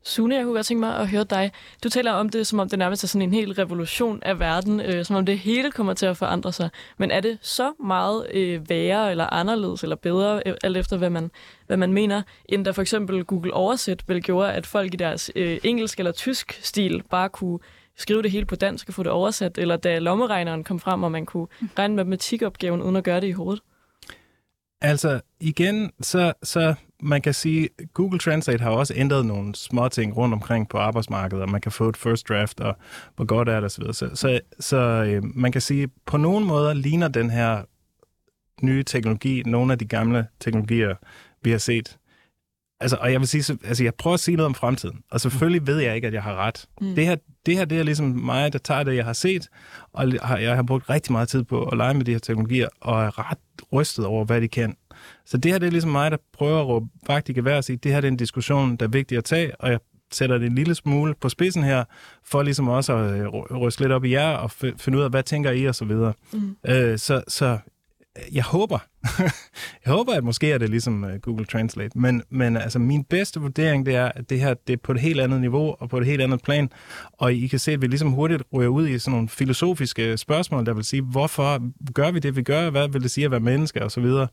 Sune, 0.02 0.34
jeg 0.36 0.44
kunne 0.44 0.54
godt 0.54 0.66
tænke 0.66 0.80
mig 0.80 0.96
at 0.96 1.08
høre 1.08 1.24
dig. 1.24 1.52
Du 1.84 1.88
taler 1.88 2.12
om 2.12 2.28
det, 2.28 2.46
som 2.46 2.58
om 2.58 2.68
det 2.68 2.78
nærmest 2.78 3.04
er 3.04 3.08
sådan 3.08 3.22
en 3.22 3.32
hel 3.32 3.52
revolution 3.52 4.22
af 4.22 4.40
verden, 4.40 4.80
øh, 4.80 5.04
som 5.04 5.16
om 5.16 5.26
det 5.26 5.38
hele 5.38 5.70
kommer 5.70 5.94
til 5.94 6.06
at 6.06 6.16
forandre 6.16 6.52
sig. 6.52 6.70
Men 6.98 7.10
er 7.10 7.20
det 7.20 7.38
så 7.42 7.72
meget 7.86 8.26
øh, 8.34 8.70
værre, 8.70 9.10
eller 9.10 9.26
anderledes, 9.32 9.82
eller 9.82 9.96
bedre, 9.96 10.42
øh, 10.46 10.54
alt 10.62 10.76
efter 10.76 10.96
hvad 10.96 11.10
man, 11.10 11.30
hvad 11.66 11.76
man 11.76 11.92
mener, 11.92 12.22
end 12.48 12.64
da 12.64 12.70
for 12.70 12.82
eksempel 12.82 13.24
Google 13.24 13.54
Oversæt 13.54 14.08
vel 14.08 14.22
gjorde, 14.22 14.52
at 14.52 14.66
folk 14.66 14.94
i 14.94 14.96
deres 14.96 15.30
øh, 15.36 15.58
engelsk 15.64 15.98
eller 15.98 16.12
tysk 16.12 16.58
stil 16.62 17.02
bare 17.10 17.28
kunne 17.28 17.58
skrive 17.96 18.22
det 18.22 18.30
hele 18.30 18.46
på 18.46 18.56
dansk 18.56 18.88
og 18.88 18.94
få 18.94 19.02
det 19.02 19.12
oversat, 19.12 19.58
eller 19.58 19.76
da 19.76 19.98
lommeregneren 19.98 20.64
kom 20.64 20.80
frem, 20.80 21.02
og 21.02 21.12
man 21.12 21.26
kunne 21.26 21.46
regne 21.78 21.96
matematikopgaven 21.96 22.82
uden 22.82 22.96
at 22.96 23.04
gøre 23.04 23.20
det 23.20 23.26
i 23.26 23.32
hovedet? 23.32 23.62
Altså, 24.80 25.20
igen, 25.40 25.92
så, 26.00 26.32
så 26.42 26.74
man 27.02 27.22
kan 27.22 27.34
sige, 27.34 27.68
Google 27.94 28.18
Translate 28.18 28.62
har 28.62 28.70
også 28.70 28.94
ændret 28.96 29.26
nogle 29.26 29.54
små 29.54 29.88
ting 29.88 30.16
rundt 30.16 30.34
omkring 30.34 30.68
på 30.68 30.78
arbejdsmarkedet, 30.78 31.42
og 31.42 31.50
man 31.50 31.60
kan 31.60 31.72
få 31.72 31.88
et 31.88 31.96
first 31.96 32.28
draft, 32.28 32.60
og 32.60 32.76
hvor 33.16 33.24
godt 33.24 33.48
er 33.48 33.54
det 33.54 33.64
osv. 33.64 33.84
Så, 33.92 34.10
så, 34.14 34.40
så 34.60 34.76
øh, 34.76 35.22
man 35.36 35.52
kan 35.52 35.60
sige, 35.60 35.88
på 36.06 36.16
nogle 36.16 36.46
måder 36.46 36.74
ligner 36.74 37.08
den 37.08 37.30
her 37.30 37.62
nye 38.62 38.82
teknologi 38.82 39.42
nogle 39.46 39.72
af 39.72 39.78
de 39.78 39.84
gamle 39.84 40.26
teknologier, 40.40 40.94
vi 41.42 41.50
har 41.50 41.58
set. 41.58 41.98
Altså, 42.80 42.96
og 43.00 43.12
jeg 43.12 43.20
vil 43.20 43.28
sige, 43.28 43.58
altså 43.64 43.84
jeg 43.84 43.94
prøver 43.94 44.14
at 44.14 44.20
sige 44.20 44.36
noget 44.36 44.46
om 44.46 44.54
fremtiden, 44.54 45.02
og 45.10 45.20
selvfølgelig 45.20 45.66
ved 45.66 45.78
jeg 45.78 45.94
ikke, 45.94 46.06
at 46.06 46.14
jeg 46.14 46.22
har 46.22 46.34
ret. 46.34 46.68
Mm. 46.80 46.94
Det, 46.94 47.06
her, 47.06 47.16
det 47.46 47.56
her, 47.56 47.64
det 47.64 47.78
er 47.78 47.82
ligesom 47.82 48.06
mig, 48.06 48.52
der 48.52 48.58
tager 48.58 48.82
det, 48.82 48.96
jeg 48.96 49.04
har 49.04 49.12
set, 49.12 49.48
og 49.92 50.42
jeg 50.42 50.56
har 50.56 50.62
brugt 50.62 50.90
rigtig 50.90 51.12
meget 51.12 51.28
tid 51.28 51.44
på 51.44 51.64
at 51.64 51.76
lege 51.76 51.94
med 51.94 52.04
de 52.04 52.12
her 52.12 52.18
teknologier, 52.18 52.68
og 52.80 53.04
er 53.04 53.30
ret 53.30 53.38
rystet 53.72 54.06
over, 54.06 54.24
hvad 54.24 54.40
de 54.40 54.48
kan. 54.48 54.76
Så 55.28 55.36
det 55.36 55.52
her 55.52 55.58
det 55.58 55.66
er 55.66 55.70
ligesom 55.70 55.90
mig, 55.90 56.10
der 56.10 56.16
prøver 56.32 56.60
at 56.60 56.66
råbe 56.66 56.86
vagt 57.06 57.28
i 57.28 57.32
gevær 57.32 57.56
og 57.56 57.64
sige, 57.64 57.76
det 57.76 57.92
her 57.92 58.00
det 58.00 58.08
er 58.08 58.12
en 58.12 58.16
diskussion, 58.16 58.76
der 58.76 58.86
er 58.86 58.90
vigtig 58.90 59.18
at 59.18 59.24
tage, 59.24 59.60
og 59.60 59.70
jeg 59.70 59.78
sætter 60.12 60.38
det 60.38 60.46
en 60.46 60.54
lille 60.54 60.74
smule 60.74 61.14
på 61.20 61.28
spidsen 61.28 61.62
her, 61.64 61.84
for 62.24 62.42
ligesom 62.42 62.68
også 62.68 62.96
at 62.96 63.20
øh, 63.20 63.28
ryste 63.60 63.82
lidt 63.82 63.92
op 63.92 64.04
i 64.04 64.12
jer 64.12 64.30
og 64.30 64.50
finde 64.50 64.98
ud 64.98 65.02
af, 65.02 65.10
hvad 65.10 65.22
tænker 65.22 65.50
I 65.50 65.64
og 65.64 65.74
så 65.74 65.84
videre. 65.84 66.12
Mm. 66.32 66.56
Øh, 66.66 66.98
så, 66.98 67.22
så 67.28 67.58
jeg 68.32 68.44
håber, 68.44 68.78
jeg 69.84 69.92
håber, 69.92 70.12
at 70.12 70.24
måske 70.24 70.52
er 70.52 70.58
det 70.58 70.70
ligesom 70.70 71.04
øh, 71.04 71.20
Google 71.20 71.44
Translate, 71.44 71.98
men, 71.98 72.22
men 72.30 72.56
altså 72.56 72.78
min 72.78 73.04
bedste 73.04 73.40
vurdering, 73.40 73.86
det 73.86 73.94
er, 73.94 74.12
at 74.14 74.30
det 74.30 74.40
her 74.40 74.54
det 74.54 74.72
er 74.72 74.76
på 74.76 74.92
et 74.92 75.00
helt 75.00 75.20
andet 75.20 75.40
niveau 75.40 75.76
og 75.78 75.88
på 75.88 75.98
et 75.98 76.06
helt 76.06 76.22
andet 76.22 76.42
plan, 76.42 76.70
og 77.12 77.34
I 77.34 77.46
kan 77.46 77.58
se, 77.58 77.72
at 77.72 77.82
vi 77.82 77.86
ligesom 77.86 78.10
hurtigt 78.10 78.42
ryger 78.52 78.68
ud 78.68 78.88
i 78.88 78.98
sådan 78.98 79.12
nogle 79.12 79.28
filosofiske 79.28 80.16
spørgsmål, 80.16 80.66
der 80.66 80.74
vil 80.74 80.84
sige, 80.84 81.02
hvorfor 81.02 81.72
gør 81.92 82.10
vi 82.10 82.18
det, 82.18 82.36
vi 82.36 82.42
gør, 82.42 82.70
hvad 82.70 82.88
vil 82.88 83.02
det 83.02 83.10
sige 83.10 83.24
at 83.24 83.30
være 83.30 83.40
menneske 83.40 83.84
og 83.84 83.90
så 83.90 84.00
videre, 84.00 84.28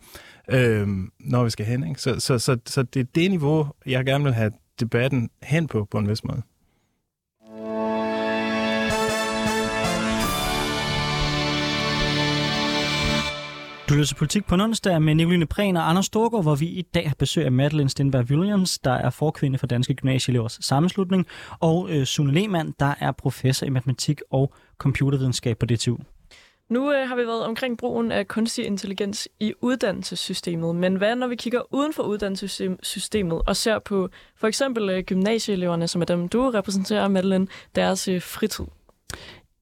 øh, 0.52 0.88
når 1.20 1.44
vi 1.44 1.50
skal 1.50 1.66
hen. 1.66 1.88
Ikke? 1.88 2.02
Så, 2.02 2.20
så, 2.20 2.40
så, 2.40 2.58
så 2.66 2.84
det 2.84 3.00
er 3.00 3.06
det 3.16 3.32
niveau, 3.32 3.68
jeg 3.86 4.06
gerne 4.06 4.24
vil 4.24 4.34
have 4.34 4.52
debatten 4.80 5.30
hen 5.44 5.68
på, 5.68 5.88
på 5.92 5.98
en 5.98 6.10
vis 6.10 6.24
måde. 6.24 6.42
Lytter 13.96 14.08
til 14.08 14.16
Politik 14.16 14.46
på 14.46 14.56
en 14.56 14.62
onsdag 14.62 15.02
med 15.02 15.16
Nicoline 15.16 15.46
Prehn 15.46 15.78
og 15.78 15.90
Anders 15.90 16.06
Storgård, 16.06 16.44
hvor 16.44 16.56
vi 16.56 16.66
i 16.66 16.82
dag 16.82 17.08
har 17.08 17.16
besøg 17.20 17.46
af 17.46 17.52
Madeleine 17.52 17.90
Stenberg 17.90 18.26
Williams, 18.30 18.80
der 18.80 18.92
er 18.92 19.10
forkvinde 19.10 19.58
for 19.58 19.68
Danske 19.68 19.94
Gymnasieelevers 19.94 20.58
Sammenslutning, 20.62 21.28
og 21.60 21.90
øh, 21.90 22.06
Sune 22.06 22.34
Lehmann, 22.34 22.74
der 22.80 22.94
er 23.00 23.12
professor 23.12 23.66
i 23.66 23.70
matematik 23.70 24.22
og 24.32 24.54
computervidenskab 24.78 25.58
på 25.58 25.66
DTU. 25.66 25.98
Nu 26.70 26.94
øh, 26.94 27.08
har 27.08 27.16
vi 27.16 27.22
været 27.28 27.44
omkring 27.44 27.78
brugen 27.78 28.12
af 28.12 28.28
kunstig 28.28 28.66
intelligens 28.66 29.28
i 29.40 29.54
uddannelsessystemet, 29.62 30.76
men 30.76 30.96
hvad 30.96 31.16
når 31.16 31.28
vi 31.28 31.36
kigger 31.36 31.74
uden 31.74 31.94
for 31.94 32.04
uddannelsessystemet 32.04 33.42
og 33.48 33.56
ser 33.56 33.80
på 33.80 34.10
for 34.38 34.48
eksempel 34.48 34.90
øh, 34.90 35.04
gymnasieeleverne, 35.04 35.88
som 35.88 36.02
er 36.02 36.06
dem, 36.06 36.30
du 36.30 36.50
repræsenterer, 36.50 37.08
Madeleine, 37.08 37.48
deres 37.76 38.08
øh, 38.08 38.22
fritid? 38.22 38.66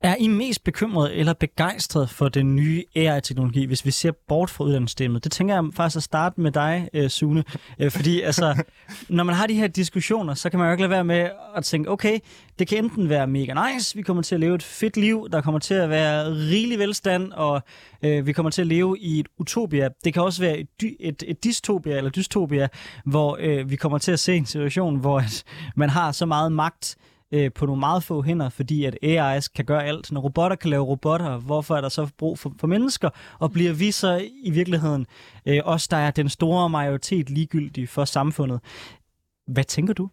Er 0.03 0.15
I 0.19 0.27
mest 0.27 0.63
bekymret 0.63 1.19
eller 1.19 1.33
begejstret 1.33 2.09
for 2.09 2.29
den 2.29 2.55
nye 2.55 2.83
AI-teknologi, 2.95 3.65
hvis 3.65 3.85
vi 3.85 3.91
ser 3.91 4.11
bort 4.27 4.49
fra 4.49 4.63
uddannelsessystemet? 4.63 5.23
Det 5.23 5.31
tænker 5.31 5.53
jeg 5.55 5.63
faktisk 5.73 5.97
at 5.97 6.03
starte 6.03 6.41
med 6.41 6.51
dig, 6.51 6.89
øh, 6.93 7.09
Sune. 7.09 7.43
Øh, 7.79 7.91
fordi 7.91 8.21
altså, 8.29 8.63
når 9.09 9.23
man 9.23 9.35
har 9.35 9.47
de 9.47 9.53
her 9.53 9.67
diskussioner, 9.67 10.33
så 10.33 10.49
kan 10.49 10.59
man 10.59 10.67
jo 10.67 10.71
ikke 10.71 10.81
lade 10.81 10.89
være 10.89 11.03
med 11.03 11.29
at 11.55 11.63
tænke, 11.63 11.89
okay, 11.89 12.19
det 12.59 12.67
kan 12.67 12.77
enten 12.77 13.09
være 13.09 13.27
mega 13.27 13.73
nice, 13.73 13.95
vi 13.95 14.01
kommer 14.01 14.23
til 14.23 14.35
at 14.35 14.41
leve 14.41 14.55
et 14.55 14.63
fedt 14.63 14.97
liv, 14.97 15.27
der 15.31 15.41
kommer 15.41 15.59
til 15.59 15.73
at 15.73 15.89
være 15.89 16.29
rigelig 16.29 16.79
velstand, 16.79 17.31
og 17.31 17.61
øh, 18.03 18.25
vi 18.27 18.33
kommer 18.33 18.49
til 18.49 18.61
at 18.61 18.67
leve 18.67 18.99
i 18.99 19.19
et 19.19 19.27
utopia. 19.37 19.89
Det 20.03 20.13
kan 20.13 20.23
også 20.23 20.41
være 20.41 20.57
et, 20.57 20.67
et, 20.99 21.23
et 21.27 21.43
dystopia 21.43 21.97
eller 21.97 22.09
dystopia, 22.09 22.67
hvor 23.05 23.37
øh, 23.39 23.69
vi 23.69 23.75
kommer 23.75 23.97
til 23.97 24.11
at 24.11 24.19
se 24.19 24.35
en 24.35 24.45
situation, 24.45 24.95
hvor 24.95 25.19
at 25.19 25.43
man 25.75 25.89
har 25.89 26.11
så 26.11 26.25
meget 26.25 26.51
magt, 26.51 26.97
øh, 27.33 27.51
på 27.53 27.65
nogle 27.65 27.79
meget 27.79 28.03
få 28.03 28.21
hænder, 28.21 28.49
fordi 28.49 28.85
at 28.85 28.97
AI's 29.03 29.47
kan 29.55 29.65
gøre 29.65 29.83
alt. 29.85 30.11
Når 30.11 30.21
robotter 30.21 30.55
kan 30.55 30.69
lave 30.69 30.83
robotter, 30.83 31.37
hvorfor 31.37 31.75
er 31.75 31.81
der 31.81 31.89
så 31.89 32.07
brug 32.17 32.39
for, 32.39 32.53
for 32.59 32.67
mennesker? 32.67 33.09
Og 33.39 33.51
bliver 33.51 33.73
vi 33.73 33.91
så 33.91 34.29
i 34.43 34.49
virkeligheden 34.49 35.05
øh, 35.45 35.59
os, 35.63 35.87
der 35.87 35.97
er 35.97 36.11
den 36.11 36.29
store 36.29 36.69
majoritet 36.69 37.29
ligegyldige 37.29 37.87
for 37.87 38.05
samfundet? 38.05 38.59
Hvad 39.47 39.63
tænker 39.63 39.93
du? 39.93 40.09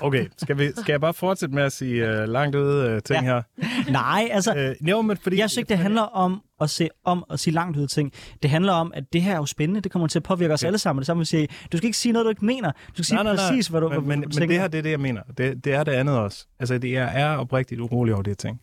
Okay, 0.00 0.26
skal, 0.38 0.58
vi, 0.58 0.70
skal 0.70 0.92
jeg 0.92 1.00
bare 1.00 1.14
fortsætte 1.14 1.54
med 1.54 1.62
at 1.62 1.72
sige 1.72 2.08
uh, 2.08 2.28
langt 2.28 2.56
ude 2.56 2.94
uh, 2.94 2.98
ting 2.98 3.24
ja. 3.24 3.34
her? 3.34 3.42
Nej, 3.90 4.28
altså, 4.32 4.74
uh, 4.80 4.88
jo, 4.90 5.02
men 5.02 5.16
fordi, 5.16 5.38
jeg 5.38 5.50
synes 5.50 5.58
ikke, 5.58 5.68
det 5.68 5.78
handler 5.78 6.02
om 6.02 6.42
at 6.60 6.70
se 6.70 6.88
om 7.04 7.24
at 7.30 7.40
sige 7.40 7.54
langt 7.54 7.76
ude 7.76 7.86
ting. 7.86 8.12
Det 8.42 8.50
handler 8.50 8.72
om, 8.72 8.92
at 8.94 9.04
det 9.12 9.22
her 9.22 9.32
er 9.32 9.36
jo 9.36 9.46
spændende, 9.46 9.80
det 9.80 9.92
kommer 9.92 10.08
til 10.08 10.18
at 10.18 10.22
påvirke 10.22 10.54
os 10.54 10.62
ja. 10.62 10.66
alle 10.66 10.78
sammen. 10.78 11.00
Det 11.00 11.06
samme 11.06 11.20
at 11.20 11.26
sige, 11.26 11.48
du 11.72 11.76
skal 11.76 11.86
ikke 11.86 11.98
sige 11.98 12.12
noget, 12.12 12.24
du 12.24 12.30
ikke 12.30 12.44
mener. 12.44 12.70
Du 12.70 12.92
skal 12.92 13.04
sige 13.04 13.16
nej, 13.16 13.22
nej, 13.22 13.34
nej. 13.34 13.48
præcis, 13.48 13.66
hvad 13.66 13.80
du, 13.80 13.88
men, 13.88 13.98
hvad, 13.98 14.16
men, 14.16 14.30
du 14.30 14.38
men 14.40 14.48
det 14.48 14.60
her, 14.60 14.68
det 14.68 14.78
er 14.78 14.82
det, 14.82 14.90
jeg 14.90 15.00
mener. 15.00 15.22
Det, 15.38 15.64
det 15.64 15.74
er 15.74 15.84
det 15.84 15.92
andet 15.92 16.18
også. 16.18 16.46
Altså, 16.60 16.78
det 16.78 16.96
er, 16.96 17.04
er 17.04 17.36
oprigtigt 17.36 17.80
urolig 17.80 18.14
over 18.14 18.22
det 18.22 18.38
ting. 18.38 18.60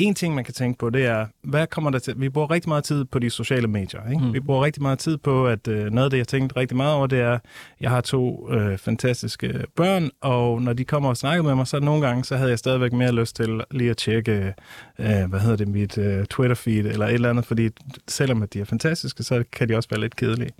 En 0.00 0.14
ting, 0.14 0.34
man 0.34 0.44
kan 0.44 0.54
tænke 0.54 0.78
på, 0.78 0.90
det 0.90 1.06
er, 1.06 1.26
hvad 1.42 1.66
kommer 1.66 1.90
der 1.90 1.98
til? 1.98 2.14
Vi 2.16 2.28
bruger 2.28 2.50
rigtig 2.50 2.68
meget 2.68 2.84
tid 2.84 3.04
på 3.04 3.18
de 3.18 3.30
sociale 3.30 3.68
medier. 3.68 4.10
Ikke? 4.10 4.24
Mm. 4.24 4.32
Vi 4.32 4.40
bruger 4.40 4.64
rigtig 4.64 4.82
meget 4.82 4.98
tid 4.98 5.16
på, 5.16 5.46
at 5.46 5.68
øh, 5.68 5.90
noget 5.90 6.04
af 6.04 6.10
det, 6.10 6.18
jeg 6.18 6.28
tænkt 6.28 6.56
rigtig 6.56 6.76
meget 6.76 6.94
over, 6.94 7.06
det 7.06 7.20
er, 7.20 7.38
jeg 7.80 7.90
har 7.90 8.00
to 8.00 8.52
øh, 8.52 8.78
fantastiske 8.78 9.64
børn, 9.76 10.10
og 10.20 10.62
når 10.62 10.72
de 10.72 10.84
kommer 10.84 11.08
og 11.08 11.16
snakker 11.16 11.42
med 11.42 11.54
mig, 11.54 11.66
så 11.66 11.80
nogle 11.80 12.06
gange, 12.06 12.24
så 12.24 12.36
havde 12.36 12.50
jeg 12.50 12.58
stadigvæk 12.58 12.92
mere 12.92 13.12
lyst 13.12 13.36
til 13.36 13.60
lige 13.70 13.90
at 13.90 13.96
tjekke, 13.96 14.54
øh, 14.98 15.24
hvad 15.28 15.40
hedder 15.40 15.56
det, 15.56 15.68
mit 15.68 15.98
øh, 15.98 16.24
Twitter-feed 16.34 16.88
eller 16.88 17.06
et 17.06 17.14
eller 17.14 17.30
andet, 17.30 17.46
fordi 17.46 17.68
selvom 18.08 18.42
at 18.42 18.54
de 18.54 18.60
er 18.60 18.64
fantastiske, 18.64 19.22
så 19.22 19.44
kan 19.52 19.68
de 19.68 19.76
også 19.76 19.88
være 19.88 20.00
lidt 20.00 20.16
kedelige. 20.16 20.50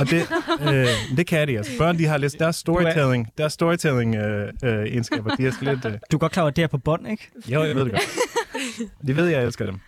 Og 0.00 0.10
det, 0.10 0.22
øh, 0.72 0.86
det 1.16 1.26
kan 1.26 1.48
de. 1.48 1.56
Altså, 1.56 1.72
børn, 1.78 1.98
de 1.98 2.06
har 2.06 2.18
lidt, 2.18 2.38
deres 2.38 2.56
storytelling, 2.56 3.28
deres 3.38 3.52
storytelling 3.52 4.14
øh, 4.16 4.52
øh, 4.64 4.84
egenskaber, 4.86 5.36
de 5.36 5.46
er 5.46 5.52
lidt... 5.60 5.84
Øh... 5.84 5.92
Du 6.12 6.16
er 6.16 6.18
godt 6.18 6.32
klar 6.32 6.42
over, 6.42 6.50
at 6.50 6.56
det 6.56 6.62
er 6.62 6.68
på 6.68 6.78
bånd, 6.78 7.08
ikke? 7.08 7.28
Jo, 7.48 7.64
jeg 7.64 7.74
ved 7.74 7.84
det 7.84 7.92
godt. 7.92 8.29
De 9.06 9.16
ved, 9.16 9.26
jeg 9.26 9.44
elsker 9.44 9.66
dem. 9.66 9.78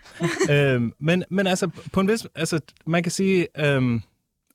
øhm, 0.50 0.92
men, 0.98 1.24
men 1.30 1.46
altså, 1.46 1.70
på 1.92 2.00
en 2.00 2.08
vis, 2.08 2.26
altså, 2.34 2.60
man 2.86 3.02
kan 3.02 3.12
sige, 3.12 3.46
øhm, 3.58 4.02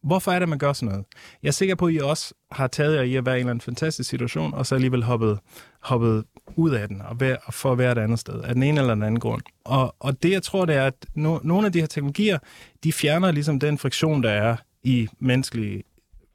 hvorfor 0.03 0.31
er 0.31 0.39
det, 0.39 0.49
man 0.49 0.59
gør 0.59 0.73
sådan 0.73 0.89
noget? 0.89 1.05
Jeg 1.43 1.47
er 1.47 1.53
sikker 1.53 1.75
på, 1.75 1.85
at 1.85 1.93
I 1.93 1.97
også 1.97 2.33
har 2.51 2.67
taget 2.67 2.95
jer 2.95 3.01
i 3.01 3.15
at 3.15 3.25
være 3.25 3.35
i 3.35 3.37
en 3.37 3.39
eller 3.39 3.51
anden 3.51 3.61
fantastisk 3.61 4.09
situation, 4.09 4.53
og 4.53 4.65
så 4.65 4.75
alligevel 4.75 5.03
hoppet, 5.03 5.39
hoppet 5.79 6.23
ud 6.55 6.71
af 6.71 6.87
den, 6.87 7.01
og, 7.01 7.19
vær, 7.19 7.35
og 7.45 7.53
for 7.53 7.71
at 7.71 7.77
være 7.77 7.91
et 7.91 7.97
andet 7.97 8.19
sted, 8.19 8.41
af 8.41 8.53
den 8.53 8.63
ene 8.63 8.79
eller 8.79 8.93
den 8.93 9.03
anden 9.03 9.19
grund. 9.19 9.41
Og, 9.63 9.95
og 9.99 10.23
det, 10.23 10.31
jeg 10.31 10.43
tror, 10.43 10.65
det 10.65 10.75
er, 10.75 10.85
at 10.85 11.05
no, 11.15 11.39
nogle 11.43 11.65
af 11.65 11.73
de 11.73 11.79
her 11.79 11.87
teknologier, 11.87 12.37
de 12.83 12.93
fjerner 12.93 13.31
ligesom 13.31 13.59
den 13.59 13.77
friktion, 13.77 14.23
der 14.23 14.31
er 14.31 14.55
i 14.83 15.07
menneskelige 15.19 15.83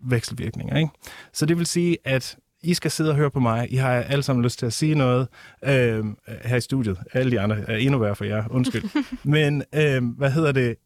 vekselvirkninger. 0.00 0.76
Ikke? 0.76 0.90
Så 1.32 1.46
det 1.46 1.58
vil 1.58 1.66
sige, 1.66 1.96
at 2.04 2.36
i 2.62 2.74
skal 2.74 2.90
sidde 2.90 3.10
og 3.10 3.16
høre 3.16 3.30
på 3.30 3.40
mig. 3.40 3.72
I 3.72 3.76
har 3.76 3.90
alle 3.92 4.22
sammen 4.22 4.44
lyst 4.44 4.58
til 4.58 4.66
at 4.66 4.72
sige 4.72 4.94
noget 4.94 5.28
øh, 5.64 6.04
her 6.44 6.56
i 6.56 6.60
studiet. 6.60 6.98
Alle 7.12 7.30
de 7.30 7.40
andre 7.40 7.56
er 7.70 7.76
endnu 7.76 7.98
værre 7.98 8.16
for 8.16 8.24
jer. 8.24 8.44
Undskyld. 8.50 8.82
Men 9.24 9.64
øh, 9.74 10.04
hvad 10.16 10.30
hedder 10.30 10.52
det? 10.52 10.76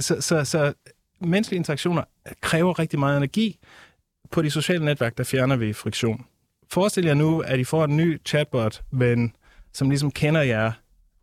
Så, 0.00 0.20
så, 0.20 0.44
så 0.44 0.72
menneskelige 1.20 1.58
interaktioner 1.58 2.02
kræver 2.40 2.78
rigtig 2.78 2.98
meget 2.98 3.16
energi. 3.16 3.58
På 4.30 4.42
de 4.42 4.50
sociale 4.50 4.84
netværk, 4.84 5.18
der 5.18 5.24
fjerner 5.24 5.56
vi 5.56 5.72
friktion. 5.72 6.24
Forestil 6.70 7.04
jer 7.04 7.14
nu, 7.14 7.40
at 7.40 7.58
I 7.58 7.64
får 7.64 7.84
en 7.84 7.96
ny 7.96 8.20
chatbot-ven, 8.24 9.32
som 9.72 9.90
ligesom 9.90 10.10
kender 10.10 10.42
jer 10.42 10.72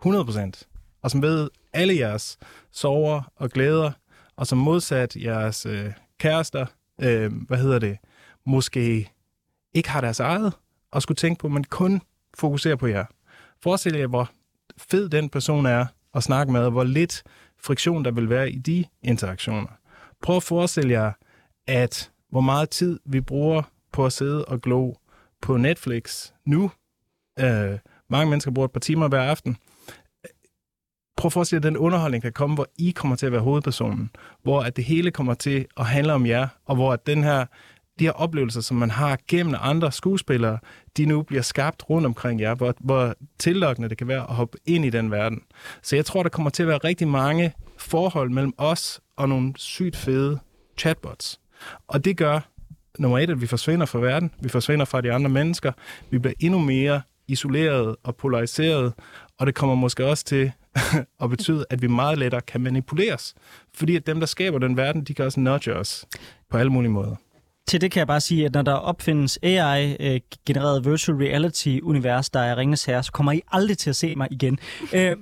100%, 0.05 0.63
og 1.01 1.11
som 1.11 1.21
ved 1.21 1.49
alle 1.73 1.97
jeres 1.97 2.37
sover 2.71 3.31
og 3.35 3.49
glæder, 3.49 3.91
og 4.35 4.47
som 4.47 4.57
modsat 4.57 5.15
jeres 5.15 5.65
øh, 5.65 5.91
kærester, 6.19 6.65
øh, 7.01 7.31
hvad 7.47 7.57
hedder 7.57 7.79
det, 7.79 7.97
måske 8.45 9.09
ikke 9.75 9.89
har 9.89 10.01
deres 10.01 10.19
eget, 10.19 10.53
og 10.91 11.01
skulle 11.01 11.15
tænke 11.15 11.39
på, 11.39 11.47
at 11.47 11.53
man 11.53 11.63
kun 11.63 12.01
fokuserer 12.37 12.75
på 12.75 12.87
jer. 12.87 13.05
Forestil 13.63 13.95
jer, 13.95 14.07
hvor 14.07 14.29
fed 14.77 15.09
den 15.09 15.29
person 15.29 15.65
er 15.65 15.85
at 16.15 16.23
snakke 16.23 16.51
med, 16.51 16.61
og 16.61 16.71
hvor 16.71 16.83
lidt 16.83 17.23
friktion 17.63 18.05
der 18.05 18.11
vil 18.11 18.29
være 18.29 18.51
i 18.51 18.57
de 18.57 18.85
interaktioner. 19.03 19.69
Prøv 20.21 20.35
at 20.35 20.43
forestille 20.43 20.91
jer, 20.91 21.11
at 21.67 22.11
hvor 22.29 22.41
meget 22.41 22.69
tid 22.69 22.99
vi 23.05 23.21
bruger 23.21 23.61
på 23.91 24.05
at 24.05 24.13
sidde 24.13 24.45
og 24.45 24.61
glo 24.61 24.93
på 25.41 25.57
Netflix 25.57 26.31
nu. 26.45 26.71
Øh, 27.39 27.79
mange 28.09 28.29
mennesker 28.29 28.51
bruger 28.51 28.67
et 28.67 28.71
par 28.71 28.79
timer 28.79 29.07
hver 29.07 29.21
aften. 29.21 29.57
Prøv 31.17 31.27
at 31.27 31.33
forestille 31.33 31.57
jer, 31.57 31.69
at 31.69 31.73
den 31.73 31.77
underholdning 31.77 32.21
kan 32.21 32.33
komme, 32.33 32.55
hvor 32.55 32.67
I 32.77 32.91
kommer 32.91 33.15
til 33.15 33.25
at 33.25 33.31
være 33.31 33.41
hovedpersonen. 33.41 34.09
Hvor 34.43 34.61
at 34.61 34.75
det 34.75 34.83
hele 34.83 35.11
kommer 35.11 35.33
til 35.33 35.65
at 35.77 35.85
handle 35.85 36.13
om 36.13 36.25
jer, 36.25 36.47
og 36.65 36.75
hvor 36.75 36.93
at 36.93 37.07
den 37.07 37.23
her 37.23 37.45
de 37.99 38.05
her 38.05 38.11
oplevelser, 38.11 38.61
som 38.61 38.77
man 38.77 38.91
har 38.91 39.19
gennem 39.27 39.55
andre 39.59 39.91
skuespillere, 39.91 40.57
de 40.97 41.05
nu 41.05 41.21
bliver 41.21 41.41
skabt 41.41 41.89
rundt 41.89 42.05
omkring 42.05 42.41
jer, 42.41 42.55
hvor, 42.55 42.73
hvor 42.79 43.15
tillokkende 43.39 43.89
det 43.89 43.97
kan 43.97 44.07
være 44.07 44.21
at 44.29 44.35
hoppe 44.35 44.57
ind 44.65 44.85
i 44.85 44.89
den 44.89 45.11
verden. 45.11 45.41
Så 45.81 45.95
jeg 45.95 46.05
tror, 46.05 46.23
der 46.23 46.29
kommer 46.29 46.49
til 46.49 46.63
at 46.63 46.69
være 46.69 46.77
rigtig 46.77 47.07
mange 47.07 47.53
forhold 47.77 48.29
mellem 48.29 48.53
os 48.57 49.01
og 49.17 49.29
nogle 49.29 49.53
sygt 49.57 49.95
fede 49.95 50.39
chatbots. 50.77 51.39
Og 51.87 52.05
det 52.05 52.17
gør, 52.17 52.39
nummer 52.99 53.19
et, 53.19 53.29
at 53.29 53.41
vi 53.41 53.47
forsvinder 53.47 53.85
fra 53.85 53.99
verden, 53.99 54.31
vi 54.39 54.49
forsvinder 54.49 54.85
fra 54.85 55.01
de 55.01 55.11
andre 55.11 55.29
mennesker, 55.29 55.71
vi 56.09 56.17
bliver 56.19 56.33
endnu 56.39 56.59
mere 56.59 57.01
isoleret 57.27 57.95
og 58.03 58.15
polariseret, 58.15 58.93
og 59.39 59.47
det 59.47 59.55
kommer 59.55 59.75
måske 59.75 60.05
også 60.05 60.25
til 60.25 60.51
at 61.23 61.29
betyde, 61.29 61.65
at 61.69 61.81
vi 61.81 61.87
meget 61.87 62.17
lettere 62.17 62.41
kan 62.41 62.61
manipuleres. 62.61 63.35
Fordi 63.73 63.95
at 63.95 64.07
dem, 64.07 64.19
der 64.19 64.27
skaber 64.27 64.59
den 64.59 64.77
verden, 64.77 65.03
de 65.03 65.13
kan 65.13 65.25
også 65.25 65.39
nudge 65.39 65.75
os 65.75 66.05
på 66.49 66.57
alle 66.57 66.71
mulige 66.71 66.91
måder 66.91 67.15
til 67.67 67.81
det 67.81 67.91
kan 67.91 67.99
jeg 67.99 68.07
bare 68.07 68.21
sige, 68.21 68.45
at 68.45 68.53
når 68.53 68.61
der 68.61 68.73
opfindes 68.73 69.39
AI-genereret 69.43 70.85
øh, 70.85 70.91
virtual 70.91 71.17
reality-univers, 71.17 72.29
der 72.29 72.39
er 72.39 72.57
Ringes 72.57 72.85
Herre, 72.85 73.03
så 73.03 73.11
kommer 73.11 73.31
I 73.31 73.41
aldrig 73.51 73.77
til 73.77 73.89
at 73.89 73.95
se 73.95 74.15
mig 74.15 74.27
igen. 74.31 74.59
øh, 74.95 75.15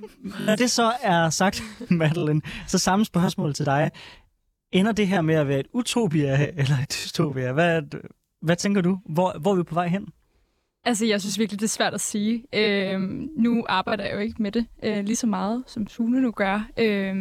når 0.46 0.56
det 0.56 0.70
så 0.70 0.92
er 1.02 1.30
sagt, 1.30 1.62
Madeline, 1.90 2.40
så 2.66 2.78
samme 2.78 3.04
spørgsmål 3.04 3.54
til 3.54 3.66
dig. 3.66 3.90
Ender 4.72 4.92
det 4.92 5.08
her 5.08 5.20
med 5.20 5.34
at 5.34 5.48
være 5.48 5.60
et 5.60 5.66
utopia 5.72 6.48
eller 6.56 6.78
et 6.82 6.88
dystopia? 6.88 7.52
Hvad, 7.52 7.82
hvad 8.42 8.56
tænker 8.56 8.80
du? 8.80 8.98
Hvor, 9.06 9.38
hvor 9.40 9.52
er 9.52 9.56
vi 9.56 9.62
på 9.62 9.74
vej 9.74 9.88
hen? 9.88 10.08
Altså, 10.84 11.06
jeg 11.06 11.20
synes 11.20 11.38
virkelig, 11.38 11.60
det 11.60 11.66
er 11.66 11.68
svært 11.68 11.94
at 11.94 12.00
sige. 12.00 12.44
Øh, 12.52 13.00
nu 13.36 13.64
arbejder 13.68 14.04
jeg 14.04 14.14
jo 14.14 14.18
ikke 14.18 14.42
med 14.42 14.52
det 14.52 14.66
øh, 14.82 15.04
lige 15.04 15.16
så 15.16 15.26
meget, 15.26 15.64
som 15.66 15.86
Sune 15.86 16.20
nu 16.20 16.30
gør. 16.30 16.68
Øh, 16.78 17.16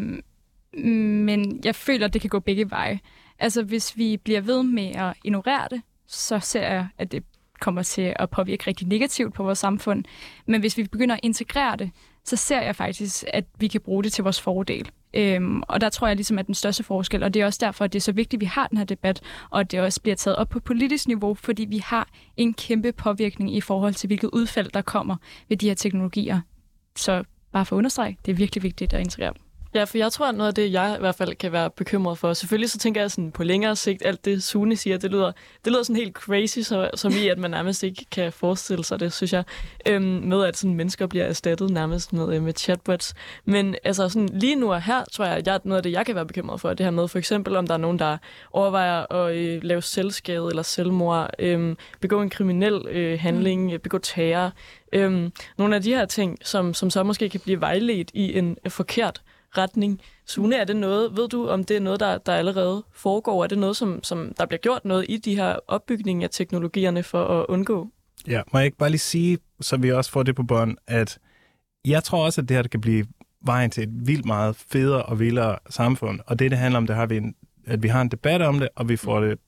men 1.26 1.62
jeg 1.64 1.76
føler, 1.76 2.08
at 2.08 2.14
det 2.14 2.22
kan 2.22 2.30
gå 2.30 2.40
begge 2.40 2.70
veje. 2.72 3.00
Altså, 3.44 3.64
hvis 3.64 3.98
vi 3.98 4.18
bliver 4.18 4.41
ved 4.41 4.64
med 4.64 4.96
at 4.96 5.14
ignorere 5.24 5.68
det, 5.72 5.82
så 6.08 6.39
ser 6.39 6.68
jeg, 6.68 6.88
at 6.98 7.12
det 7.12 7.24
kommer 7.60 7.84
til 7.84 8.14
at 8.16 8.30
påvirke 8.30 8.68
rigtig 8.68 8.88
negativt 8.88 9.34
på 9.34 9.44
vores 9.44 9.60
samfund. 9.60 10.04
Men 10.46 10.60
hvis 10.60 10.78
vi 10.78 10.84
begynder 10.84 11.16
at 11.16 11.20
integrere 11.24 11.76
det, 11.76 11.91
så 12.24 12.36
ser 12.36 12.62
jeg 12.62 12.76
faktisk, 12.76 13.24
at 13.28 13.46
vi 13.60 13.68
kan 13.68 13.82
bruge 13.82 14.04
det 14.04 14.14
til 14.14 14.24
vores 14.24 14.41
fordel. 14.41 14.91
Øhm, 15.14 15.64
og 15.68 15.82
der 15.82 15.89
tror 15.89 16.08
jeg 16.08 16.16
ligesom, 16.16 16.39
at 16.39 16.48
den 16.48 16.56
største 16.56 16.84
forskel, 16.84 17.24
og 17.24 17.34
det 17.34 17.41
er 17.41 17.46
også 17.46 17.60
derfor, 17.62 17.86
at 17.86 17.94
det 17.94 18.00
er 18.00 18.02
så 18.02 18.12
vigtigt, 18.12 18.39
at 18.39 18.41
vi 18.41 18.46
har 18.46 18.68
den 18.68 18.78
her 18.78 18.86
debat, 18.86 19.22
og 19.50 19.60
at 19.60 19.72
det 19.72 19.80
også 19.80 20.02
bliver 20.02 20.16
taget 20.16 20.38
op 20.38 20.50
på 20.50 20.60
politisk 20.60 21.08
niveau, 21.08 21.34
fordi 21.34 21.66
vi 21.66 21.78
har 21.78 22.10
en 22.38 22.54
kæmpe 22.54 22.91
påvirkning 22.91 23.56
i 23.56 23.62
forhold 23.62 23.94
til, 23.94 24.08
hvilket 24.08 24.30
udfald 24.34 24.70
der 24.74 24.82
kommer 24.82 25.16
ved 25.50 25.58
de 25.58 25.68
her 25.68 25.76
teknologier. 25.76 26.41
Så 26.96 27.24
bare 27.52 27.66
for 27.66 27.76
at 27.76 27.78
understrege, 27.78 28.18
det 28.26 28.32
er 28.32 28.36
virkelig 28.36 28.64
vigtigt 28.64 28.94
at 28.94 29.00
integrere 29.00 29.34
dem. 29.34 29.43
Ja, 29.76 29.84
for 29.84 29.98
jeg 29.98 30.12
tror, 30.12 30.30
at 30.30 30.36
noget 30.36 30.48
af 30.48 30.56
det, 30.56 30.72
jeg 30.72 30.96
i 30.98 31.00
hvert 31.00 31.16
fald 31.16 31.36
kan 31.36 31.52
være 31.52 31.70
bekymret 31.70 32.18
for, 32.18 32.34
selvfølgelig 32.34 32.70
så 32.70 32.78
tænker 32.78 33.02
jeg 33.02 33.12
sådan 33.12 33.32
på 33.32 33.44
længere 33.44 33.76
sigt, 33.76 34.06
alt 34.06 34.26
det 34.26 34.44
Sune 34.44 34.76
siger, 34.76 34.98
det 34.98 35.12
lyder, 35.12 35.32
det 35.66 35.74
lyder 35.74 35.84
sådan 35.84 35.96
helt 35.96 36.14
crazy, 36.14 36.60
så, 36.60 36.90
som 36.96 37.12
i, 37.24 37.28
at 37.28 37.38
man 37.38 37.52
nærmest 37.52 37.84
ikke 37.84 38.06
kan 38.12 38.32
forestille 38.32 38.84
sig 38.84 39.00
det, 39.00 39.14
synes 39.14 39.34
jeg, 39.34 39.44
øhm, 39.88 40.04
med 40.04 40.46
at 40.46 40.58
sådan 40.58 40.76
mennesker 40.76 41.08
bliver 41.08 41.26
erstattet 41.26 41.70
nærmest 41.70 42.14
med, 42.14 42.36
øh, 42.36 42.44
med 42.44 42.54
chatbots. 42.54 43.14
Men 43.46 43.76
altså 43.84 44.10
sådan 44.10 44.30
lige 44.30 44.56
nu 44.56 44.74
og 44.74 44.82
her, 44.82 45.04
tror 45.12 45.26
jeg, 45.26 45.48
at 45.48 45.66
noget 45.66 45.78
af 45.78 45.84
det, 45.84 45.92
jeg 45.92 46.06
kan 46.06 46.16
være 46.16 46.26
bekymret 46.26 46.62
for, 46.62 46.74
det 46.74 46.86
her 46.86 46.92
med 46.92 47.08
for 47.08 47.18
eksempel, 47.18 47.56
om 47.56 47.68
der 47.68 47.74
er 47.74 47.78
nogen, 47.78 48.00
der 48.00 48.18
overvejer 48.52 49.14
at 49.14 49.36
øh, 49.36 49.64
lave 49.64 49.82
selvskade 49.82 50.48
eller 50.50 50.64
selvmord, 50.64 51.30
øh, 51.40 51.76
begå 52.02 52.22
en 52.22 52.30
kriminel 52.30 52.88
øh, 52.88 53.20
handling, 53.20 53.74
mm. 53.74 53.80
begå 53.80 53.98
terror, 53.98 54.52
øh, 54.94 55.30
nogle 55.58 55.76
af 55.76 55.82
de 55.82 55.96
her 55.96 56.06
ting, 56.06 56.38
som, 56.44 56.74
som 56.74 56.90
så 56.90 57.04
måske 57.04 57.30
kan 57.30 57.40
blive 57.40 57.62
vejledt 57.62 58.12
i 58.14 58.38
en 58.38 58.58
forkert 58.68 59.22
retning. 59.58 60.01
Sune, 60.26 60.56
er 60.56 60.64
det 60.64 60.76
noget, 60.76 61.18
ved 61.18 61.30
du, 61.30 61.47
om 61.47 61.64
det 61.64 61.78
er 61.78 61.82
noget, 61.82 61.99
der, 61.99 62.18
der 62.18 62.34
allerede 62.34 62.84
foregår? 62.91 63.43
Er 63.43 63.47
det 63.47 63.58
noget, 63.58 63.78
som, 63.78 64.04
som 64.04 64.34
der 64.38 64.45
bliver 64.45 64.60
gjort 64.60 64.86
noget 64.86 65.06
i 65.10 65.18
de 65.18 65.36
her 65.36 65.56
opbygning 65.68 66.24
af 66.24 66.30
teknologierne 66.30 67.04
for 67.04 67.26
at 67.26 67.45
undgå? 67.49 67.88
Ja, 68.28 68.41
må 68.54 68.60
jeg 68.60 68.66
ikke 68.66 68.78
bare 68.78 68.89
lige 68.89 68.99
sige, 68.99 69.38
så 69.62 69.78
vi 69.78 69.91
også 69.91 70.12
får 70.12 70.24
det 70.24 70.36
på 70.36 70.43
bånd, 70.43 70.78
at 70.88 71.20
jeg 71.86 72.04
tror 72.04 72.26
også, 72.26 72.41
at 72.41 72.49
det 72.49 72.58
her 72.58 72.64
kan 72.64 72.82
blive 72.82 73.06
vejen 73.45 73.72
til 73.72 73.84
et 73.84 74.08
vildt 74.08 74.26
meget 74.26 74.56
federe 74.56 75.04
og 75.04 75.20
vildere 75.20 75.58
samfund. 75.70 76.20
Og 76.26 76.39
det, 76.39 76.51
det 76.51 76.60
handler 76.60 76.78
om, 76.78 76.88
det 76.88 76.95
har 76.95 77.06
vi 77.06 77.18
en, 77.18 77.36
at 77.66 77.84
vi 77.84 77.88
har 77.88 78.01
en 78.01 78.10
debat 78.10 78.41
om 78.41 78.60
det, 78.60 78.70
og 78.76 78.89
vi 78.89 78.95
får 78.95 79.20
det 79.20 79.39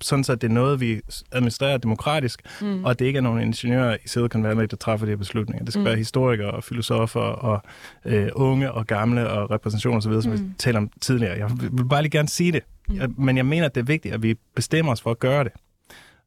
sådan 0.00 0.24
så 0.24 0.34
det 0.34 0.48
er 0.48 0.52
noget, 0.54 0.80
vi 0.80 1.00
administrerer 1.32 1.78
demokratisk, 1.78 2.42
mm. 2.62 2.84
og 2.84 2.98
det 2.98 3.04
ikke 3.04 3.16
er 3.16 3.20
nogen 3.20 3.42
ingeniører 3.42 3.96
i 4.04 4.08
Silicon 4.08 4.44
Valley, 4.44 4.66
der 4.70 4.76
træffer 4.76 5.06
de 5.06 5.10
her 5.10 5.16
beslutninger. 5.16 5.64
Det 5.64 5.72
skal 5.72 5.80
mm. 5.80 5.86
være 5.86 5.96
historikere 5.96 6.50
og 6.50 6.64
filosofer 6.64 7.20
og 7.20 7.62
øh, 8.04 8.28
unge 8.34 8.72
og 8.72 8.86
gamle 8.86 9.30
og 9.30 9.50
repræsentationer 9.50 9.98
osv., 9.98 10.22
som 10.22 10.32
mm. 10.32 10.38
vi 10.38 10.44
talte 10.58 10.78
om 10.78 10.90
tidligere. 11.00 11.38
Jeg 11.38 11.50
vil 11.72 11.88
bare 11.88 12.02
lige 12.02 12.10
gerne 12.10 12.28
sige 12.28 12.52
det, 12.52 12.62
mm. 12.88 13.14
men 13.18 13.36
jeg 13.36 13.46
mener, 13.46 13.66
at 13.66 13.74
det 13.74 13.80
er 13.80 13.84
vigtigt, 13.84 14.14
at 14.14 14.22
vi 14.22 14.34
bestemmer 14.54 14.92
os 14.92 15.00
for 15.00 15.10
at 15.10 15.18
gøre 15.18 15.44
det. 15.44 15.52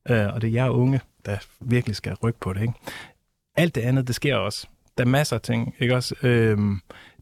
Øh, 0.10 0.34
og 0.34 0.42
det 0.42 0.48
er 0.48 0.52
jer 0.52 0.70
unge, 0.70 1.02
der 1.26 1.38
virkelig 1.60 1.96
skal 1.96 2.14
rykke 2.14 2.40
på 2.40 2.54
det. 2.54 2.62
Ikke? 2.62 2.74
Alt 3.56 3.76
det 3.76 3.82
andet, 3.82 4.08
det 4.08 4.16
sker 4.16 4.36
også. 4.36 4.68
Der 4.98 5.04
er 5.04 5.08
masser 5.08 5.36
af 5.36 5.42
ting, 5.42 5.76
ikke 5.80 5.96
også? 5.96 6.16
Øh, 6.24 6.58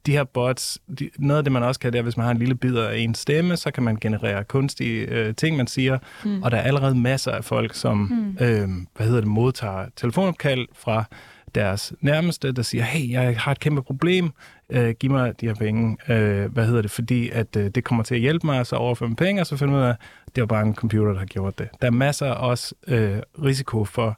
de 0.08 0.12
her 0.12 0.24
bots, 0.24 0.80
de, 1.00 1.10
noget 1.20 1.38
af 1.38 1.44
det, 1.44 1.54
man 1.54 1.64
også 1.64 1.80
kan, 1.80 1.94
det 1.94 2.00
er, 2.00 2.04
hvis 2.04 2.18
man 2.18 2.26
har 2.26 2.32
en 2.32 2.38
lille 2.38 2.56
bid 2.56 2.76
af 2.76 2.98
en 2.98 3.16
stemme, 3.16 3.58
så 3.58 3.72
kan 3.72 3.84
man 3.84 3.96
generere 3.96 4.44
kunstige 4.44 5.06
øh, 5.06 5.36
ting, 5.36 5.58
man 5.58 5.68
siger. 5.68 5.98
Mm. 6.26 6.44
Og 6.44 6.52
der 6.52 6.58
er 6.58 6.62
allerede 6.62 6.96
masser 6.96 7.32
af 7.32 7.44
folk, 7.44 7.74
som 7.74 7.98
mm. 7.98 8.46
øh, 8.46 8.70
hvad 8.96 9.08
hedder 9.08 9.22
det, 9.22 9.30
modtager 9.30 9.86
telefonopkald 9.96 10.68
fra 10.74 11.04
deres 11.56 11.94
nærmeste, 12.02 12.52
der 12.52 12.62
siger, 12.62 12.84
hey, 12.84 13.12
jeg 13.12 13.40
har 13.40 13.52
et 13.52 13.60
kæmpe 13.60 13.82
problem, 13.82 14.32
øh, 14.70 14.96
giv 15.00 15.12
mig 15.12 15.42
de 15.42 15.48
her 15.48 15.56
penge, 15.56 15.98
øh, 16.14 16.52
hvad 16.52 16.66
hedder 16.66 16.82
det, 16.82 16.92
fordi 16.92 17.30
at 17.30 17.56
øh, 17.56 17.70
det 17.70 17.84
kommer 17.84 18.04
til 18.04 18.16
at 18.16 18.22
hjælpe 18.22 18.48
mig, 18.48 18.66
så 18.66 18.76
overføre 18.76 19.16
penge, 19.16 19.42
og 19.42 19.48
så 19.48 19.58
finder 19.58 19.74
man 19.74 19.84
ud 19.84 19.88
af, 19.88 19.96
det 20.36 20.42
var 20.42 20.48
bare 20.48 20.66
en 20.66 20.76
computer, 20.76 21.12
der 21.12 21.20
har 21.20 21.26
gjort 21.26 21.60
det. 21.60 21.68
Der 21.82 21.88
er 21.88 21.92
masser 21.92 22.32
også 22.32 22.76
øh, 22.88 23.18
risiko 23.44 23.86
for 23.86 24.18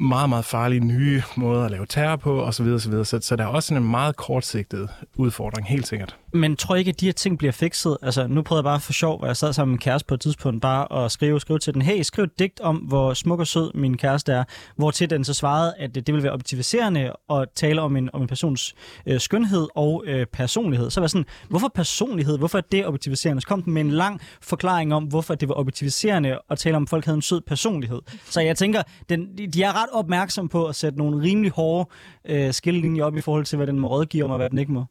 meget, 0.00 0.28
meget 0.28 0.44
farlige 0.44 0.80
nye 0.80 1.22
måder 1.36 1.64
at 1.64 1.70
lave 1.70 1.86
terror 1.86 2.16
på, 2.16 2.42
osv. 2.42 2.66
osv. 2.66 2.92
Så, 3.04 3.18
så 3.22 3.36
der 3.36 3.44
er 3.44 3.48
også 3.48 3.74
en 3.74 3.90
meget 3.90 4.16
kortsigtet 4.16 4.88
udfordring, 5.16 5.68
helt 5.68 5.86
sikkert. 5.86 6.16
Men 6.32 6.56
tror 6.56 6.76
ikke, 6.76 6.88
at 6.88 7.00
de 7.00 7.06
her 7.06 7.12
ting 7.12 7.38
bliver 7.38 7.52
fikset? 7.52 7.96
Altså, 8.02 8.26
nu 8.26 8.42
prøvede 8.42 8.60
jeg 8.60 8.64
bare 8.64 8.80
for 8.80 8.92
sjov, 8.92 9.18
hvor 9.18 9.26
jeg 9.26 9.36
sad 9.36 9.52
sammen 9.52 9.70
med 9.70 9.72
min 9.72 9.78
kæreste 9.78 10.06
på 10.06 10.14
et 10.14 10.20
tidspunkt, 10.20 10.62
bare 10.62 11.04
at 11.04 11.12
skrive, 11.12 11.40
skrive 11.40 11.58
til 11.58 11.74
den, 11.74 11.82
hey, 11.82 12.02
skriv 12.02 12.24
et 12.24 12.38
digt 12.38 12.60
om, 12.60 12.76
hvor 12.76 13.14
smuk 13.14 13.40
og 13.40 13.46
sød 13.46 13.74
min 13.74 13.96
kæreste 13.96 14.32
er, 14.32 14.44
hvor 14.76 14.90
til 14.90 15.10
den 15.10 15.24
så 15.24 15.34
svarede, 15.34 15.74
at 15.78 15.94
det 15.94 16.06
ville 16.06 16.22
være 16.22 16.32
objektiviserende 16.32 17.12
at 17.30 17.48
tale 17.54 17.80
om 17.80 17.96
en, 17.96 18.10
om 18.12 18.22
en 18.22 18.28
persons 18.28 18.74
øh, 19.06 19.20
skønhed 19.20 19.68
og 19.74 20.04
øh, 20.06 20.26
personlighed. 20.26 20.90
Så 20.90 21.00
var 21.00 21.06
sådan, 21.06 21.26
hvorfor 21.48 21.70
personlighed? 21.74 22.38
Hvorfor 22.38 22.58
er 22.58 22.62
det 22.72 22.86
objektiviserende? 22.86 23.40
Så 23.42 23.48
kom 23.48 23.62
den 23.62 23.72
med 23.72 23.82
en 23.82 23.90
lang 23.90 24.20
forklaring 24.40 24.94
om, 24.94 25.04
hvorfor 25.04 25.34
det 25.34 25.48
var 25.48 25.54
objektiviserende 25.54 26.38
at 26.50 26.58
tale 26.58 26.76
om, 26.76 26.82
at 26.82 26.88
folk 26.88 27.04
havde 27.04 27.16
en 27.16 27.22
sød 27.22 27.40
personlighed. 27.40 28.00
Så 28.24 28.40
jeg 28.40 28.56
tænker, 28.56 28.82
den, 29.08 29.38
de 29.52 29.57
er 29.62 29.82
ret 29.82 29.90
opmærksom 29.92 30.48
på 30.48 30.66
at 30.66 30.74
sætte 30.74 30.98
nogle 30.98 31.22
rimelig 31.22 31.50
hårde 31.50 31.90
øh, 32.24 32.52
skillelinjer 32.52 33.04
op 33.04 33.16
i 33.16 33.20
forhold 33.20 33.44
til, 33.44 33.56
hvad 33.56 33.66
den 33.66 33.78
må 33.78 33.88
rådgive 33.88 34.24
om, 34.24 34.30
og 34.30 34.36
hvad 34.36 34.50
den 34.50 34.58
ikke 34.58 34.72
må. 34.72 34.84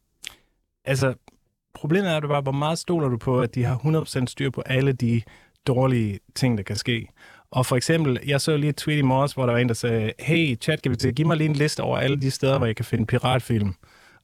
Altså, 0.85 1.13
problemet 1.73 2.11
er 2.11 2.17
at 2.17 2.23
du 2.23 2.27
bare, 2.27 2.41
hvor 2.41 2.51
meget 2.51 2.79
stoler 2.79 3.07
du 3.09 3.17
på, 3.17 3.39
at 3.39 3.55
de 3.55 3.63
har 3.63 3.77
100% 3.77 4.25
styr 4.25 4.49
på 4.49 4.61
alle 4.65 4.91
de 4.91 5.21
dårlige 5.67 6.19
ting, 6.35 6.57
der 6.57 6.63
kan 6.63 6.75
ske. 6.75 7.07
Og 7.51 7.65
for 7.65 7.75
eksempel, 7.75 8.19
jeg 8.27 8.41
så 8.41 8.57
lige 8.57 8.69
et 8.69 8.75
tweet 8.75 8.97
i 8.97 9.01
morges, 9.01 9.33
hvor 9.33 9.45
der 9.45 9.53
var 9.53 9.59
en, 9.59 9.67
der 9.67 9.73
sagde, 9.73 10.11
hey 10.19 10.61
ChatGPT, 10.61 11.05
giv 11.15 11.27
mig 11.27 11.37
lige 11.37 11.49
en 11.49 11.55
liste 11.55 11.83
over 11.83 11.97
alle 11.97 12.21
de 12.21 12.31
steder, 12.31 12.57
hvor 12.57 12.65
jeg 12.65 12.75
kan 12.75 12.85
finde 12.85 13.05
piratfilm. 13.05 13.73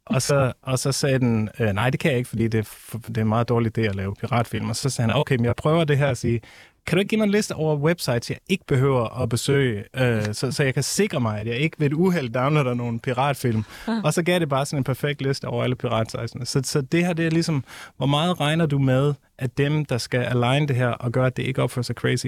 Og 0.05 0.21
så, 0.21 0.53
og 0.61 0.79
så 0.79 0.91
sagde 0.91 1.19
den, 1.19 1.49
øh, 1.59 1.67
nej, 1.67 1.89
det 1.89 1.99
kan 1.99 2.11
jeg 2.11 2.17
ikke, 2.17 2.29
fordi 2.29 2.47
det 2.47 2.59
er, 2.59 2.97
det 3.07 3.17
er 3.17 3.21
en 3.21 3.27
meget 3.27 3.49
dårlig 3.49 3.77
idé 3.77 3.81
at 3.81 3.95
lave 3.95 4.15
piratfilm. 4.15 4.69
Og 4.69 4.75
så 4.75 4.89
sagde 4.89 5.11
han, 5.11 5.19
okay, 5.19 5.35
men 5.35 5.45
jeg 5.45 5.55
prøver 5.55 5.83
det 5.83 5.97
her 5.97 6.07
at 6.07 6.17
sige, 6.17 6.41
kan 6.85 6.95
du 6.95 6.99
ikke 6.99 7.09
give 7.09 7.17
mig 7.17 7.25
en 7.25 7.31
liste 7.31 7.55
over 7.55 7.75
websites, 7.75 8.29
jeg 8.29 8.37
ikke 8.49 8.65
behøver 8.67 9.21
at 9.21 9.29
besøge, 9.29 9.83
øh, 9.95 10.33
så, 10.33 10.51
så 10.51 10.63
jeg 10.63 10.73
kan 10.73 10.83
sikre 10.83 11.19
mig, 11.19 11.39
at 11.39 11.47
jeg 11.47 11.57
ikke 11.57 11.79
ved 11.79 11.87
et 11.87 11.93
uheld 11.93 12.29
downloader 12.29 12.73
nogle 12.73 12.99
piratfilm. 12.99 13.63
Og 14.03 14.13
så 14.13 14.23
gav 14.23 14.39
det 14.39 14.49
bare 14.49 14.65
sådan 14.65 14.79
en 14.79 14.83
perfekt 14.83 15.21
liste 15.21 15.45
over 15.45 15.63
alle 15.63 15.75
piratsitesene. 15.75 16.45
Så, 16.45 16.61
så 16.63 16.81
det 16.81 17.05
her, 17.05 17.13
det 17.13 17.25
er 17.25 17.29
ligesom, 17.31 17.63
hvor 17.97 18.05
meget 18.05 18.39
regner 18.39 18.65
du 18.65 18.79
med, 18.79 19.13
at 19.37 19.57
dem, 19.57 19.85
der 19.85 19.97
skal 19.97 20.19
align 20.19 20.67
det 20.67 20.75
her 20.75 20.87
og 20.87 21.11
gøre, 21.11 21.25
at 21.25 21.37
det 21.37 21.43
ikke 21.43 21.61
opfører 21.63 21.83
sig 21.83 21.95
crazy, 21.95 22.27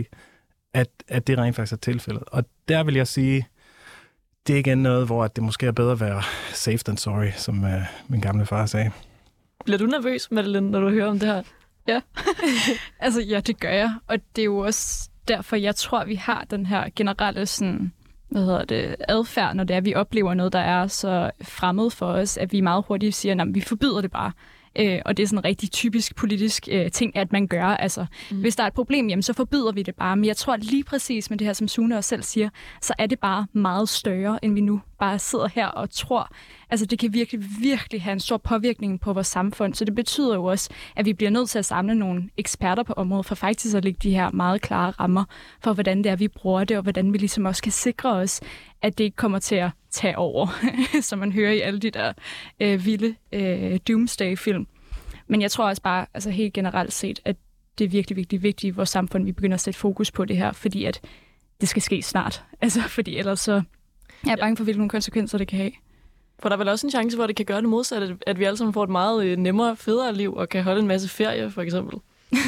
at, 0.74 0.88
at 1.08 1.28
det 1.28 1.38
rent 1.38 1.56
faktisk 1.56 1.74
er 1.74 1.78
tilfældet. 1.78 2.24
Og 2.28 2.44
der 2.68 2.84
vil 2.84 2.96
jeg 2.96 3.08
sige, 3.08 3.48
det 4.48 4.56
er 4.56 4.60
igen 4.60 4.78
noget, 4.78 5.06
hvor 5.06 5.28
det 5.28 5.44
måske 5.44 5.66
er 5.66 5.72
bedre 5.72 5.92
at 5.92 6.00
være 6.00 6.22
safe 6.54 6.78
than 6.78 6.98
sorry, 6.98 7.32
som 7.36 7.66
øh, 7.66 7.82
min 8.08 8.22
gamle 8.22 8.46
far 8.46 8.66
sagde. 8.66 8.92
Bliver 9.66 9.78
du 9.78 9.86
nervøs, 9.86 10.32
Madeline, 10.32 10.72
når 10.72 10.80
du 10.80 10.90
hører 10.90 11.08
om 11.08 11.20
det 11.20 11.30
her? 11.30 11.44
Ja, 11.88 12.02
altså 13.00 13.22
ja, 13.22 13.40
det 13.40 13.60
gør 13.60 13.72
jeg. 13.72 13.92
Og 14.08 14.18
det 14.36 14.42
er 14.42 14.46
jo 14.46 14.58
også 14.58 15.10
derfor, 15.28 15.56
jeg 15.56 15.76
tror, 15.76 16.06
vi 16.06 16.16
har 16.16 16.46
den 16.50 16.66
her 16.66 16.90
generelle 16.96 17.46
sådan, 17.46 17.94
hvad 18.30 18.42
hedder 18.42 18.66
det, 18.66 18.96
adfærd, 19.08 19.56
når 19.56 19.64
det 19.64 19.74
er, 19.74 19.78
at 19.78 19.86
vi 19.86 19.96
oplever 19.96 20.34
noget, 20.34 20.54
der 20.54 20.60
er 20.60 20.88
så 20.88 21.32
fremmed 21.42 21.90
for 21.90 22.08
os, 22.08 22.38
at 22.38 22.52
vi 22.52 22.62
meget 22.62 22.84
hurtigt 22.88 23.16
siger, 23.16 23.42
at 23.42 23.56
vi 23.56 23.62
forbyder 23.62 24.02
det 24.02 24.12
bare. 24.12 24.32
Øh, 24.80 25.02
og 25.06 25.18
det 25.18 25.24
er 25.24 25.28
sådan 25.28 25.40
en 25.40 25.46
rigtig 25.46 25.72
typisk 25.72 26.16
politisk 26.16 26.68
øh, 26.72 26.92
ting, 26.92 27.18
at 27.18 27.32
man 27.32 27.48
gør. 27.48 27.66
Altså, 27.66 28.06
mm. 28.32 28.42
Hvis 28.42 28.56
der 28.56 28.64
er 28.64 28.68
et 28.68 28.74
problem, 28.74 29.10
jamen, 29.10 29.24
så 29.24 29.34
forbyder 29.34 29.72
vi 29.72 29.84
det 29.84 29.96
bare. 29.96 30.16
Men 30.16 30.26
jeg 30.26 30.38
tror 30.38 30.56
lige 30.56 30.84
præcis 30.84 31.30
med 31.30 31.38
det 31.38 31.48
her, 31.48 31.54
som 31.54 31.68
Sune 31.68 31.98
også 31.98 32.08
selv 32.08 32.24
siger, 32.24 32.50
så 32.82 32.94
er 32.98 33.06
det 33.06 33.20
bare 33.20 33.48
meget 33.54 33.90
større, 33.90 34.46
end 34.46 34.54
vi 34.54 34.62
nu 34.62 34.82
bare 35.06 35.20
sidder 35.20 35.48
her 35.48 35.68
og 35.68 35.90
tror. 35.90 36.32
Altså 36.70 36.86
det 36.86 37.00
kan 37.00 37.14
virkelig, 37.14 37.44
virkelig 37.60 38.02
have 38.02 38.14
en 38.14 38.20
stor 38.20 38.38
påvirkning 38.38 39.00
på 39.00 39.14
vores 39.14 39.28
samfund. 39.28 39.74
Så 39.74 39.86
det 39.86 39.96
betyder 39.96 40.36
jo 40.36 40.46
også, 40.46 40.70
at 40.96 41.06
vi 41.06 41.14
bliver 41.14 41.30
nødt 41.30 41.50
til 41.50 41.60
at 41.60 41.66
samle 41.66 41.96
nogle 41.96 42.30
eksperter 42.38 42.84
på 42.84 42.94
området, 42.94 43.26
for 43.26 43.36
faktisk 43.36 43.76
at 43.76 43.84
lægge 43.84 44.00
de 44.04 44.16
her 44.16 44.32
meget 44.32 44.62
klare 44.62 44.92
rammer 44.92 45.24
for, 45.60 45.74
hvordan 45.74 45.98
det 45.98 46.06
er, 46.06 46.16
vi 46.16 46.28
bruger 46.28 46.64
det, 46.64 46.78
og 46.78 46.84
hvordan 46.84 47.14
vi 47.14 47.18
ligesom 47.18 47.46
også 47.46 47.64
kan 47.64 47.72
sikre 47.72 48.10
os, 48.10 48.42
at 48.82 48.98
det 48.98 49.04
ikke 49.04 49.16
kommer 49.16 49.40
til 49.40 49.56
at 49.56 49.70
tage 49.92 50.18
over, 50.18 50.48
som 51.02 51.20
man 51.20 51.32
hører 51.32 51.52
i 51.52 51.60
alle 51.60 51.80
de 51.80 51.90
der 51.90 52.14
øh, 52.60 52.86
vilde 52.86 53.16
øh, 53.32 53.80
doomsday-film. 53.88 54.68
Men 55.28 55.42
jeg 55.42 55.52
tror 55.52 55.68
også 55.68 55.82
bare, 55.82 56.06
altså 56.14 56.30
helt 56.30 56.54
generelt 56.54 56.94
set, 56.94 57.20
at 57.26 57.36
det 57.78 57.86
er 57.86 57.90
virkelig, 57.90 58.18
virkelig 58.18 58.44
vigtigt 58.44 58.74
i 58.74 58.76
vores 58.76 58.90
samfund, 58.90 59.22
at 59.22 59.26
vi 59.26 59.32
begynder 59.32 59.56
at 59.56 59.62
sætte 59.62 59.80
fokus 59.80 60.12
på 60.12 60.26
det 60.26 60.38
her, 60.38 60.52
fordi 60.52 60.86
at 60.86 61.02
det 61.62 61.70
skal 61.70 61.82
ske 61.82 62.02
snart. 62.02 62.44
Altså, 62.62 62.82
fordi 62.82 63.18
ellers 63.18 63.40
så 63.40 63.62
jeg 64.26 64.32
er 64.32 64.36
bange 64.36 64.58
for, 64.58 64.64
hvilke 64.64 64.90
konsekvenser 64.90 65.38
det 65.38 65.48
kan 65.48 65.58
have. 65.58 65.72
For 66.40 66.50
der 66.50 66.56
er 66.56 66.58
vel 66.58 66.68
også 66.68 66.88
en 66.88 66.92
chance, 66.92 67.18
hvor 67.18 67.28
det 67.28 67.36
kan 67.36 67.46
gøre 67.46 67.62
det 67.62 67.70
modsatte, 67.70 68.18
at 68.28 68.40
vi 68.40 68.44
alle 68.44 68.58
sammen 68.58 68.74
får 68.74 68.84
et 68.84 68.90
meget 68.90 69.26
øh, 69.26 69.38
nemmere, 69.38 69.76
federe 69.76 70.14
liv 70.14 70.34
og 70.34 70.50
kan 70.50 70.64
holde 70.64 70.82
en 70.82 70.88
masse 70.88 71.10
ferie, 71.10 71.52
for 71.52 71.62
eksempel. 71.62 72.00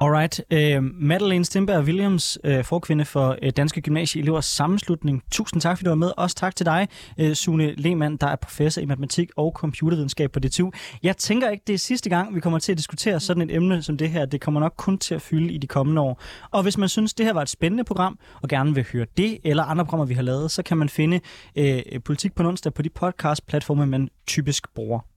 Alright. 0.00 0.40
Uh, 0.50 0.82
Madeleine 0.82 1.44
Stimberg 1.44 1.84
Williams, 1.84 2.38
uh, 2.44 2.64
forkvinde 2.64 3.04
for 3.04 3.38
uh, 3.42 3.48
Danske 3.56 3.80
Gymnasieelevers 3.80 4.44
Sammenslutning. 4.44 5.22
Tusind 5.30 5.60
tak, 5.60 5.78
fordi 5.78 5.84
du 5.84 5.90
var 5.90 5.94
med. 5.96 6.12
Også 6.16 6.36
tak 6.36 6.56
til 6.56 6.66
dig, 6.66 6.88
uh, 7.22 7.32
Sune 7.32 7.74
Lehmann, 7.74 8.16
der 8.16 8.26
er 8.26 8.36
professor 8.36 8.82
i 8.82 8.84
matematik 8.84 9.30
og 9.36 9.52
computervidenskab 9.56 10.32
på 10.32 10.38
DTU. 10.40 10.70
Jeg 11.02 11.16
tænker 11.16 11.50
ikke, 11.50 11.62
det 11.66 11.74
er 11.74 11.78
sidste 11.78 12.10
gang, 12.10 12.34
vi 12.34 12.40
kommer 12.40 12.58
til 12.58 12.72
at 12.72 12.78
diskutere 12.78 13.20
sådan 13.20 13.42
et 13.42 13.54
emne 13.54 13.82
som 13.82 13.96
det 13.96 14.10
her. 14.10 14.26
Det 14.26 14.40
kommer 14.40 14.60
nok 14.60 14.74
kun 14.76 14.98
til 14.98 15.14
at 15.14 15.22
fylde 15.22 15.52
i 15.52 15.58
de 15.58 15.66
kommende 15.66 16.02
år. 16.02 16.22
Og 16.50 16.62
hvis 16.62 16.78
man 16.78 16.88
synes, 16.88 17.14
det 17.14 17.26
her 17.26 17.32
var 17.32 17.42
et 17.42 17.48
spændende 17.48 17.84
program, 17.84 18.18
og 18.42 18.48
gerne 18.48 18.74
vil 18.74 18.86
høre 18.92 19.06
det 19.16 19.38
eller 19.44 19.62
andre 19.62 19.84
programmer, 19.84 20.06
vi 20.06 20.14
har 20.14 20.22
lavet, 20.22 20.50
så 20.50 20.62
kan 20.62 20.76
man 20.76 20.88
finde 20.88 21.20
uh, 21.58 22.02
Politik 22.04 22.34
på 22.34 22.42
onsdag 22.42 22.74
på 22.74 22.82
de 22.82 22.88
podcast-platforme, 22.88 23.86
man 23.86 24.08
typisk 24.26 24.74
bruger. 24.74 25.13